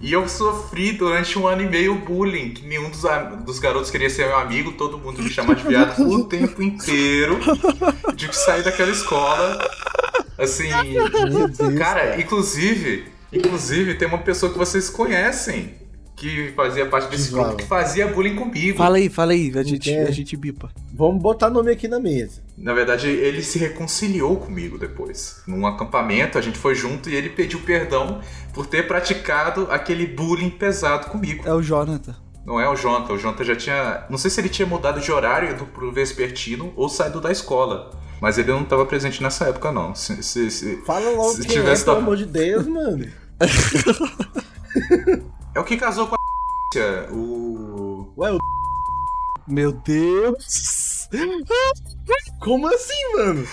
E 0.00 0.12
eu 0.12 0.28
sofri 0.28 0.92
durante 0.92 1.38
um 1.38 1.46
ano 1.46 1.62
e 1.62 1.68
meio 1.68 1.94
bullying, 1.94 2.50
que 2.50 2.66
nenhum 2.66 2.90
dos, 2.90 3.02
dos 3.44 3.60
garotos 3.60 3.88
queria 3.88 4.10
ser 4.10 4.26
meu 4.26 4.36
amigo, 4.36 4.72
todo 4.72 4.98
mundo 4.98 5.22
me 5.22 5.30
chamava 5.30 5.54
de 5.54 5.68
viado 5.68 6.02
o 6.02 6.24
tempo 6.24 6.60
inteiro. 6.60 7.38
De 8.14 8.28
que 8.28 8.36
sair 8.36 8.64
daquela 8.64 8.90
escola. 8.90 9.58
Assim, 10.36 10.70
Deus. 11.56 11.78
Cara, 11.78 12.20
inclusive, 12.20 13.06
inclusive 13.32 13.94
tem 13.94 14.08
uma 14.08 14.18
pessoa 14.18 14.50
que 14.50 14.58
vocês 14.58 14.90
conhecem 14.90 15.81
que 16.16 16.52
fazia 16.54 16.86
parte 16.86 17.10
desse 17.10 17.30
grupo 17.32 17.56
que 17.56 17.64
fazia 17.64 18.06
bullying 18.06 18.36
comigo. 18.36 18.78
Fala 18.78 18.96
aí, 18.96 19.08
fala 19.08 19.32
aí, 19.32 19.52
a 19.56 19.62
gente, 19.62 19.92
a 19.92 20.10
gente 20.10 20.36
bipa. 20.36 20.70
Vamos 20.94 21.20
botar 21.22 21.50
nome 21.50 21.72
aqui 21.72 21.88
na 21.88 21.98
mesa. 21.98 22.42
Na 22.56 22.72
verdade, 22.72 23.08
ele 23.08 23.42
se 23.42 23.58
reconciliou 23.58 24.36
comigo 24.36 24.78
depois. 24.78 25.42
Num 25.46 25.66
acampamento, 25.66 26.38
a 26.38 26.40
gente 26.40 26.58
foi 26.58 26.74
junto 26.74 27.08
e 27.10 27.14
ele 27.14 27.30
pediu 27.30 27.58
perdão 27.60 28.20
por 28.54 28.66
ter 28.66 28.86
praticado 28.86 29.66
aquele 29.70 30.06
bullying 30.06 30.50
pesado 30.50 31.06
comigo. 31.08 31.42
É 31.48 31.52
o 31.52 31.62
Jonathan. 31.62 32.14
Não 32.44 32.60
é 32.60 32.68
o 32.68 32.76
Jonathan, 32.76 33.12
o 33.14 33.18
Jonathan 33.18 33.44
já 33.44 33.56
tinha. 33.56 34.04
Não 34.10 34.18
sei 34.18 34.30
se 34.30 34.40
ele 34.40 34.48
tinha 34.48 34.66
mudado 34.66 35.00
de 35.00 35.10
horário 35.12 35.56
do, 35.56 35.64
pro 35.66 35.90
vespertino 35.92 36.72
ou 36.76 36.88
saído 36.88 37.20
da 37.20 37.30
escola. 37.32 37.90
Mas 38.20 38.38
ele 38.38 38.52
não 38.52 38.62
estava 38.62 38.84
presente 38.86 39.20
nessa 39.22 39.46
época, 39.46 39.72
não. 39.72 39.94
Se, 39.94 40.22
se- 40.22 40.50
se- 40.50 40.76
Fala 40.86 41.10
logo 41.10 41.30
Se 41.34 41.42
quem 41.42 41.56
é, 41.56 41.60
tivesse 41.60 41.84
pelo 41.84 41.96
da- 41.96 42.02
amor 42.02 42.16
de 42.16 42.26
Deus, 42.26 42.66
mano. 42.66 43.06
É 45.54 45.60
o 45.60 45.64
que 45.64 45.76
casou 45.76 46.06
com 46.06 46.14
a. 46.14 46.18
O. 47.12 48.08
Ué, 48.16 48.32
o... 48.32 48.38
Meu 49.48 49.72
Deus! 49.72 51.08
como 52.40 52.66
assim, 52.68 53.12
mano? 53.16 53.44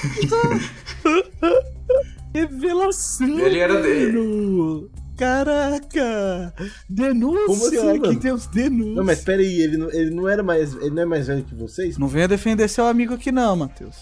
Revelação! 2.33 3.39
Ele 3.39 3.59
era 3.59 3.81
de- 3.81 4.11
mano. 4.13 4.89
Caraca! 5.17 6.53
Denúncia! 6.89 7.45
Como 7.47 7.65
assim, 7.67 7.77
Aqui 7.89 7.99
mano? 7.99 8.19
denúncias. 8.53 8.95
Não, 8.95 9.03
mas 9.03 9.21
pera 9.21 9.41
aí, 9.41 9.61
ele 9.61 9.75
não, 9.77 9.91
ele 9.91 10.11
não 10.11 10.29
era 10.29 10.41
mais. 10.41 10.73
Ele 10.75 10.91
não 10.91 11.01
é 11.01 11.05
mais 11.05 11.27
velho 11.27 11.43
que 11.43 11.53
vocês? 11.55 11.97
Não 11.97 12.07
venha 12.07 12.27
defender 12.27 12.69
seu 12.69 12.85
amigo 12.85 13.15
aqui 13.15 13.31
não, 13.31 13.55
Matheus. 13.57 13.97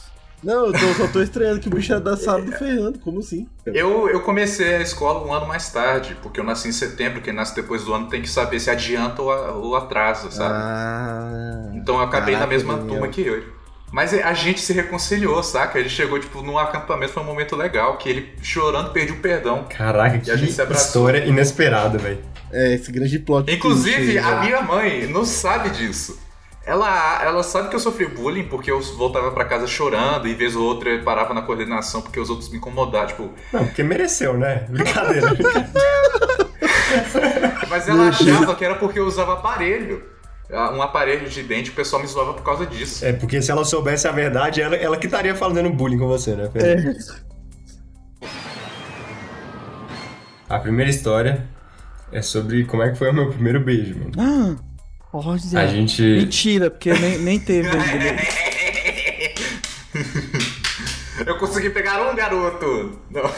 Não, 0.47 0.67
eu 0.67 0.71
tô, 0.71 0.93
só 0.93 1.07
tô 1.09 1.21
estranhando 1.21 1.59
que 1.59 1.67
o 1.67 1.71
bicho 1.71 1.91
era 1.91 1.99
da 1.99 2.15
sala 2.15 2.41
do 2.41 2.53
Fernando. 2.53 2.97
Como 2.99 3.19
assim? 3.19 3.45
Eu, 3.65 4.07
eu 4.09 4.21
comecei 4.21 4.75
a 4.77 4.81
escola 4.81 5.27
um 5.27 5.33
ano 5.33 5.45
mais 5.45 5.69
tarde, 5.69 6.15
porque 6.23 6.39
eu 6.39 6.43
nasci 6.45 6.69
em 6.69 6.71
setembro. 6.71 7.19
Quem 7.21 7.33
nasce 7.33 7.53
depois 7.53 7.83
do 7.83 7.93
ano 7.93 8.07
tem 8.07 8.21
que 8.21 8.29
saber 8.29 8.57
se 8.61 8.69
adianta 8.69 9.21
ou, 9.21 9.29
a- 9.31 9.51
ou 9.51 9.75
atrasa, 9.75 10.31
sabe? 10.31 10.53
Ah. 10.57 11.69
Então 11.75 11.95
eu 11.97 12.01
acabei 12.01 12.33
na 12.35 12.39
Caraca, 12.39 12.47
mesma 12.55 12.73
Daniel. 12.77 12.89
turma 12.93 13.07
que 13.09 13.21
ele. 13.21 13.45
Mas 13.91 14.13
a 14.13 14.33
gente 14.33 14.59
se 14.61 14.71
reconciliou, 14.73 15.41
saca? 15.43 15.79
Ele 15.79 15.89
chegou, 15.89 16.19
tipo, 16.19 16.41
num 16.41 16.57
acampamento, 16.57 17.13
foi 17.13 17.23
um 17.23 17.25
momento 17.25 17.55
legal, 17.55 17.97
que 17.97 18.09
ele 18.09 18.29
chorando 18.41 18.91
pediu 18.91 19.17
perdão. 19.17 19.65
Caraca, 19.69 20.21
E 20.25 20.31
a 20.31 20.35
gente 20.35 20.49
se 20.51 20.55
que 20.57 20.61
abraçou. 20.61 20.87
história 20.87 21.25
inesperada, 21.25 21.97
velho. 21.97 22.19
É, 22.51 22.73
esse 22.73 22.91
grande 22.91 23.19
plot. 23.19 23.51
Inclusive, 23.53 24.17
a 24.17 24.41
minha 24.41 24.61
mãe 24.61 25.07
não 25.07 25.25
sabe 25.25 25.69
disso. 25.71 26.17
Ela, 26.67 27.23
ela 27.23 27.43
sabe 27.43 27.69
que 27.69 27.75
eu 27.77 27.79
sofri 27.79 28.07
bullying 28.07 28.43
porque 28.49 28.69
eu 28.69 28.81
voltava 28.81 29.31
pra 29.31 29.45
casa 29.45 29.65
chorando 29.65 30.27
e 30.27 30.33
vez 30.33 30.53
ou 30.53 30.65
outra 30.65 30.89
eu 30.89 31.01
parava 31.01 31.33
na 31.33 31.41
coordenação 31.41 32.01
porque 32.01 32.19
os 32.19 32.29
outros 32.29 32.49
me 32.49 32.57
incomodavam. 32.57 33.07
Tipo, 33.07 33.29
Não, 33.53 33.65
porque 33.65 33.83
mereceu, 33.83 34.37
né? 34.37 34.65
Brincadeira. 34.69 35.29
mas 37.69 37.87
ela 37.87 38.09
achava 38.09 38.53
que 38.53 38.65
era 38.65 38.75
porque 38.75 38.99
eu 38.99 39.05
usava 39.07 39.35
aparelho. 39.35 40.03
Ah, 40.51 40.71
Um 40.73 40.81
aparelho 40.81 41.29
de 41.29 41.41
dente, 41.41 41.69
o 41.69 41.73
pessoal 41.73 42.01
me 42.01 42.07
zoava 42.09 42.33
por 42.33 42.43
causa 42.43 42.65
disso. 42.65 43.05
é, 43.05 43.13
porque 43.13 43.41
se 43.41 43.49
ela 43.49 43.63
soubesse 43.63 44.05
a 44.05 44.11
verdade, 44.11 44.61
ela, 44.61 44.75
ela 44.75 44.97
que 44.97 45.05
estaria 45.07 45.35
fazendo 45.35 45.69
bullying 45.69 45.97
com 45.97 46.07
você, 46.07 46.35
né? 46.35 46.49
Fê? 46.51 46.97
A 50.49 50.59
primeira 50.59 50.89
história 50.89 51.47
é 52.11 52.21
sobre 52.21 52.65
como 52.65 52.83
é 52.83 52.89
que 52.89 52.97
foi 52.97 53.09
o 53.09 53.13
meu 53.13 53.29
primeiro 53.29 53.61
beijo, 53.61 53.97
mano. 53.97 54.11
Ah, 54.17 54.55
olha. 55.11 55.39
A 55.55 55.67
gente. 55.67 56.01
Mentira, 56.01 56.69
porque 56.69 56.93
nem, 56.93 57.17
nem 57.19 57.39
teve 57.39 57.69
ainda. 57.69 58.21
Eu 61.25 61.37
consegui 61.37 61.69
pegar 61.69 62.09
um 62.09 62.15
garoto. 62.15 62.99
Não. 63.09 63.29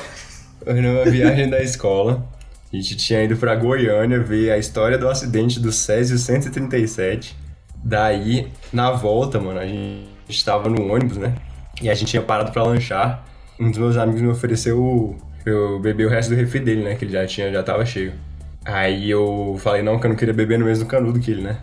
Foi 0.63 0.81
numa 0.81 1.05
viagem 1.05 1.49
da 1.49 1.61
escola. 1.61 2.27
A 2.71 2.75
gente 2.75 2.95
tinha 2.97 3.23
ido 3.23 3.35
pra 3.35 3.55
Goiânia 3.55 4.19
ver 4.19 4.51
a 4.51 4.57
história 4.57 4.97
do 4.97 5.07
acidente 5.07 5.59
do 5.59 5.71
Césio 5.71 6.17
137. 6.17 7.35
Daí, 7.83 8.51
na 8.71 8.91
volta, 8.91 9.39
mano, 9.39 9.59
a 9.59 9.65
gente 9.65 10.45
tava 10.45 10.69
no 10.69 10.93
ônibus, 10.93 11.17
né? 11.17 11.33
E 11.81 11.89
a 11.89 11.95
gente 11.95 12.09
tinha 12.09 12.21
parado 12.21 12.51
pra 12.51 12.63
lanchar. 12.63 13.25
Um 13.59 13.69
dos 13.69 13.79
meus 13.79 13.97
amigos 13.97 14.21
me 14.21 14.27
ofereceu 14.27 15.17
eu 15.45 15.79
beber 15.79 16.05
o 16.05 16.09
resto 16.09 16.29
do 16.29 16.35
refri 16.35 16.59
dele, 16.59 16.83
né? 16.83 16.95
Que 16.95 17.05
ele 17.05 17.13
já 17.13 17.25
tinha, 17.25 17.51
já 17.51 17.63
tava 17.63 17.85
cheio. 17.85 18.13
Aí 18.71 19.09
eu 19.09 19.57
falei, 19.59 19.81
não, 19.81 19.99
que 19.99 20.05
eu 20.05 20.09
não 20.09 20.15
queria 20.15 20.33
beber 20.33 20.59
no 20.59 20.65
mesmo 20.65 20.85
canudo 20.85 21.19
que 21.19 21.31
ele, 21.31 21.41
né? 21.41 21.57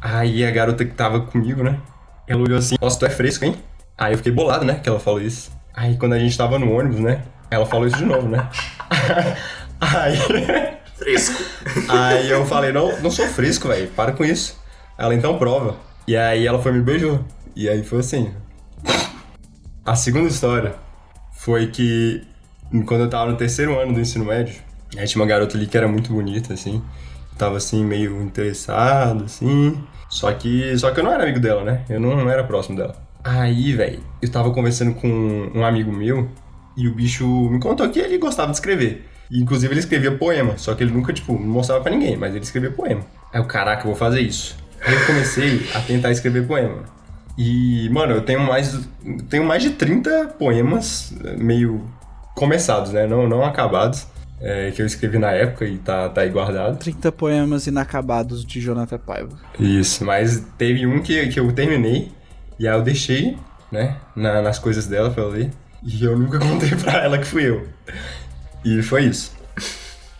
Aí 0.00 0.44
a 0.44 0.50
garota 0.50 0.84
que 0.84 0.92
tava 0.92 1.20
comigo, 1.20 1.62
né? 1.62 1.78
Ela 2.26 2.42
olhou 2.42 2.58
assim, 2.58 2.74
nossa, 2.80 2.98
tu 2.98 3.06
é 3.06 3.10
fresco, 3.10 3.44
hein? 3.44 3.54
Aí 3.96 4.12
eu 4.12 4.16
fiquei 4.18 4.32
bolado, 4.32 4.64
né? 4.64 4.74
Que 4.74 4.88
ela 4.88 4.98
falou 4.98 5.20
isso. 5.20 5.52
Aí 5.72 5.96
quando 5.96 6.14
a 6.14 6.18
gente 6.18 6.36
tava 6.36 6.58
no 6.58 6.72
ônibus, 6.72 6.98
né? 6.98 7.22
Ela 7.48 7.64
falou 7.64 7.86
isso 7.86 7.96
de 7.96 8.04
novo, 8.04 8.28
né? 8.28 8.48
Aí. 9.80 10.16
Fresco. 10.98 11.44
Aí 11.88 12.28
eu 12.28 12.44
falei, 12.44 12.72
não, 12.72 13.00
não 13.00 13.10
sou 13.10 13.24
fresco, 13.28 13.68
velho, 13.68 13.86
para 13.90 14.10
com 14.10 14.24
isso. 14.24 14.60
Ela 14.98 15.14
então 15.14 15.38
prova. 15.38 15.76
E 16.08 16.16
aí 16.16 16.44
ela 16.44 16.60
foi 16.60 16.72
e 16.72 16.74
me 16.74 16.82
beijou. 16.82 17.24
E 17.54 17.68
aí 17.68 17.84
foi 17.84 18.00
assim. 18.00 18.34
A 19.86 19.94
segunda 19.94 20.26
história 20.28 20.74
foi 21.30 21.68
que 21.68 22.26
quando 22.84 23.02
eu 23.02 23.08
tava 23.08 23.30
no 23.30 23.36
terceiro 23.36 23.78
ano 23.78 23.94
do 23.94 24.00
ensino 24.00 24.24
médio, 24.24 24.56
aí 24.96 25.06
tinha 25.06 25.22
uma 25.22 25.28
garota 25.28 25.56
ali 25.56 25.66
que 25.66 25.76
era 25.76 25.88
muito 25.88 26.12
bonita, 26.12 26.54
assim. 26.54 26.82
Tava 27.36 27.56
assim, 27.56 27.84
meio 27.84 28.20
interessado, 28.22 29.24
assim. 29.24 29.78
Só 30.08 30.32
que. 30.32 30.76
Só 30.78 30.90
que 30.90 31.00
eu 31.00 31.04
não 31.04 31.12
era 31.12 31.22
amigo 31.24 31.40
dela, 31.40 31.62
né? 31.62 31.84
Eu 31.88 32.00
não, 32.00 32.16
não 32.16 32.30
era 32.30 32.42
próximo 32.44 32.76
dela. 32.76 32.96
Aí, 33.22 33.74
velho, 33.74 34.00
eu 34.22 34.30
tava 34.30 34.50
conversando 34.52 34.94
com 34.94 35.50
um 35.54 35.64
amigo 35.64 35.92
meu 35.92 36.28
e 36.76 36.88
o 36.88 36.94
bicho 36.94 37.26
me 37.50 37.58
contou 37.58 37.88
que 37.90 37.98
ele 37.98 38.18
gostava 38.18 38.50
de 38.50 38.56
escrever. 38.56 39.06
E, 39.30 39.40
inclusive 39.40 39.72
ele 39.72 39.80
escrevia 39.80 40.16
poema, 40.16 40.56
só 40.56 40.74
que 40.74 40.82
ele 40.82 40.92
nunca, 40.92 41.12
tipo, 41.12 41.32
não 41.32 41.40
mostrava 41.40 41.82
pra 41.82 41.92
ninguém, 41.92 42.16
mas 42.16 42.34
ele 42.34 42.44
escrevia 42.44 42.70
poema. 42.70 43.04
Aí 43.32 43.40
eu, 43.40 43.44
caraca, 43.44 43.82
eu 43.82 43.86
vou 43.86 43.96
fazer 43.96 44.20
isso. 44.20 44.56
Aí 44.80 44.94
eu 44.94 45.06
comecei 45.06 45.68
a 45.74 45.80
tentar 45.80 46.10
escrever 46.10 46.46
poema. 46.46 46.84
E, 47.36 47.88
mano, 47.90 48.14
eu 48.14 48.22
tenho 48.22 48.40
mais, 48.40 48.78
tenho 49.28 49.44
mais 49.44 49.62
de 49.62 49.70
30 49.70 50.36
poemas 50.38 51.12
meio 51.36 51.84
começados, 52.34 52.92
né? 52.92 53.06
Não, 53.06 53.28
não 53.28 53.44
acabados, 53.44 54.06
eh, 54.40 54.70
que 54.74 54.80
eu 54.82 54.86
escrevi 54.86 55.18
na 55.18 55.30
época 55.32 55.64
e 55.66 55.78
tá, 55.78 56.08
tá 56.08 56.20
aí 56.22 56.28
guardado. 56.30 56.78
30 56.78 57.10
poemas 57.12 57.66
inacabados 57.66 58.44
de 58.44 58.60
Jonathan 58.60 58.98
Paiva. 58.98 59.36
Isso, 59.58 60.04
mas 60.04 60.42
teve 60.56 60.86
um 60.86 61.00
que, 61.02 61.28
que 61.28 61.40
eu 61.40 61.50
terminei 61.52 62.12
e 62.58 62.66
aí 62.68 62.74
eu 62.74 62.82
deixei, 62.82 63.36
né, 63.70 63.96
na- 64.16 64.40
nas 64.42 64.58
coisas 64.58 64.86
dela 64.86 65.10
pra 65.10 65.22
eu 65.24 65.28
ler. 65.30 65.50
E 65.82 66.04
eu 66.04 66.18
nunca 66.18 66.38
contei 66.40 66.70
pra 66.76 67.04
ela 67.04 67.18
que 67.18 67.24
fui 67.26 67.48
eu. 67.48 67.66
E 68.64 68.82
foi 68.82 69.04
isso. 69.04 69.32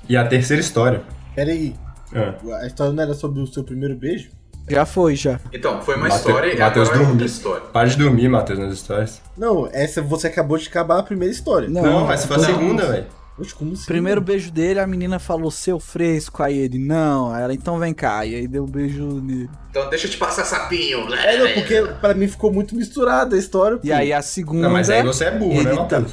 E 0.09 0.17
a 0.17 0.27
terceira 0.27 0.61
história. 0.61 1.03
Pera 1.35 1.51
aí, 1.51 1.75
Ah, 2.15 2.35
a 2.63 2.67
história 2.67 2.93
não 2.93 3.03
era 3.03 3.13
sobre 3.15 3.41
o 3.41 3.47
seu 3.47 3.63
primeiro 3.63 3.95
beijo? 3.95 4.31
Já 4.71 4.85
foi, 4.85 5.17
já. 5.17 5.41
Então, 5.53 5.81
foi 5.83 5.95
uma 5.97 6.05
Mate- 6.09 6.17
história 6.17 6.55
e 6.55 6.59
Matheus 6.59 6.89
agora 6.89 6.97
é 7.05 7.07
outra 7.07 7.07
dormiu. 7.09 7.27
história. 7.27 7.63
para 7.73 7.89
de 7.89 7.97
dormir, 7.97 8.29
Matheus, 8.29 8.59
nas 8.59 8.73
histórias. 8.75 9.21
Não, 9.37 9.67
essa 9.73 10.03
você 10.03 10.27
acabou 10.27 10.59
de 10.59 10.69
acabar 10.69 10.99
a 10.99 11.03
primeira 11.03 11.33
história. 11.33 11.69
Não, 11.69 11.83
Não, 11.83 12.07
mas 12.07 12.25
foi 12.27 12.37
a 12.37 12.41
segunda, 12.41 12.87
velho. 12.87 13.07
Oxe, 13.39 13.55
como 13.55 13.73
assim? 13.73 13.87
Primeiro 13.87 14.21
beijo 14.21 14.51
dele, 14.51 14.81
a 14.81 14.87
menina 14.87 15.19
falou 15.19 15.51
seu 15.51 15.79
fresco, 15.79 16.43
aí 16.43 16.59
ele, 16.59 16.79
não, 16.79 17.33
aí 17.33 17.43
ela, 17.45 17.55
então 17.55 17.79
vem 17.79 17.95
cá, 17.95 18.27
e 18.27 18.35
aí 18.35 18.49
deu 18.49 18.65
um 18.65 18.69
beijo 18.69 19.05
nele. 19.21 19.49
Então 19.71 19.89
deixa 19.89 20.07
eu 20.07 20.11
te 20.11 20.17
passar 20.17 20.45
sapinho. 20.45 21.13
É, 21.15 21.39
não, 21.39 21.55
porque 21.55 21.83
pra 22.01 22.15
mim 22.15 22.27
ficou 22.27 22.53
muito 22.53 22.75
misturada 22.75 23.37
a 23.37 23.39
história. 23.39 23.79
E 23.83 23.89
pô. 23.89 23.95
aí 23.95 24.13
a 24.13 24.21
segunda... 24.23 24.63
Não, 24.63 24.71
mas 24.71 24.91
aí 24.91 25.03
você 25.05 25.27
é 25.27 25.31
burro, 25.31 25.63
né, 25.63 25.77
tá-? 25.89 26.05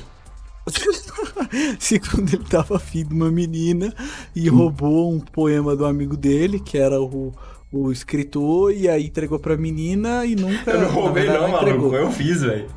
Segundo 1.80 2.34
ele 2.34 2.44
tava 2.44 2.78
afim 2.78 3.04
de 3.06 3.14
uma 3.14 3.32
menina 3.32 3.94
e 4.36 4.50
roubou 4.50 5.12
um 5.12 5.20
poema 5.20 5.76
do 5.76 5.86
amigo 5.86 6.18
dele, 6.18 6.60
que 6.60 6.78
era 6.78 7.00
o, 7.00 7.34
o 7.72 7.92
escritor, 7.92 8.72
e 8.72 8.88
aí 8.88 9.06
entregou 9.06 9.40
pra 9.40 9.58
menina 9.58 10.26
e 10.26 10.36
nunca. 10.36 10.72
Eu 10.72 10.82
não 10.82 10.90
roubei 10.90 11.24
verdade, 11.24 11.52
não, 11.52 11.58
entregou. 11.58 11.92
maluco. 11.92 11.96
Eu 11.96 12.12
fiz, 12.12 12.42
velho. 12.42 12.68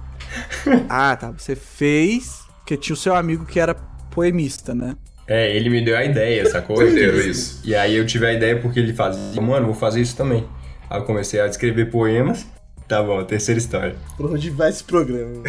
Ah, 0.89 1.17
tá. 1.17 1.31
Você 1.31 1.57
fez, 1.57 2.43
porque 2.59 2.77
tinha 2.77 2.95
o 2.95 2.97
seu 2.97 3.15
amigo 3.15 3.47
que 3.47 3.59
era 3.59 3.75
poemista, 4.19 4.75
né? 4.75 4.97
É, 5.29 5.55
ele 5.55 5.71
me 5.71 5.81
deu 5.81 5.97
a 5.97 6.05
ideia, 6.05 6.45
sacou? 6.51 6.75
Doideiro 6.75 7.21
isso. 7.21 7.61
E 7.65 7.73
aí 7.73 7.95
eu 7.95 8.05
tive 8.05 8.27
a 8.27 8.33
ideia 8.33 8.59
porque 8.59 8.81
ele 8.81 8.93
fazia, 8.93 9.41
mano, 9.41 9.67
vou 9.67 9.75
fazer 9.77 10.01
isso 10.01 10.17
também. 10.17 10.45
Aí 10.91 10.99
eu 10.99 11.05
comecei 11.05 11.41
a 11.41 11.47
escrever 11.47 11.89
poemas. 11.89 12.45
Tá 12.89 13.01
bom, 13.01 13.23
terceira 13.23 13.61
história. 13.61 13.95
Por 14.17 14.33
onde 14.33 14.51
vai 14.51 14.71
esse 14.71 14.83
programa? 14.83 15.45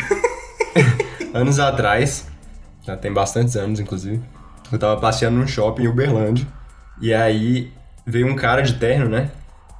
Anos 1.33 1.57
atrás, 1.57 2.27
já 2.85 2.95
tem 2.95 3.11
bastantes 3.11 3.55
anos 3.55 3.79
inclusive, 3.79 4.21
eu 4.71 4.77
tava 4.77 4.99
passeando 4.99 5.37
num 5.37 5.47
shopping 5.47 5.83
em 5.83 5.87
Uberlândia. 5.87 6.45
E 7.01 7.11
aí 7.11 7.71
veio 8.05 8.27
um 8.27 8.35
cara 8.35 8.61
de 8.61 8.73
terno, 8.73 9.09
né? 9.09 9.31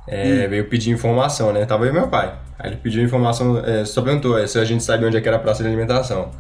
É, 0.08 0.48
Veio 0.48 0.68
pedir 0.68 0.90
informação, 0.90 1.54
né? 1.54 1.66
Tava 1.66 1.86
eu 1.86 1.92
e 1.92 1.94
meu 1.94 2.08
pai. 2.08 2.34
Aí 2.58 2.72
ele 2.72 2.78
pediu 2.78 3.04
informação, 3.04 3.60
é, 3.60 3.86
só 3.86 4.02
perguntou 4.02 4.38
é, 4.38 4.48
se 4.48 4.58
a 4.58 4.66
gente 4.66 4.84
sabia 4.84 5.08
onde 5.08 5.18
é 5.18 5.22
que 5.22 5.28
era 5.28 5.38
a 5.38 5.40
praça 5.40 5.62
de 5.62 5.70
alimentação. 5.70 6.32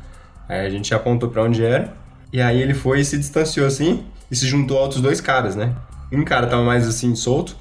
Aí 0.47 0.65
a 0.65 0.69
gente 0.69 0.91
apontou 0.95 1.29
pra 1.29 1.43
onde 1.43 1.63
era. 1.63 1.93
E 2.31 2.41
aí 2.41 2.61
ele 2.61 2.73
foi 2.73 2.99
e 2.99 3.05
se 3.05 3.17
distanciou 3.17 3.65
assim 3.65 4.03
e 4.29 4.35
se 4.35 4.47
juntou 4.47 4.77
a 4.77 4.81
outros 4.81 5.01
dois 5.01 5.19
caras, 5.19 5.55
né? 5.55 5.75
Um 6.11 6.23
cara 6.23 6.47
tava 6.47 6.63
mais 6.63 6.87
assim 6.87 7.15
solto 7.15 7.55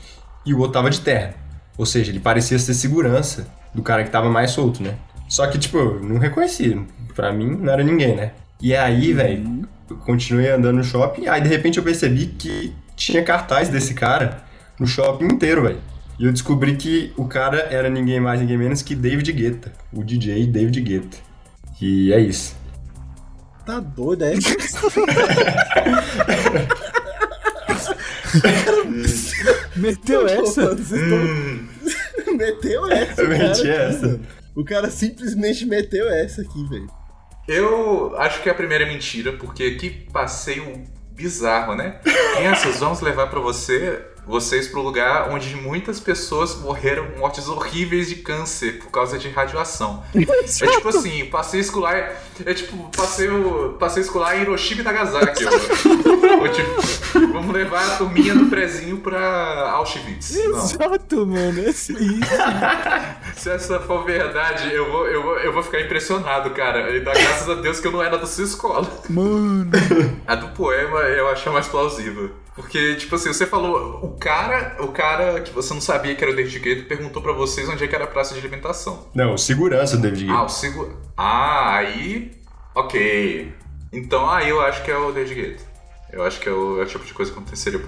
e 0.44 0.54
o 0.54 0.58
outro 0.58 0.72
tava 0.74 0.90
de 0.90 1.00
terno. 1.00 1.34
Ou 1.76 1.86
seja, 1.86 2.10
ele 2.10 2.20
parecia 2.20 2.58
ser 2.58 2.74
segurança 2.74 3.46
do 3.74 3.82
cara 3.82 4.02
que 4.02 4.10
tava 4.10 4.28
mais 4.28 4.50
solto, 4.50 4.82
né? 4.82 4.96
Só 5.28 5.46
que, 5.46 5.58
tipo, 5.58 5.78
eu 5.78 6.00
não 6.02 6.18
reconhecia. 6.18 6.76
Pra 7.14 7.32
mim, 7.32 7.56
não 7.56 7.72
era 7.72 7.84
ninguém, 7.84 8.16
né? 8.16 8.32
E 8.60 8.74
aí, 8.74 9.12
velho, 9.12 9.68
eu 9.88 9.96
continuei 9.96 10.50
andando 10.50 10.76
no 10.78 10.84
shopping. 10.84 11.28
Aí, 11.28 11.40
de 11.40 11.48
repente, 11.48 11.78
eu 11.78 11.84
percebi 11.84 12.26
que 12.26 12.74
tinha 12.96 13.22
cartaz 13.22 13.68
desse 13.68 13.94
cara 13.94 14.42
no 14.78 14.86
shopping 14.86 15.26
inteiro, 15.26 15.62
velho. 15.62 15.78
E 16.18 16.24
eu 16.24 16.32
descobri 16.32 16.76
que 16.76 17.12
o 17.16 17.26
cara 17.26 17.68
era 17.70 17.88
ninguém 17.88 18.18
mais, 18.18 18.40
ninguém 18.40 18.58
menos 18.58 18.82
que 18.82 18.94
David 18.94 19.30
Guetta. 19.32 19.72
O 19.92 20.02
DJ 20.02 20.46
David 20.46 20.80
Guetta. 20.80 21.18
E 21.80 22.12
é 22.12 22.18
isso. 22.18 22.56
Tá 23.68 23.80
doido, 23.80 24.24
é? 24.24 24.32
Meteu 29.76 30.26
essa? 30.26 30.74
Tão- 30.74 32.34
meteu 32.36 32.90
essa. 32.90 33.20
Eu 33.22 33.28
meti 33.28 33.68
essa. 33.68 34.20
O 34.54 34.64
cara 34.64 34.90
simplesmente 34.90 35.66
meteu 35.66 36.08
essa 36.08 36.40
aqui, 36.42 36.66
velho. 36.68 36.86
Eu 37.46 38.14
acho 38.18 38.42
que 38.42 38.50
a 38.50 38.54
primeira 38.54 38.84
é 38.84 38.88
mentira, 38.88 39.32
porque 39.34 39.72
que 39.72 39.90
passeio 40.10 40.84
bizarro, 41.12 41.74
né? 41.74 42.00
Crianças, 42.36 42.78
vamos 42.78 43.00
levar 43.00 43.28
pra 43.28 43.40
você, 43.40 44.02
vocês 44.28 44.68
pro 44.68 44.82
lugar 44.82 45.30
onde 45.30 45.56
muitas 45.56 45.98
pessoas 45.98 46.54
morreram 46.60 47.08
mortes 47.16 47.48
horríveis 47.48 48.10
de 48.10 48.16
câncer 48.16 48.78
por 48.78 48.90
causa 48.90 49.18
de 49.18 49.28
radiação. 49.30 50.04
É 50.60 50.66
tipo 50.66 50.88
assim, 50.88 51.24
passeio 51.26 51.60
escolar. 51.60 52.16
É 52.44 52.52
tipo 52.52 52.90
passeio, 52.94 53.76
passeio 53.78 54.04
escolar 54.04 54.36
em 54.36 54.42
Hiroshima 54.42 54.80
e 54.80 54.84
Nagasaki. 54.84 55.44
Ou 55.48 56.48
tipo, 56.48 57.26
vamos 57.32 57.54
levar 57.54 57.84
a 57.84 57.96
turminha 57.96 58.34
do 58.34 58.46
prezinho 58.46 58.98
pra 58.98 59.70
Auschwitz. 59.72 60.34
Não. 60.34 60.58
Exato, 60.58 61.26
mano. 61.26 61.60
É 61.60 61.70
isso. 61.70 61.94
Se 63.36 63.50
essa 63.50 63.80
for 63.80 64.04
verdade, 64.04 64.72
eu 64.72 64.90
vou, 64.90 65.06
eu 65.06 65.22
vou, 65.22 65.38
eu 65.38 65.52
vou 65.52 65.62
ficar 65.62 65.80
impressionado, 65.80 66.50
cara. 66.50 66.94
E 66.94 67.00
dá 67.00 67.12
graças 67.12 67.48
a 67.48 67.54
Deus 67.54 67.80
que 67.80 67.86
eu 67.86 67.92
não 67.92 68.02
era 68.02 68.18
da 68.18 68.26
sua 68.26 68.44
escola. 68.44 68.88
Mano. 69.08 69.70
A 70.26 70.34
do 70.34 70.48
poema 70.48 71.00
eu 71.00 71.28
acho 71.28 71.50
mais 71.50 71.66
plausível. 71.68 72.30
Porque, 72.58 72.96
tipo 72.96 73.14
assim, 73.14 73.32
você 73.32 73.46
falou, 73.46 74.00
o 74.02 74.17
cara, 74.18 74.76
o 74.80 74.88
cara 74.88 75.40
que 75.40 75.52
você 75.52 75.72
não 75.74 75.80
sabia 75.80 76.14
que 76.14 76.22
era 76.22 76.32
o 76.32 76.36
David 76.36 76.58
Guetta 76.58 76.82
perguntou 76.88 77.22
pra 77.22 77.32
vocês 77.32 77.68
onde 77.68 77.84
é 77.84 77.88
que 77.88 77.94
era 77.94 78.04
a 78.04 78.08
praça 78.08 78.34
de 78.34 78.40
alimentação. 78.40 79.08
Não, 79.14 79.36
segurança 79.38 79.96
do 79.96 80.02
David 80.02 80.28
Ah, 80.30 80.32
Guetta. 80.32 80.44
o 80.44 80.48
seguro. 80.48 80.98
Ah, 81.16 81.76
aí. 81.76 82.32
Ok. 82.74 83.52
Então 83.92 84.28
aí 84.28 84.48
eu 84.48 84.60
acho 84.60 84.82
que 84.84 84.90
é 84.90 84.96
o 84.96 85.12
David 85.12 85.34
Guetta. 85.34 85.62
Eu 86.12 86.22
acho 86.22 86.40
que 86.40 86.48
é 86.48 86.52
o, 86.52 86.80
é 86.80 86.84
o 86.84 86.86
tipo 86.86 87.04
de 87.04 87.12
coisa 87.12 87.30
que 87.30 87.38
aconteceria. 87.38 87.80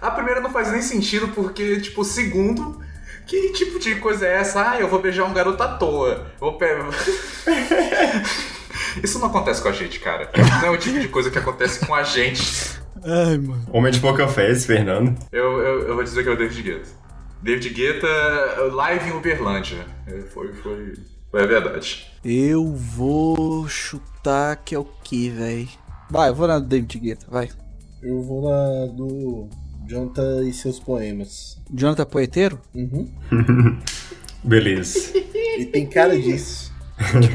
A 0.00 0.10
primeira 0.10 0.40
não 0.40 0.50
faz 0.50 0.72
nem 0.72 0.80
sentido 0.80 1.28
porque, 1.28 1.78
tipo, 1.80 2.00
o 2.00 2.04
segundo 2.04 2.80
Que 3.26 3.52
tipo 3.52 3.78
de 3.78 3.96
coisa 3.96 4.26
é 4.26 4.36
essa? 4.36 4.70
Ah, 4.70 4.80
eu 4.80 4.88
vou 4.88 5.00
beijar 5.02 5.24
um 5.24 5.34
garoto 5.34 5.62
à 5.62 5.68
toa. 5.68 6.26
Vou 6.40 6.54
pe... 6.56 6.66
Isso 9.02 9.18
não 9.18 9.26
acontece 9.28 9.60
com 9.60 9.68
a 9.68 9.72
gente, 9.72 10.00
cara. 10.00 10.30
Não 10.62 10.68
é 10.68 10.70
o 10.70 10.78
tipo 10.78 10.98
de 10.98 11.08
coisa 11.08 11.30
que 11.30 11.38
acontece 11.38 11.84
com 11.84 11.94
a 11.94 12.02
gente. 12.02 12.78
Ai, 13.04 13.38
mano. 13.38 13.64
Homem 13.72 13.92
de 13.92 14.00
pouca 14.00 14.26
fé, 14.28 14.50
esse 14.50 14.66
Fernando. 14.66 15.16
Eu, 15.32 15.58
eu, 15.58 15.88
eu 15.88 15.94
vou 15.94 16.04
dizer 16.04 16.22
que 16.22 16.28
é 16.28 16.32
o 16.32 16.36
David 16.38 16.62
Guetta. 16.62 16.88
David 17.42 17.68
Guetta, 17.70 18.06
live 18.72 19.10
em 19.10 19.12
Uberlândia. 19.12 19.86
É, 20.06 20.20
Foi, 20.32 20.52
foi, 20.54 20.94
foi 21.30 21.42
a 21.42 21.46
verdade. 21.46 22.06
Eu 22.24 22.74
vou 22.74 23.68
chutar 23.68 24.56
que 24.56 24.74
é 24.74 24.78
o 24.78 24.84
que, 24.84 25.30
véi? 25.30 25.68
Vai, 26.10 26.30
eu 26.30 26.34
vou 26.34 26.48
na 26.48 26.58
do 26.58 26.66
David 26.66 26.98
Guetta, 26.98 27.26
vai. 27.30 27.48
Eu 28.02 28.22
vou 28.22 28.48
na 28.50 28.86
do 28.92 29.48
Jonathan 29.86 30.42
e 30.44 30.52
seus 30.52 30.78
poemas. 30.80 31.60
Jonathan 31.72 32.04
Poeteiro? 32.06 32.60
Uhum. 32.74 33.08
Beleza. 34.42 35.12
Ele 35.14 35.66
tem 35.66 35.86
cara 35.86 36.18
disso. 36.18 36.72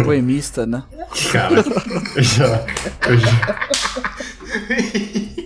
Poemista, 0.04 0.66
né? 0.66 0.84
Cara, 1.32 1.64
eu 2.16 2.24
já. 2.24 2.66
Eu 3.08 3.18
já. 3.18 3.70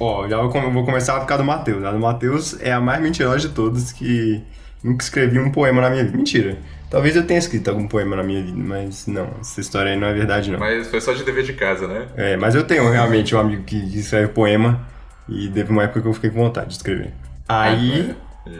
Ó, 0.00 0.26
já 0.26 0.38
vou, 0.38 0.48
com- 0.50 0.72
vou 0.72 0.84
começar 0.84 1.20
por 1.20 1.26
causa 1.26 1.42
do 1.44 1.46
Matheus. 1.46 1.84
A 1.84 1.92
do 1.92 1.98
Matheus 1.98 2.58
é 2.60 2.72
a 2.72 2.80
mais 2.80 3.00
mentirosa 3.02 3.40
de 3.40 3.50
todas 3.50 3.92
que 3.92 4.42
nunca 4.82 5.04
escrevi 5.04 5.38
um 5.38 5.50
poema 5.52 5.80
na 5.82 5.90
minha 5.90 6.02
vida. 6.04 6.16
Mentira. 6.16 6.56
Talvez 6.90 7.14
eu 7.14 7.24
tenha 7.24 7.38
escrito 7.38 7.68
algum 7.68 7.86
poema 7.86 8.16
na 8.16 8.22
minha 8.24 8.42
vida, 8.42 8.56
mas 8.58 9.06
não, 9.06 9.28
essa 9.40 9.60
história 9.60 9.92
aí 9.92 9.98
não 9.98 10.08
é 10.08 10.12
verdade, 10.12 10.50
não. 10.50 10.58
Mas 10.58 10.88
foi 10.88 11.00
só 11.00 11.12
de 11.12 11.22
dever 11.22 11.44
de 11.44 11.52
casa, 11.52 11.86
né? 11.86 12.06
É, 12.16 12.36
mas 12.36 12.54
eu 12.56 12.64
tenho 12.64 12.90
realmente 12.90 13.32
um 13.36 13.38
amigo 13.38 13.62
que 13.62 13.76
escreve 13.96 14.28
poema 14.28 14.80
e 15.28 15.48
teve 15.50 15.70
uma 15.70 15.84
época 15.84 16.00
que 16.00 16.08
eu 16.08 16.12
fiquei 16.14 16.30
com 16.30 16.40
vontade 16.40 16.68
de 16.68 16.72
escrever. 16.74 17.12
Aí, 17.48 18.12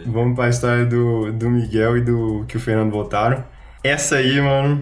vamos 0.06 0.36
pra 0.36 0.48
história 0.48 0.84
do, 0.84 1.32
do 1.32 1.50
Miguel 1.50 1.96
e 1.96 2.00
do 2.02 2.44
que 2.46 2.56
o 2.56 2.60
Fernando 2.60 2.92
votaram. 2.92 3.42
Essa 3.82 4.16
aí, 4.16 4.40
mano, 4.40 4.80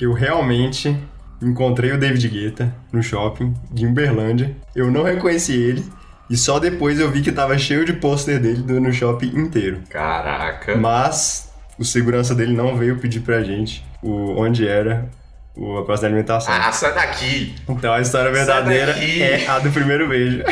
eu 0.00 0.12
realmente 0.12 0.94
encontrei 1.42 1.92
o 1.92 1.98
David 1.98 2.28
Guetta 2.28 2.74
no 2.92 3.02
shopping 3.02 3.54
de 3.70 3.86
Uberlândia. 3.86 4.56
Eu 4.74 4.90
não 4.90 5.02
reconheci 5.02 5.54
ele 5.54 5.84
e 6.30 6.36
só 6.36 6.58
depois 6.58 6.98
eu 6.98 7.10
vi 7.10 7.20
que 7.20 7.32
tava 7.32 7.58
cheio 7.58 7.84
de 7.84 7.92
pôster 7.92 8.40
dele 8.40 8.62
no 8.80 8.92
shopping 8.92 9.38
inteiro. 9.38 9.82
Caraca. 9.90 10.76
Mas 10.76 11.52
o 11.78 11.84
segurança 11.84 12.34
dele 12.34 12.52
não 12.54 12.76
veio 12.76 12.98
pedir 12.98 13.20
pra 13.20 13.42
gente 13.42 13.84
o, 14.02 14.40
onde 14.40 14.66
era 14.66 15.08
o, 15.54 15.78
a 15.78 15.84
praça 15.84 16.02
da 16.02 16.08
alimentação. 16.08 16.54
Ah, 16.54 16.72
sai 16.72 16.94
daqui! 16.94 17.54
Então 17.68 17.92
a 17.92 18.00
história 18.00 18.30
verdadeira 18.30 18.92
é 18.92 19.46
a 19.46 19.58
do 19.58 19.70
primeiro 19.70 20.08
beijo. 20.08 20.42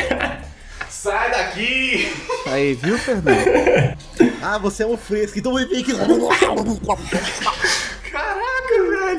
Sai 0.89 1.31
daqui! 1.31 2.13
Aí, 2.47 2.75
viu, 2.75 2.99
Fernando? 2.99 3.39
Ah, 4.43 4.57
você 4.57 4.85
é 4.85 4.87
um 4.87 4.97
fresco, 4.97 5.39
então 5.39 5.55
vem 5.55 5.65
aqui. 5.65 5.93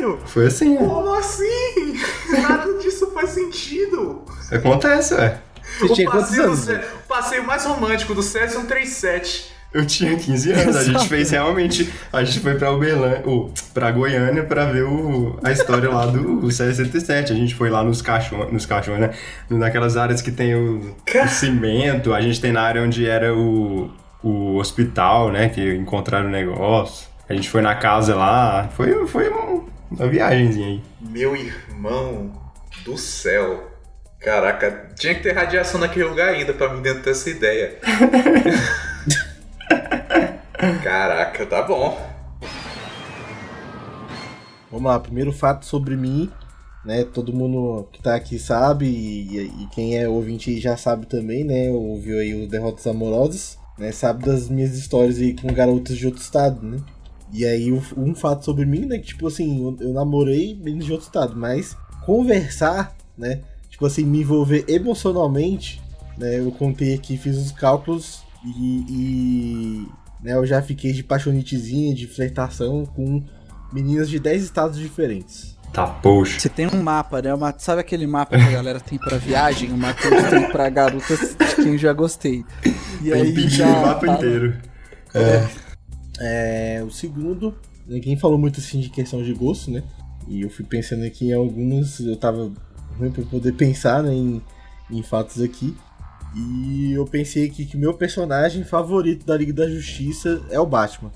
Caraca, 0.02 0.16
velho! 0.18 0.20
Foi 0.26 0.48
assim, 0.48 0.78
ó. 0.78 0.80
Como 0.88 1.14
assim? 1.16 2.00
Nada 2.42 2.74
disso 2.80 3.12
faz 3.14 3.30
sentido. 3.32 4.22
Acontece, 4.52 5.14
ué. 5.14 5.38
Você 5.80 5.94
tinha 5.94 6.10
quantos 6.10 6.30
passeio, 6.30 6.44
do 6.48 6.48
anos? 6.54 6.60
Cé- 6.66 6.84
o 7.04 7.08
passeio 7.08 7.44
mais 7.46 7.66
romântico 7.66 8.14
do 8.14 8.22
César 8.22 8.56
é 8.58 8.60
um 8.60 8.66
37. 8.66 9.52
Eu 9.74 9.86
tinha 9.86 10.18
15 10.18 10.52
anos, 10.52 10.76
a 10.76 10.84
gente 10.84 11.08
fez 11.08 11.30
realmente. 11.32 11.94
A 12.12 12.26
gente 12.26 12.42
foi 12.42 12.56
pra 12.56 12.74
Uberlândia, 12.74 13.22
ou 13.26 13.54
pra 13.74 13.90
Goiânia 13.90 14.44
pra 14.44 14.66
ver 14.66 14.84
o, 14.84 15.40
a 15.42 15.50
história 15.50 15.90
lá 15.90 16.06
do 16.08 16.52
67. 16.52 17.32
A 17.32 17.36
gente 17.36 17.56
foi 17.56 17.70
lá 17.70 17.82
nos 17.82 18.02
caixões, 18.02 18.52
nos 18.52 18.66
caixões, 18.66 19.00
né? 19.00 19.12
Naquelas 19.50 19.96
áreas 19.96 20.22
que 20.22 20.30
tem 20.30 20.54
o, 20.56 20.94
o 21.24 21.28
cimento, 21.30 22.14
a 22.14 22.20
gente 22.20 22.42
tem 22.42 22.52
na 22.52 22.62
área 22.64 22.82
onde 22.84 23.08
era 23.08 23.34
o, 23.34 23.90
o 24.22 24.58
hospital, 24.58 25.32
né? 25.32 25.48
Que 25.48 25.74
encontraram 25.76 26.28
o 26.28 26.32
negócio. 26.32 27.08
A 27.30 27.34
gente 27.34 27.50
foi 27.50 27.62
na 27.62 27.74
casa 27.74 28.14
lá. 28.14 28.68
Foi, 28.76 29.08
foi 29.08 29.30
um- 29.30 29.64
uma 29.92 30.08
viagemzinha 30.08 30.68
aí. 30.68 30.82
Meu 31.02 31.36
irmão 31.36 32.32
do 32.86 32.98
céu. 32.98 33.70
Caraca, 34.20 34.90
tinha 34.96 35.16
que 35.16 35.22
ter 35.22 35.34
radiação 35.34 35.80
naquele 35.80 36.06
lugar 36.06 36.30
ainda 36.30 36.54
pra 36.54 36.74
mim 36.74 36.82
dentro 36.82 37.04
dessa 37.04 37.30
ideia. 37.30 37.78
Caraca, 40.84 41.46
tá 41.46 41.64
bom. 41.64 42.00
Vamos 44.72 44.90
lá, 44.90 45.00
primeiro 45.00 45.34
fato 45.34 45.66
sobre 45.66 45.98
mim, 45.98 46.32
né? 46.86 47.04
Todo 47.04 47.34
mundo 47.34 47.90
que 47.92 48.02
tá 48.02 48.16
aqui 48.16 48.40
sabe, 48.40 48.86
e, 48.86 49.64
e 49.64 49.68
quem 49.74 49.98
é 49.98 50.08
ouvinte 50.08 50.52
aí 50.52 50.60
já 50.62 50.78
sabe 50.78 51.08
também, 51.08 51.44
né? 51.44 51.70
Ouviu 51.72 52.20
aí 52.20 52.42
o 52.42 52.48
Derrotas 52.48 52.88
Amorosas, 52.88 53.58
né? 53.78 53.92
Sabe 53.92 54.24
das 54.24 54.48
minhas 54.48 54.78
histórias 54.78 55.18
aí 55.18 55.36
com 55.36 55.52
garotas 55.52 55.98
de 55.98 56.06
outro 56.06 56.22
estado, 56.22 56.66
né? 56.66 56.78
E 57.34 57.46
aí, 57.46 57.72
um, 57.72 57.82
um 57.98 58.14
fato 58.16 58.44
sobre 58.46 58.66
mim, 58.66 58.86
né? 58.86 58.98
Que, 58.98 59.08
tipo 59.08 59.28
assim, 59.28 59.62
eu, 59.64 59.88
eu 59.88 59.94
namorei 59.94 60.54
meninos 60.56 60.86
de 60.86 60.92
outro 60.92 61.06
estado, 61.08 61.36
mas 61.36 61.76
conversar, 62.06 62.96
né? 63.18 63.40
Tipo 63.70 63.86
assim, 63.86 64.04
me 64.04 64.20
envolver 64.22 64.66
emocionalmente, 64.68 65.82
né? 66.18 66.40
Eu 66.40 66.52
contei 66.52 66.94
aqui, 66.94 67.18
fiz 67.18 67.38
os 67.38 67.52
cálculos 67.52 68.22
e, 68.46 68.86
e 68.90 69.88
né, 70.22 70.34
eu 70.34 70.46
já 70.46 70.62
fiquei 70.62 70.92
de 70.94 71.04
paixonitezinha, 71.04 71.96
de 71.96 72.06
flertação 72.08 72.86
com 72.86 73.24
meninas 73.72 74.10
de 74.10 74.20
10 74.20 74.44
estados 74.44 74.78
diferentes. 74.78 75.58
Tá, 75.74 75.88
poxa. 75.88 76.38
Você 76.38 76.50
tem 76.50 76.68
um 76.68 76.84
mapa, 76.84 77.22
né? 77.22 77.34
Uma- 77.34 77.56
Sabe 77.58 77.80
aquele 77.80 78.06
mapa 78.06 78.36
que 78.38 78.44
a 78.44 78.52
galera 78.52 78.80
tem 78.82 79.00
pra 79.00 79.18
viagem? 79.18 79.72
O 79.72 79.78
Matheus 79.78 80.24
tem 80.30 80.52
pra 80.52 80.70
garotas 80.70 81.34
de 81.38 81.56
quem 81.64 81.78
já 81.78 81.94
gostei. 81.94 82.44
E 83.02 83.10
Tem 83.10 83.14
aí 83.14 83.48
já 83.48 83.68
o 83.68 83.82
mapa 83.88 84.06
tá- 84.06 84.14
inteiro. 84.16 84.58
É, 85.14 85.48
o 86.86 86.92
segundo, 86.92 87.56
ninguém 87.88 88.18
falou 88.18 88.38
muito 88.38 88.60
assim 88.60 88.80
de 88.80 88.90
questão 88.90 89.24
de 89.24 89.34
gosto, 89.34 89.72
né? 89.72 89.84
E 90.28 90.42
eu 90.42 90.50
fui 90.50 90.66
pensando 90.66 91.04
aqui 91.04 91.30
em 91.30 91.34
algumas, 91.34 92.00
eu 92.00 92.16
tava 92.16 92.52
ruim 92.98 93.12
pra 93.12 93.24
poder 93.26 93.54
pensar 93.54 94.04
né, 94.04 94.14
em, 94.14 94.42
em 94.90 95.02
fatos 95.04 95.42
aqui. 95.42 95.76
E 96.36 96.94
eu 96.94 97.06
pensei 97.06 97.46
aqui 97.48 97.66
que 97.66 97.76
o 97.76 97.80
meu 97.80 97.94
personagem 97.94 98.64
favorito 98.64 99.26
da 99.26 99.36
Liga 99.36 99.52
da 99.52 99.70
Justiça 99.70 100.42
é 100.50 100.60
o 100.60 100.66
Batman. 100.66 101.12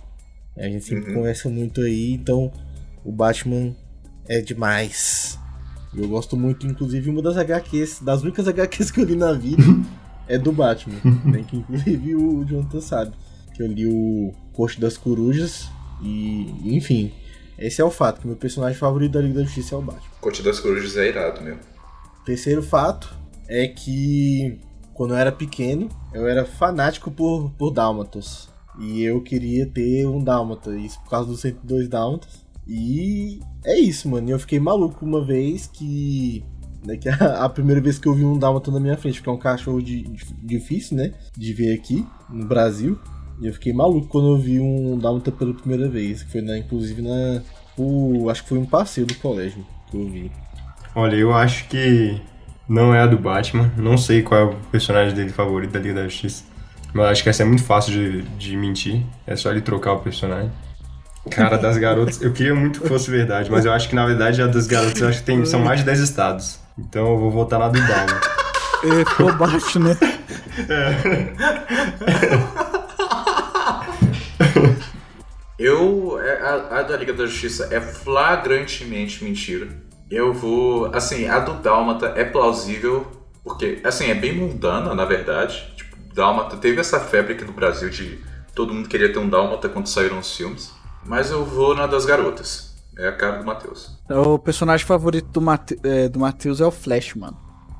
A 0.57 0.63
gente 0.63 0.83
sempre 0.85 1.09
Uhum. 1.09 1.15
conversa 1.17 1.49
muito 1.49 1.81
aí, 1.81 2.13
então 2.13 2.51
o 3.03 3.11
Batman 3.11 3.73
é 4.27 4.41
demais. 4.41 5.37
Eu 5.93 6.07
gosto 6.09 6.35
muito, 6.35 6.65
inclusive, 6.67 7.09
uma 7.09 7.21
das 7.21 7.37
HQs, 7.37 8.01
das 8.01 8.23
únicas 8.23 8.47
HQs 8.47 8.91
que 8.91 8.99
eu 8.99 9.05
li 9.05 9.15
na 9.15 9.31
vida 9.31 9.63
é 10.27 10.37
do 10.37 10.51
Batman. 10.51 10.95
né, 11.25 11.45
que 11.47 11.57
inclusive 11.57 12.15
o 12.15 12.43
Jonathan 12.43 12.81
sabe. 12.81 13.13
Que 13.55 13.63
eu 13.63 13.67
li 13.67 13.87
o 13.87 14.33
Coxo 14.53 14.79
das 14.81 14.97
Corujas. 14.97 15.67
E, 16.01 16.53
enfim, 16.75 17.11
esse 17.57 17.81
é 17.81 17.85
o 17.85 17.89
fato, 17.91 18.19
que 18.21 18.27
meu 18.27 18.35
personagem 18.35 18.77
favorito 18.77 19.13
da 19.13 19.21
Liga 19.21 19.35
da 19.35 19.43
Justiça 19.45 19.75
é 19.75 19.77
o 19.77 19.81
Batman. 19.81 20.09
Corte 20.19 20.43
das 20.43 20.59
Corujas 20.59 20.97
é 20.97 21.07
irado, 21.07 21.41
meu. 21.41 21.57
Terceiro 22.25 22.61
fato 22.63 23.15
é 23.47 23.67
que 23.67 24.59
quando 24.93 25.11
eu 25.13 25.17
era 25.17 25.31
pequeno, 25.31 25.89
eu 26.13 26.27
era 26.27 26.45
fanático 26.45 27.11
por, 27.11 27.49
por 27.51 27.71
Dálmatas. 27.71 28.49
E 28.79 29.03
eu 29.03 29.21
queria 29.21 29.65
ter 29.65 30.05
um 30.05 30.21
Dálmata, 30.21 30.75
isso 30.75 30.99
por 31.03 31.09
causa 31.09 31.29
dos 31.29 31.39
102 31.41 31.87
Dálmatas. 31.87 32.43
E 32.67 33.39
é 33.63 33.79
isso, 33.79 34.09
mano. 34.09 34.27
E 34.27 34.31
eu 34.31 34.39
fiquei 34.39 34.59
maluco 34.59 35.05
uma 35.05 35.23
vez 35.23 35.67
que. 35.67 36.43
Né, 36.85 36.97
que 36.97 37.07
a, 37.07 37.43
a 37.45 37.49
primeira 37.49 37.79
vez 37.79 37.97
que 37.97 38.07
eu 38.07 38.13
vi 38.13 38.25
um 38.25 38.37
Dálmata 38.37 38.69
na 38.71 38.79
minha 38.79 38.97
frente, 38.97 39.19
porque 39.19 39.29
é 39.29 39.33
um 39.33 39.37
cachorro 39.37 39.81
de, 39.81 40.03
de- 40.03 40.33
difícil, 40.43 40.97
né? 40.97 41.13
De 41.37 41.53
ver 41.53 41.73
aqui 41.73 42.05
no 42.29 42.45
Brasil. 42.45 42.99
E 43.41 43.47
eu 43.47 43.53
fiquei 43.53 43.73
maluco 43.73 44.07
quando 44.07 44.29
eu 44.29 44.37
vi 44.37 44.59
um 44.59 44.97
Dálmata 44.97 45.31
pela 45.31 45.53
primeira 45.53 45.89
vez. 45.89 46.23
Que 46.23 46.31
foi, 46.31 46.41
na, 46.41 46.57
inclusive, 46.57 47.01
na. 47.01 47.41
O, 47.77 48.29
acho 48.29 48.43
que 48.43 48.49
foi 48.49 48.57
um 48.57 48.65
passeio 48.65 49.05
do 49.05 49.15
colégio 49.15 49.65
que 49.89 49.97
eu 49.97 50.07
vi. 50.07 50.31
Olha, 50.95 51.15
eu 51.15 51.33
acho 51.33 51.67
que 51.67 52.21
não 52.67 52.93
é 52.93 53.01
a 53.01 53.07
do 53.07 53.17
Batman. 53.17 53.71
Não 53.77 53.97
sei 53.97 54.21
qual 54.21 54.39
é 54.39 54.43
o 54.45 54.55
personagem 54.71 55.13
dele 55.13 55.29
favorito 55.29 55.71
da 55.71 55.79
Liga 55.79 55.95
da 55.95 56.03
Justiça. 56.03 56.43
Mas 56.93 57.07
acho 57.07 57.23
que 57.23 57.29
essa 57.29 57.43
é 57.43 57.45
muito 57.45 57.63
fácil 57.63 57.91
de, 57.91 58.21
de 58.21 58.55
mentir. 58.55 59.03
É 59.27 59.35
só 59.35 59.51
ele 59.51 59.61
trocar 59.61 59.93
o 59.93 59.99
personagem. 59.99 60.51
Cara, 61.29 61.57
das 61.57 61.77
garotas, 61.77 62.21
eu 62.21 62.31
queria 62.31 62.53
muito 62.53 62.81
que 62.81 62.87
fosse 62.87 63.09
verdade, 63.09 63.49
mas 63.49 63.65
eu 63.65 63.73
acho 63.73 63.89
que 63.89 63.95
na 63.95 64.05
verdade 64.05 64.43
a 64.43 64.47
das 64.47 64.67
garotas 64.67 65.01
eu 65.01 65.07
acho 65.07 65.19
que 65.19 65.25
tem, 65.25 65.43
são 65.43 65.59
mais 65.59 65.79
de 65.79 65.85
10 65.85 65.99
estados. 65.99 66.59
Então 66.77 67.13
eu 67.13 67.17
vou 67.17 67.31
votar 67.31 67.59
na 67.59 67.69
do 67.69 67.79
Dalma. 67.79 68.21
É, 68.83 69.05
ficou 69.09 69.33
baixo, 69.33 69.79
né? 69.79 69.95
Eu. 75.57 76.19
é, 76.19 76.41
A, 76.41 76.79
a 76.79 76.81
da 76.83 76.97
Liga 76.97 77.13
da 77.13 77.25
Justiça 77.25 77.69
é 77.71 77.79
flagrantemente 77.81 79.23
mentira. 79.23 79.69
Eu 80.09 80.33
vou. 80.33 80.93
Assim, 80.93 81.27
a 81.27 81.39
do 81.39 81.53
Dálmata 81.55 82.13
é 82.15 82.23
plausível, 82.23 83.07
porque, 83.43 83.79
assim, 83.83 84.05
é 84.05 84.15
bem 84.15 84.33
mundana, 84.33 84.93
na 84.93 85.05
verdade. 85.05 85.73
Tipo, 85.75 85.95
Dálmata 86.13 86.57
teve 86.57 86.79
essa 86.79 86.99
febre 86.99 87.33
aqui 87.33 87.43
no 87.43 87.53
Brasil 87.53 87.89
de 87.89 88.23
todo 88.53 88.73
mundo 88.73 88.87
queria 88.87 89.11
ter 89.11 89.19
um 89.19 89.29
Dálmata 89.29 89.67
quando 89.67 89.87
saíram 89.87 90.19
os 90.19 90.35
filmes. 90.35 90.71
Mas 91.05 91.29
eu 91.29 91.45
vou 91.45 91.75
na 91.75 91.85
das 91.85 92.05
garotas. 92.05 92.73
É 92.97 93.09
a 93.09 93.11
cara 93.11 93.39
do 93.39 93.45
Matheus. 93.45 93.99
O 94.09 94.39
personagem 94.39 94.85
favorito 94.87 95.27
do, 95.27 95.41
Mate, 95.41 95.77
é, 95.83 96.07
do 96.07 96.17
Matheus 96.19 96.61
é 96.61 96.65
o 96.65 96.71
Flash, 96.71 97.13
mano. 97.15 97.37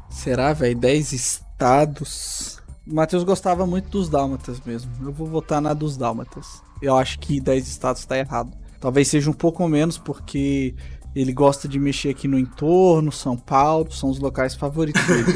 Será, 0.10 0.52
velho? 0.52 0.78
10 0.78 1.14
estados. 1.14 2.62
O 2.86 2.94
Matheus 2.94 3.24
gostava 3.24 3.66
muito 3.66 3.90
dos 3.90 4.10
Dálmatas 4.10 4.60
mesmo. 4.60 4.92
Eu 5.02 5.14
vou 5.14 5.26
votar 5.26 5.62
na 5.62 5.74
dos 5.74 5.96
Dálmatas. 5.96 6.62
Eu 6.82 6.98
acho 6.98 7.20
que 7.20 7.40
10 7.40 7.68
estados 7.68 8.06
tá 8.06 8.18
errado. 8.18 8.52
Talvez 8.80 9.08
seja 9.08 9.30
um 9.30 9.34
pouco 9.34 9.68
menos, 9.68 9.98
porque 9.98 10.76
ele 11.16 11.32
gosta 11.32 11.68
de 11.68 11.80
mexer 11.80 12.10
aqui 12.10 12.28
no 12.28 12.38
entorno, 12.38 13.12
São 13.12 13.38
Paulo, 13.38 13.92
são 13.92 14.10
os 14.10 14.20
locais 14.20 14.54
favoritos 14.54 15.02
dele. 15.06 15.26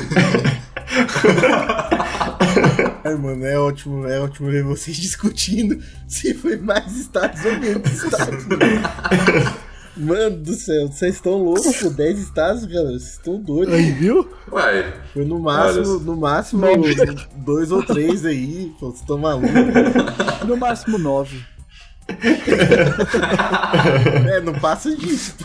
Ai, 3.04 3.16
mano, 3.16 3.46
é 3.46 3.58
ótimo, 3.58 4.06
é 4.06 4.20
ótimo 4.20 4.52
ver 4.52 4.64
vocês 4.64 4.98
discutindo 4.98 5.82
se 6.08 6.34
foi 6.34 6.58
mais 6.58 6.96
estados 6.98 7.44
ou 7.46 7.60
menos 7.60 8.04
estados. 8.04 8.46
Mano 10.00 10.38
do 10.38 10.54
céu, 10.54 10.88
vocês 10.88 11.16
estão 11.16 11.44
loucos, 11.44 11.76
pô, 11.84 11.90
10 11.90 12.20
estados, 12.20 12.64
galera, 12.66 12.98
vocês 12.98 13.12
estão 13.12 13.38
doidos. 13.38 13.74
Aí, 13.74 13.92
viu? 13.92 14.30
Uai, 14.50 14.94
Foi 15.14 15.26
no 15.26 15.40
máximo, 15.40 15.96
Olha. 15.96 16.00
no 16.06 16.16
máximo, 16.16 16.62
dois 17.36 17.70
ou 17.70 17.84
três 17.84 18.26
aí, 18.26 18.72
pô, 18.80 18.88
vocês 18.88 19.02
estão 19.02 19.18
malucos. 19.18 19.50
No 20.48 20.56
máximo 20.56 20.98
9. 20.98 21.44
É, 24.32 24.42
não 24.42 24.54
passa 24.54 24.96
disso. 24.96 25.36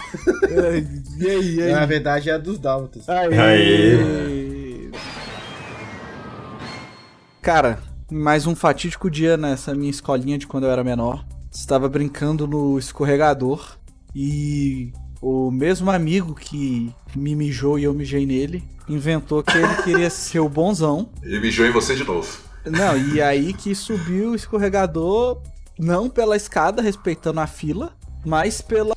e 1.19 1.27
aí, 1.29 1.55
e 1.57 1.63
aí? 1.63 1.73
Na 1.73 1.85
verdade 1.85 2.31
é 2.31 2.35
a 2.35 2.39
dos 2.39 2.59
Dálmatas. 2.59 3.09
Aê. 3.09 3.39
Aê. 3.39 4.91
Cara, 7.43 7.81
mais 8.11 8.47
um 8.47 8.55
fatídico 8.55 9.11
dia 9.11 9.37
nessa 9.37 9.75
minha 9.75 9.91
escolinha 9.91 10.39
de 10.39 10.47
quando 10.47 10.65
eu 10.65 10.71
era 10.71 10.85
menor. 10.85 11.25
Estava 11.53 11.89
brincando 11.89 12.47
no 12.47 12.79
escorregador 12.79 13.77
e 14.15 14.93
o 15.21 15.51
mesmo 15.51 15.91
amigo 15.91 16.35
que 16.35 16.93
me 17.17 17.35
mijou 17.35 17.79
e 17.79 17.85
eu 17.85 17.95
mijei 17.95 18.27
nele 18.27 18.63
inventou 18.89 19.43
que 19.43 19.57
ele 19.57 19.75
queria 19.83 20.09
ser 20.11 20.41
o 20.41 20.49
bonzão. 20.49 21.09
ele 21.23 21.41
mijou 21.41 21.65
em 21.67 21.71
você 21.73 21.95
de 21.97 22.05
novo. 22.05 22.29
Não, 22.67 22.97
e 22.97 23.21
aí 23.21 23.53
que 23.55 23.75
subiu 23.75 24.31
o 24.31 24.35
escorregador 24.35 25.41
não 25.79 26.09
pela 26.09 26.37
escada, 26.37 26.81
respeitando 26.83 27.41
a 27.41 27.47
fila, 27.47 27.93
mas 28.25 28.61
pela, 28.61 28.95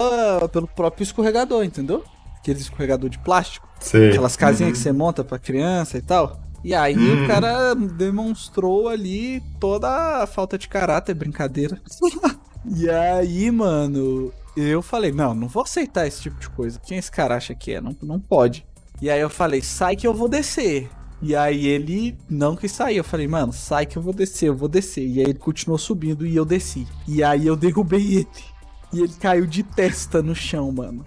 pelo 0.52 0.68
próprio 0.68 1.04
escorregador, 1.04 1.64
entendeu? 1.64 2.04
Aquele 2.38 2.60
escorregador 2.60 3.10
de 3.10 3.18
plástico. 3.20 3.68
Sei. 3.80 4.10
Aquelas 4.10 4.36
casinhas 4.36 4.72
que 4.74 4.78
você 4.78 4.92
monta 4.92 5.24
pra 5.24 5.40
criança 5.40 5.98
e 5.98 6.02
tal. 6.02 6.40
E 6.64 6.74
aí 6.76 6.96
Uhum. 6.98 7.24
o 7.24 7.28
cara 7.28 7.74
demonstrou 7.76 8.88
ali 8.90 9.42
toda 9.60 10.22
a 10.24 10.28
falta 10.28 10.58
de 10.58 10.68
caráter, 10.68 11.14
brincadeira. 11.14 11.80
e 12.76 12.90
aí, 12.90 13.50
mano, 13.52 14.32
eu 14.62 14.82
falei, 14.82 15.12
não, 15.12 15.34
não 15.34 15.48
vou 15.48 15.64
aceitar 15.64 16.08
esse 16.08 16.22
tipo 16.22 16.40
de 16.40 16.50
coisa. 16.50 16.80
Quem 16.80 16.98
esse 16.98 17.12
cara 17.12 17.36
acha 17.36 17.54
que 17.54 17.74
é? 17.74 17.82
Não, 17.82 17.96
não 18.02 18.20
pode. 18.20 18.66
E 19.02 19.10
aí 19.10 19.22
eu 19.22 19.30
falei, 19.30 19.62
sai 19.62 19.96
que 19.96 20.08
eu 20.08 20.14
vou 20.14 20.28
descer. 20.28 20.90
E 21.22 21.36
aí 21.36 21.68
ele 21.68 22.18
não 22.30 22.56
quis 22.56 22.72
sair. 22.72 22.98
Eu 22.98 23.04
falei, 23.04 23.28
mano, 23.28 23.54
sai 23.54 23.86
que 23.86 23.98
eu 23.98 24.02
vou 24.02 24.14
descer, 24.14 24.50
eu 24.50 24.56
vou 24.56 24.68
descer. 24.68 25.06
E 25.08 25.20
aí 25.20 25.26
ele 25.26 25.40
continuou 25.40 25.78
subindo 25.78 26.26
e 26.26 26.36
eu 26.36 26.46
desci. 26.46 26.88
E 27.08 27.24
aí 27.24 27.46
eu 27.46 27.56
derrubei 27.56 28.02
ele. 28.18 28.28
E 28.94 29.02
ele 29.02 29.14
caiu 29.20 29.46
de 29.46 29.64
testa 29.64 30.24
no 30.24 30.34
chão, 30.34 30.72
mano. 30.72 31.04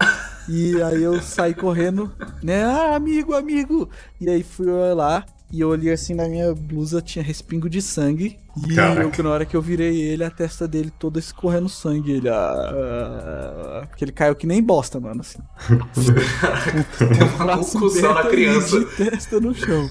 E 0.47 0.81
aí 0.81 1.01
eu 1.01 1.21
saí 1.21 1.53
correndo, 1.53 2.13
né? 2.43 2.63
Ah, 2.63 2.95
amigo, 2.95 3.33
amigo. 3.33 3.89
E 4.19 4.29
aí 4.29 4.43
fui 4.43 4.67
lá 4.93 5.25
e 5.51 5.59
eu 5.59 5.69
olhei 5.69 5.91
assim 5.91 6.13
na 6.13 6.29
minha 6.29 6.53
blusa, 6.55 7.01
tinha 7.01 7.23
respingo 7.23 7.69
de 7.69 7.81
sangue. 7.81 8.39
E 8.67 8.75
eu, 8.77 9.23
na 9.23 9.29
hora 9.29 9.45
que 9.45 9.55
eu 9.55 9.61
virei 9.61 10.01
ele, 10.01 10.23
a 10.23 10.29
testa 10.29 10.67
dele 10.67 10.91
toda 10.97 11.19
escorrendo 11.19 11.67
sangue. 11.67 12.11
Ele, 12.11 12.29
ah, 12.29 13.85
porque 13.89 14.05
ele 14.05 14.11
caiu 14.13 14.35
que 14.35 14.47
nem 14.47 14.63
bosta, 14.63 14.99
mano, 14.99 15.21
assim. 15.21 15.39
Uma 17.35 17.45
Braço 17.45 17.73
concussão 17.73 18.13
na 18.13 18.25
criança. 18.25 18.79
De 18.79 18.85
testa 18.95 19.39
no 19.39 19.53
chão. 19.53 19.89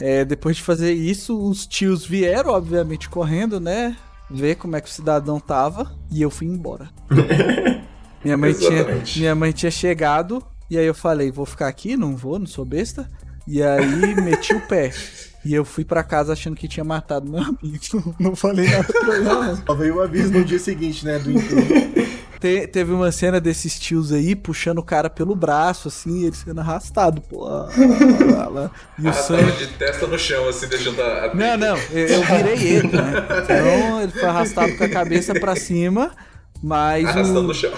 É, 0.00 0.24
depois 0.24 0.56
de 0.56 0.62
fazer 0.62 0.92
isso, 0.92 1.38
os 1.38 1.66
tios 1.66 2.04
vieram, 2.04 2.50
obviamente, 2.52 3.08
correndo, 3.08 3.58
né? 3.58 3.96
Ver 4.30 4.56
como 4.56 4.76
é 4.76 4.80
que 4.80 4.88
o 4.88 4.92
cidadão 4.92 5.40
tava. 5.40 5.90
E 6.10 6.20
eu 6.20 6.30
fui 6.30 6.46
embora. 6.46 6.90
minha, 8.24 8.36
mãe 8.36 8.52
tinha, 8.52 8.86
minha 9.16 9.34
mãe 9.34 9.52
tinha 9.52 9.70
chegado. 9.70 10.42
E 10.70 10.78
aí 10.78 10.86
eu 10.86 10.94
falei, 10.94 11.30
vou 11.30 11.46
ficar 11.46 11.68
aqui? 11.68 11.96
Não 11.96 12.16
vou, 12.16 12.38
não 12.38 12.46
sou 12.46 12.64
besta. 12.64 13.08
E 13.46 13.62
aí 13.62 14.14
meti 14.16 14.54
o 14.54 14.60
pé. 14.60 14.92
E 15.44 15.52
eu 15.52 15.64
fui 15.64 15.84
pra 15.84 16.04
casa 16.04 16.32
achando 16.32 16.54
que 16.54 16.68
tinha 16.68 16.84
matado 16.84 17.28
meu 17.30 17.40
amigo. 17.40 18.14
Não 18.18 18.36
falei 18.36 18.68
nada 18.70 18.84
pra 18.84 19.14
ele, 19.16 19.24
não. 19.24 19.56
Só 19.66 19.74
veio 19.74 19.96
um 19.96 20.00
aviso 20.00 20.32
no 20.32 20.44
dia 20.44 20.58
seguinte, 20.58 21.04
né, 21.04 21.18
do. 21.18 21.32
Te- 22.38 22.66
teve 22.66 22.92
uma 22.92 23.10
cena 23.12 23.40
desses 23.40 23.78
tios 23.78 24.12
aí 24.12 24.34
puxando 24.34 24.78
o 24.78 24.82
cara 24.82 25.08
pelo 25.08 25.34
braço, 25.34 25.86
assim, 25.88 26.24
ele 26.24 26.34
sendo 26.34 26.60
arrastado, 26.60 27.20
pô. 27.20 27.44
lá, 27.44 27.68
lá, 28.34 28.48
lá. 28.48 28.70
E 28.98 29.06
o 29.06 29.08
Ah, 29.10 29.12
sangue. 29.12 29.44
tava 29.44 29.56
de 29.58 29.66
testa 29.74 30.06
no 30.08 30.18
chão, 30.18 30.48
assim, 30.48 30.66
deixando 30.68 31.00
a. 31.02 31.24
a 31.26 31.34
Não, 31.34 31.56
não, 31.56 31.76
eu, 31.92 32.06
eu 32.08 32.22
virei 32.24 32.54
ele, 32.76 32.88
né? 32.88 33.12
Então 33.44 34.00
ele 34.02 34.12
foi 34.12 34.24
arrastado 34.28 34.76
com 34.76 34.84
a 34.84 34.88
cabeça 34.88 35.34
pra 35.38 35.54
cima, 35.56 36.10
mas 36.62 37.06
Arrastando 37.08 37.40
o... 37.40 37.42
no 37.44 37.54
chão. 37.54 37.72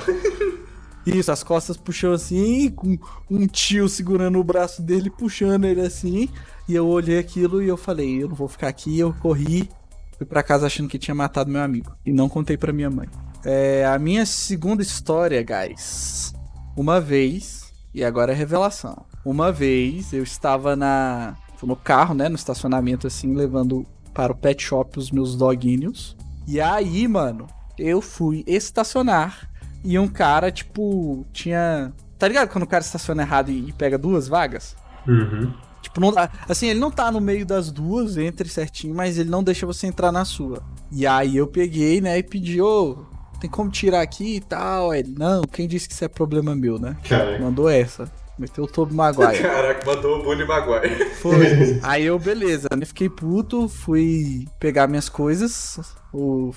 Isso, 1.06 1.30
as 1.30 1.42
costas 1.42 1.76
puxou 1.76 2.12
assim, 2.12 2.70
com 2.70 2.98
um 3.30 3.46
tio 3.46 3.88
segurando 3.88 4.38
o 4.38 4.44
braço 4.44 4.80
dele, 4.80 5.10
puxando 5.10 5.64
ele 5.64 5.80
assim. 5.80 6.28
E 6.68 6.74
eu 6.74 6.86
olhei 6.86 7.18
aquilo 7.18 7.62
e 7.62 7.68
eu 7.68 7.76
falei, 7.76 8.22
eu 8.22 8.28
não 8.28 8.34
vou 8.34 8.48
ficar 8.48 8.68
aqui, 8.68 8.98
eu 8.98 9.12
corri, 9.14 9.68
fui 10.16 10.26
pra 10.26 10.42
casa 10.42 10.66
achando 10.66 10.88
que 10.88 10.98
tinha 10.98 11.14
matado 11.14 11.50
meu 11.50 11.62
amigo. 11.62 11.94
E 12.06 12.12
não 12.12 12.28
contei 12.28 12.56
pra 12.56 12.72
minha 12.72 12.90
mãe. 12.90 13.08
É, 13.44 13.84
a 13.84 13.98
minha 13.98 14.24
segunda 14.24 14.82
história, 14.82 15.42
guys. 15.42 16.32
Uma 16.76 17.00
vez, 17.00 17.72
e 17.92 18.02
agora 18.02 18.32
é 18.32 18.34
revelação. 18.34 19.04
Uma 19.24 19.52
vez 19.52 20.12
eu 20.12 20.22
estava 20.22 20.74
na 20.74 21.36
no 21.62 21.76
carro, 21.76 22.14
né, 22.14 22.28
no 22.28 22.34
estacionamento 22.34 23.06
assim, 23.06 23.34
levando 23.34 23.86
para 24.12 24.32
o 24.32 24.36
pet 24.36 24.62
shop 24.62 24.98
os 24.98 25.10
meus 25.10 25.34
doguinhos. 25.34 26.16
E 26.46 26.60
aí, 26.60 27.08
mano, 27.08 27.46
eu 27.78 28.00
fui 28.02 28.44
estacionar 28.46 29.50
e 29.84 29.98
um 29.98 30.08
cara, 30.08 30.50
tipo, 30.50 31.26
tinha. 31.32 31.92
Tá 32.18 32.26
ligado 32.26 32.48
quando 32.48 32.64
o 32.64 32.66
cara 32.66 32.82
estaciona 32.82 33.22
errado 33.22 33.50
e, 33.50 33.70
pega 33.72 33.98
duas 33.98 34.26
vagas? 34.26 34.74
Uhum. 35.06 35.52
Tipo, 35.82 36.00
não, 36.00 36.14
assim, 36.48 36.68
ele 36.68 36.80
não 36.80 36.90
tá 36.90 37.12
no 37.12 37.20
meio 37.20 37.44
das 37.44 37.70
duas, 37.70 38.16
entre 38.16 38.48
certinho, 38.48 38.94
mas 38.94 39.18
ele 39.18 39.28
não 39.28 39.44
deixa 39.44 39.66
você 39.66 39.86
entrar 39.86 40.10
na 40.10 40.24
sua. 40.24 40.62
E 40.90 41.06
aí 41.06 41.36
eu 41.36 41.46
peguei, 41.46 42.00
né, 42.00 42.16
e 42.16 42.22
pedi, 42.22 42.62
ô, 42.62 43.04
tem 43.38 43.50
como 43.50 43.70
tirar 43.70 44.00
aqui 44.00 44.36
e 44.36 44.40
tal? 44.40 44.94
Ele, 44.94 45.14
não, 45.18 45.42
quem 45.42 45.68
disse 45.68 45.86
que 45.86 45.92
isso 45.92 46.04
é 46.04 46.08
problema 46.08 46.54
meu, 46.54 46.78
né? 46.78 46.96
Caraca. 47.06 47.38
Mandou 47.38 47.68
essa. 47.68 48.10
Meteu 48.38 48.64
o 48.64 48.66
Toby 48.66 48.94
Maguire. 48.94 49.38
Caraca, 49.42 49.94
mandou 49.94 50.18
o 50.18 50.22
Bully 50.22 50.46
Maguire. 50.46 51.10
Foi. 51.16 51.78
Aí 51.84 52.04
eu, 52.04 52.18
beleza, 52.18 52.68
né? 52.76 52.84
Fiquei 52.84 53.08
puto, 53.08 53.68
fui 53.68 54.46
pegar 54.58 54.88
minhas 54.88 55.08
coisas. 55.08 55.78
O, 56.12 56.52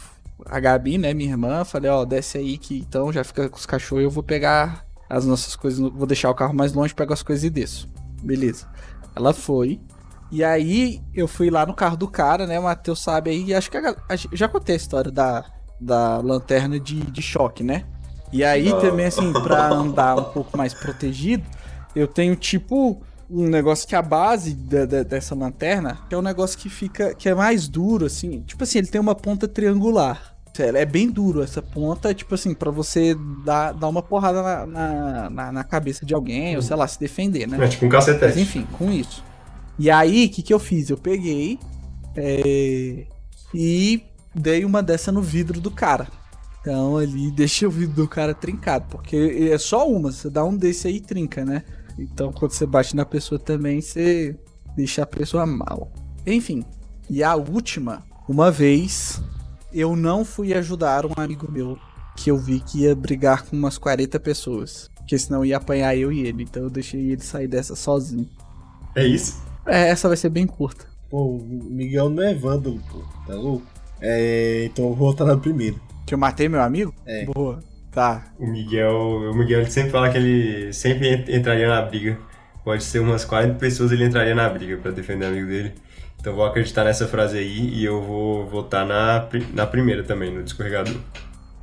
a 0.45 0.59
Gabi, 0.59 0.97
né, 0.97 1.13
minha 1.13 1.31
irmã, 1.31 1.63
falei, 1.63 1.89
ó, 1.89 2.05
desce 2.05 2.37
aí 2.37 2.57
que 2.57 2.79
então 2.79 3.11
já 3.11 3.23
fica 3.23 3.49
com 3.49 3.57
os 3.57 3.65
cachorros 3.65 4.03
eu 4.03 4.09
vou 4.09 4.23
pegar 4.23 4.85
as 5.09 5.25
nossas 5.25 5.55
coisas, 5.55 5.79
vou 5.79 6.05
deixar 6.05 6.29
o 6.29 6.35
carro 6.35 6.53
mais 6.53 6.73
longe, 6.73 6.93
pego 6.93 7.13
as 7.13 7.23
coisas 7.23 7.43
e 7.43 7.49
desço. 7.49 7.89
Beleza. 8.21 8.67
Ela 9.15 9.33
foi. 9.33 9.79
E 10.29 10.43
aí 10.43 11.01
eu 11.13 11.27
fui 11.27 11.49
lá 11.49 11.65
no 11.65 11.73
carro 11.73 11.95
do 11.95 12.07
cara, 12.07 12.45
né? 12.45 12.59
O 12.59 12.63
Matheus 12.63 13.01
sabe 13.01 13.29
aí, 13.29 13.53
acho 13.53 13.71
que 13.71 13.77
a, 13.77 13.95
a 14.09 14.15
já 14.15 14.47
contei 14.47 14.75
a 14.75 14.77
história 14.77 15.09
da, 15.09 15.45
da 15.79 16.17
lanterna 16.17 16.79
de, 16.79 16.99
de 16.99 17.21
choque, 17.21 17.63
né? 17.63 17.85
E 18.31 18.43
aí 18.43 18.69
também, 18.81 19.05
assim, 19.05 19.31
pra 19.31 19.69
andar 19.69 20.17
um 20.17 20.23
pouco 20.25 20.57
mais 20.57 20.73
protegido, 20.73 21.45
eu 21.95 22.07
tenho 22.07 22.35
tipo 22.35 23.01
um 23.29 23.47
negócio 23.47 23.87
que 23.87 23.95
a 23.95 24.01
base 24.01 24.53
da- 24.53 24.85
da- 24.85 25.03
dessa 25.03 25.35
lanterna 25.35 25.99
que 26.07 26.15
é 26.15 26.17
um 26.17 26.21
negócio 26.21 26.57
que 26.57 26.69
fica. 26.69 27.13
que 27.13 27.27
é 27.29 27.35
mais 27.35 27.67
duro, 27.67 28.05
assim. 28.05 28.41
Tipo 28.41 28.63
assim, 28.63 28.77
ele 28.79 28.87
tem 28.87 29.01
uma 29.01 29.15
ponta 29.15 29.47
triangular. 29.47 30.35
Sério, 30.55 30.77
é 30.79 30.85
bem 30.85 31.07
duro 31.11 31.43
essa 31.43 31.61
ponta, 31.61 32.13
tipo 32.15 32.33
assim, 32.33 32.53
pra 32.55 32.71
você 32.71 33.15
dar, 33.45 33.73
dar 33.73 33.87
uma 33.87 34.01
porrada 34.01 34.41
na, 34.41 34.65
na, 34.65 35.29
na- 35.29 35.51
na 35.51 35.63
cabeça 35.63 36.03
de 36.03 36.15
alguém, 36.15 36.55
ou 36.55 36.61
sei 36.63 36.75
lá, 36.75 36.87
se 36.87 36.99
defender, 36.99 37.47
né? 37.47 37.63
É 37.63 37.67
tipo 37.67 37.85
um 37.85 37.89
Mas 37.89 38.05
cacetete. 38.05 38.39
enfim, 38.39 38.65
com 38.77 38.91
isso. 38.91 39.23
E 39.77 39.91
aí, 39.91 40.25
o 40.25 40.29
que, 40.29 40.41
que 40.41 40.51
eu 40.53 40.57
fiz? 40.57 40.89
Eu 40.89 40.97
peguei 40.97 41.59
é, 42.15 43.05
e 43.53 44.01
dei 44.33 44.65
uma 44.65 44.81
dessa 44.81 45.11
no 45.11 45.21
vidro 45.21 45.59
do 45.61 45.69
cara. 45.69 46.07
Então 46.61 46.97
ali 46.97 47.29
deixa 47.35 47.67
o 47.67 47.71
vidro 47.71 47.95
do 47.95 48.07
cara 48.07 48.33
trincado, 48.33 48.85
porque 48.89 49.49
é 49.51 49.57
só 49.59 49.87
uma, 49.87 50.11
você 50.11 50.29
dá 50.29 50.43
um 50.43 50.55
desse 50.57 50.87
aí 50.87 50.95
e 50.95 51.01
trinca, 51.01 51.45
né? 51.45 51.63
Então 51.97 52.31
quando 52.31 52.51
você 52.51 52.65
bate 52.65 52.95
na 52.95 53.05
pessoa 53.05 53.39
também, 53.39 53.81
você 53.81 54.37
deixa 54.75 55.03
a 55.03 55.07
pessoa 55.07 55.45
mal. 55.45 55.91
Enfim, 56.25 56.63
e 57.09 57.23
a 57.23 57.35
última, 57.35 58.03
uma 58.27 58.51
vez 58.51 59.21
eu 59.73 59.95
não 59.95 60.25
fui 60.25 60.53
ajudar 60.53 61.05
um 61.05 61.13
amigo 61.15 61.51
meu 61.51 61.77
que 62.15 62.31
eu 62.31 62.37
vi 62.37 62.59
que 62.59 62.81
ia 62.81 62.95
brigar 62.95 63.43
com 63.43 63.55
umas 63.55 63.77
40 63.77 64.19
pessoas. 64.19 64.89
Porque 64.95 65.17
senão 65.17 65.45
ia 65.45 65.57
apanhar 65.57 65.95
eu 65.95 66.11
e 66.11 66.21
ele. 66.21 66.43
Então 66.43 66.63
eu 66.63 66.69
deixei 66.69 67.11
ele 67.11 67.21
sair 67.21 67.47
dessa 67.47 67.75
sozinho. 67.75 68.27
É 68.95 69.05
isso? 69.05 69.41
É, 69.65 69.89
essa 69.89 70.07
vai 70.07 70.17
ser 70.17 70.29
bem 70.29 70.45
curta. 70.45 70.85
Pô, 71.09 71.37
o 71.37 71.43
Miguel 71.69 72.09
não 72.09 72.23
é 72.23 72.33
vândalo, 72.33 72.81
pô. 72.91 73.03
Tá 73.25 73.35
louco? 73.35 73.65
É, 74.01 74.65
então 74.65 74.85
eu 74.85 74.89
vou 74.89 74.97
voltar 74.97 75.25
na 75.25 75.37
primeira. 75.37 75.77
Que 76.05 76.13
eu 76.13 76.17
matei 76.17 76.49
meu 76.49 76.61
amigo? 76.61 76.93
É. 77.05 77.25
Boa. 77.25 77.63
Tá. 77.97 78.25
O 78.37 78.45
Miguel, 78.45 78.91
o 78.95 79.33
Miguel 79.33 79.61
ele 79.61 79.71
sempre 79.71 79.89
fala 79.89 80.07
que 80.11 80.17
ele 80.19 80.71
sempre 80.71 81.07
en- 81.07 81.35
entraria 81.35 81.67
na 81.67 81.81
briga. 81.81 82.15
Pode 82.63 82.83
ser 82.83 82.99
umas 82.99 83.25
40 83.25 83.55
pessoas 83.55 83.91
ele 83.91 84.03
entraria 84.05 84.35
na 84.35 84.47
briga 84.47 84.77
pra 84.77 84.91
defender 84.91 85.25
o 85.25 85.29
amigo 85.29 85.47
dele. 85.47 85.73
Então 86.19 86.35
vou 86.35 86.45
acreditar 86.45 86.83
nessa 86.83 87.07
frase 87.07 87.39
aí 87.39 87.69
e 87.73 87.83
eu 87.83 87.99
vou 87.99 88.45
votar 88.45 88.85
na, 88.85 89.27
na 89.51 89.65
primeira 89.65 90.03
também, 90.03 90.31
no 90.31 90.43
descorregador. 90.43 90.93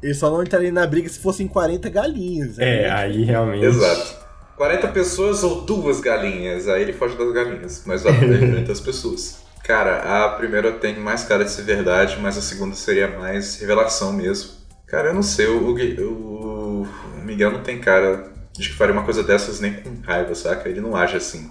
Ele 0.03 0.12
só 0.12 0.28
não 0.28 0.43
entraria 0.43 0.72
na 0.72 0.85
briga 0.89 1.09
se 1.09 1.20
fossem 1.20 1.47
40 1.47 1.89
galinhas. 1.89 2.59
É, 2.59 2.91
aí 2.91 3.22
realmente. 3.22 3.64
Exato. 3.66 4.16
40 4.57 4.89
pessoas 4.89 5.45
ou 5.45 5.61
duas 5.61 6.01
galinhas, 6.01 6.66
aí 6.66 6.82
ele 6.82 6.93
foge 6.93 7.16
das 7.16 7.32
galinhas, 7.32 7.85
mas 7.87 8.03
vai 8.03 8.12
poder 8.12 8.41
500 8.41 8.80
pessoas. 8.82 9.39
Cara, 9.62 10.24
a 10.26 10.30
primeira 10.30 10.72
tem 10.72 10.99
mais 10.99 11.22
cara 11.22 11.45
de 11.45 11.53
ser 11.53 11.62
verdade, 11.62 12.18
mas 12.20 12.37
a 12.37 12.43
segunda 12.43 12.74
seria 12.74 13.07
mais 13.07 13.61
revelação 13.61 14.12
mesmo. 14.12 14.63
Cara, 14.95 15.09
eu 15.09 15.14
não 15.14 15.24
sei, 15.24 15.47
o, 15.49 15.70
o 15.70 16.82
o- 16.82 16.86
Miguel 17.24 17.51
não 17.51 17.64
tem 17.64 17.80
cara 17.80 18.30
de 18.53 18.68
que 18.68 18.76
faria 18.76 18.92
uma 18.92 19.03
coisa 19.03 19.24
dessas 19.24 19.59
nem 19.59 19.72
com 19.72 19.92
raiva, 20.03 20.32
saca? 20.36 20.68
Ele 20.68 20.80
não 20.80 20.95
age 20.95 21.16
assim. 21.16 21.51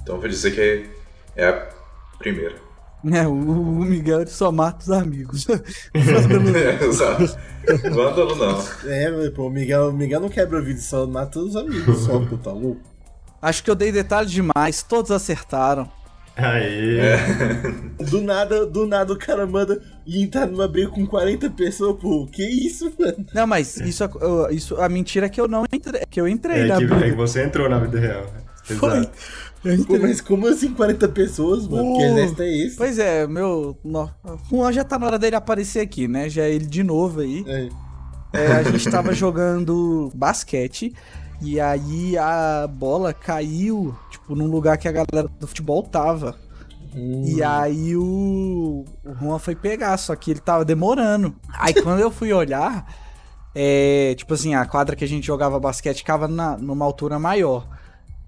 Então 0.00 0.14
eu 0.14 0.20
vou 0.20 0.30
dizer 0.30 0.52
que 0.54 0.88
é 1.34 1.48
a 1.48 1.68
primeira. 2.18 2.54
É, 3.12 3.26
o, 3.26 3.32
o 3.32 3.84
Miguel 3.84 4.24
só 4.28 4.52
mata 4.52 4.78
os 4.84 4.90
amigos. 4.92 5.44
É, 5.92 6.84
exato. 6.84 7.36
Vândalo 7.92 8.36
não. 8.36 8.64
É, 8.88 9.28
pô, 9.30 9.48
o 9.48 9.50
Miguel, 9.50 9.88
o 9.88 9.92
Miguel 9.92 10.20
não 10.20 10.28
quebra 10.28 10.60
o 10.60 10.64
vídeo, 10.64 10.80
só 10.80 11.04
mata 11.04 11.40
os 11.40 11.56
amigos 11.56 11.98
só, 11.98 12.20
pô, 12.20 12.36
tá 12.36 12.52
louco? 12.52 12.80
Acho 13.42 13.64
que 13.64 13.70
eu 13.72 13.74
dei 13.74 13.90
detalhes 13.90 14.30
demais, 14.30 14.84
todos 14.84 15.10
acertaram. 15.10 15.90
Aí. 16.36 16.98
Do 18.10 18.20
nada, 18.20 18.66
do 18.66 18.86
nada 18.86 19.12
o 19.12 19.18
cara 19.18 19.46
manda 19.46 19.80
e 20.04 20.22
entrar 20.22 20.46
numa 20.46 20.66
briga 20.66 20.88
com 20.90 21.06
40 21.06 21.48
pessoas, 21.50 21.96
pô, 22.00 22.26
que 22.26 22.42
isso, 22.42 22.92
mano? 22.98 23.24
Não, 23.32 23.46
mas 23.46 23.76
isso, 23.76 24.04
isso 24.50 24.76
a 24.80 24.88
mentira 24.88 25.26
é 25.26 25.28
que 25.28 25.40
eu 25.40 25.46
não 25.46 25.64
entrei, 25.72 26.02
que 26.10 26.20
eu 26.20 26.26
entrei 26.26 26.62
É 26.62 26.66
na 26.66 26.76
que, 26.78 26.84
é 26.84 26.86
que 26.88 26.94
briga. 26.94 27.16
você 27.16 27.44
entrou 27.44 27.68
na 27.68 27.78
vida 27.78 28.00
real. 28.00 28.26
Foi. 28.64 28.98
Exato. 28.98 29.10
Pô, 29.86 29.98
mas 29.98 30.20
como 30.20 30.46
assim 30.46 30.74
40 30.74 31.08
pessoas, 31.08 31.66
mano? 31.66 31.92
Pô. 31.92 31.96
Que 31.98 32.02
exército 32.04 32.42
é 32.42 32.48
esse? 32.58 32.76
Pois 32.76 32.98
é, 32.98 33.26
meu. 33.26 33.78
No, 33.82 34.10
Juan 34.50 34.72
já 34.72 34.84
tá 34.84 34.98
na 34.98 35.06
hora 35.06 35.18
dele 35.18 35.36
aparecer 35.36 35.80
aqui, 35.80 36.06
né? 36.08 36.28
Já 36.28 36.42
é 36.42 36.52
ele 36.52 36.66
de 36.66 36.82
novo 36.82 37.20
aí. 37.20 37.44
É. 37.46 37.68
É, 38.34 38.46
a 38.48 38.62
gente 38.64 38.90
tava 38.90 39.14
jogando 39.14 40.10
basquete 40.14 40.92
e 41.40 41.60
aí 41.60 42.18
a 42.18 42.66
bola 42.68 43.14
caiu, 43.14 43.94
tipo, 44.24 44.34
num 44.34 44.46
lugar 44.46 44.78
que 44.78 44.88
a 44.88 44.92
galera 44.92 45.28
do 45.38 45.46
futebol 45.46 45.82
tava. 45.82 46.34
E 47.24 47.42
aí 47.42 47.96
o, 47.96 48.84
o 49.04 49.14
Juan 49.20 49.38
foi 49.38 49.54
pegar, 49.54 49.96
só 49.96 50.14
que 50.14 50.30
ele 50.30 50.40
tava 50.40 50.64
demorando. 50.64 51.34
Aí 51.52 51.74
quando 51.74 52.00
eu 52.00 52.10
fui 52.10 52.32
olhar, 52.32 52.86
é, 53.54 54.14
tipo 54.16 54.32
assim, 54.32 54.54
a 54.54 54.64
quadra 54.64 54.94
que 54.94 55.04
a 55.04 55.08
gente 55.08 55.26
jogava 55.26 55.58
basquete 55.58 55.98
ficava 55.98 56.28
na, 56.28 56.56
numa 56.56 56.84
altura 56.84 57.18
maior. 57.18 57.68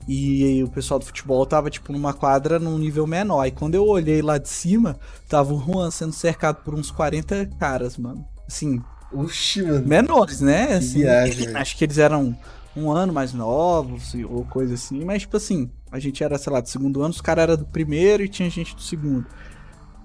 E 0.09 0.63
o 0.63 0.69
pessoal 0.69 1.01
do 1.01 1.07
futebol 1.07 1.45
tava, 1.47 1.69
tipo, 1.69 1.93
numa 1.93 2.13
quadra 2.13 2.59
num 2.59 2.79
nível 2.79 3.07
menor. 3.07 3.41
Aí 3.41 3.51
quando 3.51 3.75
eu 3.75 3.85
olhei 3.87 4.21
lá 4.21 4.37
de 4.37 4.49
cima, 4.49 4.99
tava 5.29 5.53
o 5.55 5.61
Juan 5.61 5.91
sendo 5.91 6.13
cercado 6.13 6.63
por 6.63 6.75
uns 6.75 6.91
40 6.91 7.47
caras, 7.59 7.97
mano. 7.97 8.25
Assim, 8.47 8.81
Oxi, 9.13 9.63
mano. 9.63 9.87
menores, 9.87 10.41
né? 10.41 10.75
Assim, 10.75 11.01
viagem, 11.01 11.49
acho 11.57 11.77
que 11.77 11.85
eles 11.85 11.99
eram 11.99 12.37
um 12.77 12.91
ano 12.91 13.13
mais 13.13 13.33
novos 13.33 14.15
ou 14.29 14.45
coisa 14.45 14.75
assim, 14.75 15.05
mas 15.05 15.23
tipo 15.23 15.37
assim, 15.37 15.71
a 15.91 15.99
gente 15.99 16.23
era, 16.23 16.37
sei 16.37 16.53
lá, 16.53 16.61
do 16.61 16.69
segundo 16.69 17.01
ano, 17.01 17.11
os 17.11 17.21
caras 17.21 17.45
eram 17.45 17.57
do 17.57 17.65
primeiro 17.65 18.23
e 18.23 18.29
tinha 18.29 18.51
gente 18.51 18.75
do 18.75 18.83
segundo. 18.83 19.27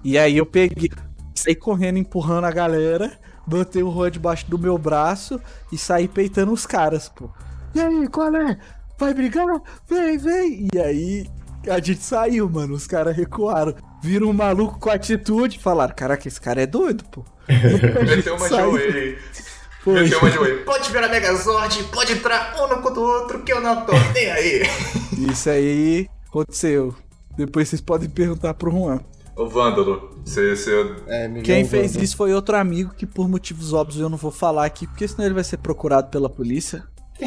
E 0.02 0.16
aí 0.18 0.36
eu 0.36 0.46
peguei, 0.46 0.90
saí 1.34 1.54
correndo, 1.54 1.98
empurrando 1.98 2.44
a 2.44 2.50
galera, 2.50 3.18
botei 3.46 3.82
o 3.82 3.92
Juan 3.92 4.10
debaixo 4.10 4.50
do 4.50 4.58
meu 4.58 4.78
braço 4.78 5.40
e 5.70 5.78
saí 5.78 6.08
peitando 6.08 6.52
os 6.52 6.66
caras, 6.66 7.08
pô. 7.08 7.30
E 7.74 7.80
aí, 7.80 8.08
qual 8.08 8.34
é? 8.34 8.58
Vai 8.98 9.14
brigar? 9.14 9.46
Vem, 9.88 10.18
vem! 10.18 10.68
E 10.74 10.78
aí 10.78 11.26
a 11.68 11.78
gente 11.78 12.02
saiu, 12.02 12.48
mano, 12.48 12.74
os 12.74 12.86
caras 12.86 13.16
recuaram. 13.16 13.74
Viram 14.02 14.28
um 14.28 14.32
maluco 14.32 14.78
com 14.78 14.90
atitude 14.90 15.58
e 15.58 15.62
falaram: 15.62 15.94
Caraca, 15.94 16.26
esse 16.26 16.40
cara 16.40 16.62
é 16.62 16.66
doido, 16.66 17.04
pô. 17.04 17.24
Meteu 18.04 18.36
uma. 18.36 18.48
Whey. 18.72 19.18
Foi. 19.82 20.08
Uma 20.14 20.30
de. 20.30 20.38
Pode 20.64 20.90
virar 20.90 21.08
Megazord, 21.08 21.82
pode 21.84 22.12
entrar 22.12 22.54
um 22.60 22.68
no 22.68 22.80
contra 22.82 23.00
o 23.00 23.04
outro, 23.04 23.42
que 23.42 23.52
eu 23.52 23.60
não 23.60 23.84
tô 23.84 23.92
nem 24.14 24.30
aí. 24.30 24.62
Isso 25.30 25.50
aí 25.50 26.08
aconteceu. 26.28 26.94
Depois 27.36 27.68
vocês 27.68 27.80
podem 27.80 28.08
perguntar 28.08 28.54
pro 28.54 28.70
Juan. 28.70 29.00
Ô, 29.34 29.46
Vândalo, 29.46 30.10
você, 30.24 30.54
você 30.54 30.94
É, 31.06 31.28
Quem 31.42 31.64
fez 31.64 31.94
Vando. 31.94 32.04
isso 32.04 32.16
foi 32.16 32.34
outro 32.34 32.54
amigo 32.56 32.92
que, 32.94 33.06
por 33.06 33.26
motivos 33.28 33.72
óbvios, 33.72 34.00
eu 34.00 34.08
não 34.10 34.18
vou 34.18 34.30
falar 34.30 34.66
aqui, 34.66 34.86
porque 34.86 35.08
senão 35.08 35.24
ele 35.24 35.34
vai 35.34 35.42
ser 35.44 35.56
procurado 35.56 36.10
pela 36.10 36.28
polícia. 36.28 36.84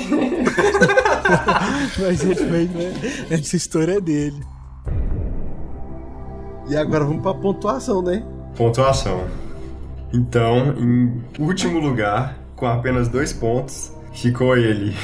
Mas 2.00 2.24
ele 2.24 2.36
foi, 2.36 2.66
né? 2.68 2.94
Essa 3.30 3.56
história 3.56 3.94
é 3.98 4.02
dele. 4.02 4.40
E 6.70 6.76
agora 6.78 7.04
vamos 7.06 7.22
pra 7.22 7.34
pontuação, 7.34 8.02
né? 8.02 8.24
Pontuação. 8.56 9.26
Então, 10.14 10.74
em 10.78 11.24
último 11.40 11.80
lugar, 11.80 12.38
com 12.56 12.66
apenas 12.68 13.08
dois 13.08 13.32
pontos, 13.34 13.92
ficou 14.14 14.56
ele. 14.58 14.96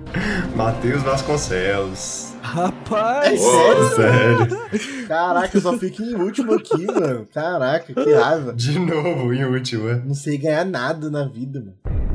Matheus 0.56 1.02
Vasconcelos. 1.02 2.30
Rapaz! 2.42 3.40
sério? 3.40 3.90
Sério. 3.94 5.06
Caraca, 5.06 5.56
eu 5.56 5.60
só 5.60 5.76
fico 5.78 6.02
em 6.02 6.14
último 6.14 6.54
aqui, 6.54 6.86
mano. 6.86 7.28
Caraca, 7.32 7.92
que 7.92 8.12
raiva. 8.14 8.52
De 8.54 8.78
novo, 8.78 9.32
em 9.32 9.44
último. 9.44 9.88
é. 9.88 9.96
Não 10.04 10.14
sei 10.14 10.38
ganhar 10.38 10.64
nada 10.64 11.10
na 11.10 11.24
vida, 11.24 11.60
mano. 11.60 11.74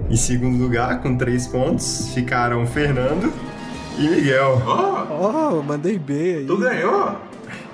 Em 0.09 0.15
segundo 0.17 0.61
lugar, 0.61 1.01
com 1.01 1.15
três 1.17 1.47
pontos, 1.47 2.09
ficaram 2.13 2.65
Fernando 2.67 3.31
e 3.97 4.07
Miguel. 4.09 4.61
Ó, 4.65 5.05
Oh, 5.57 5.61
mandei 5.63 5.97
bem 5.97 6.35
aí. 6.37 6.45
tu 6.45 6.57
ganhou? 6.57 7.15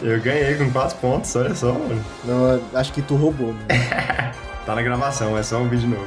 Eu 0.01 0.19
ganhei 0.21 0.55
com 0.55 0.69
quatro 0.71 0.97
pontos, 0.97 1.35
olha 1.35 1.55
só, 1.55 1.71
mano. 1.73 2.03
Não, 2.25 2.61
acho 2.79 2.91
que 2.93 3.01
tu 3.01 3.15
roubou, 3.15 3.47
mano. 3.53 3.65
Tá 4.65 4.75
na 4.75 4.83
gravação, 4.83 5.35
é 5.35 5.41
só 5.41 5.59
ouvir 5.59 5.79
de 5.79 5.87
novo. 5.87 6.05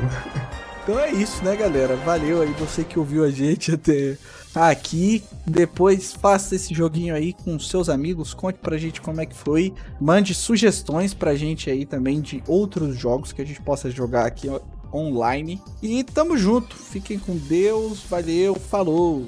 Então 0.85 0.99
é 0.99 1.11
isso, 1.11 1.43
né, 1.43 1.57
galera? 1.57 1.97
Valeu 1.97 2.43
aí 2.43 2.53
você 2.59 2.85
que 2.85 2.99
ouviu 2.99 3.25
a 3.25 3.31
gente 3.31 3.73
até 3.73 4.19
aqui. 4.55 5.25
Depois 5.47 6.13
faça 6.13 6.55
esse 6.55 6.75
joguinho 6.75 7.15
aí 7.15 7.33
com 7.33 7.59
seus 7.59 7.89
amigos, 7.89 8.35
conte 8.35 8.59
pra 8.59 8.77
gente 8.77 9.01
como 9.01 9.19
é 9.19 9.25
que 9.25 9.35
foi. 9.35 9.73
Mande 9.99 10.35
sugestões 10.35 11.15
pra 11.15 11.35
gente 11.35 11.71
aí 11.71 11.87
também 11.87 12.21
de 12.21 12.43
outros 12.47 12.99
jogos 12.99 13.33
que 13.33 13.41
a 13.41 13.47
gente 13.47 13.63
possa 13.63 13.91
jogar 13.91 14.27
aqui 14.27 14.47
online. 14.93 15.59
E 15.83 16.05
tamo 16.05 16.37
junto. 16.37 16.77
Fiquem 16.77 17.19
com 17.19 17.35
Deus. 17.35 18.03
Valeu. 18.09 18.55
Falou. 18.55 19.25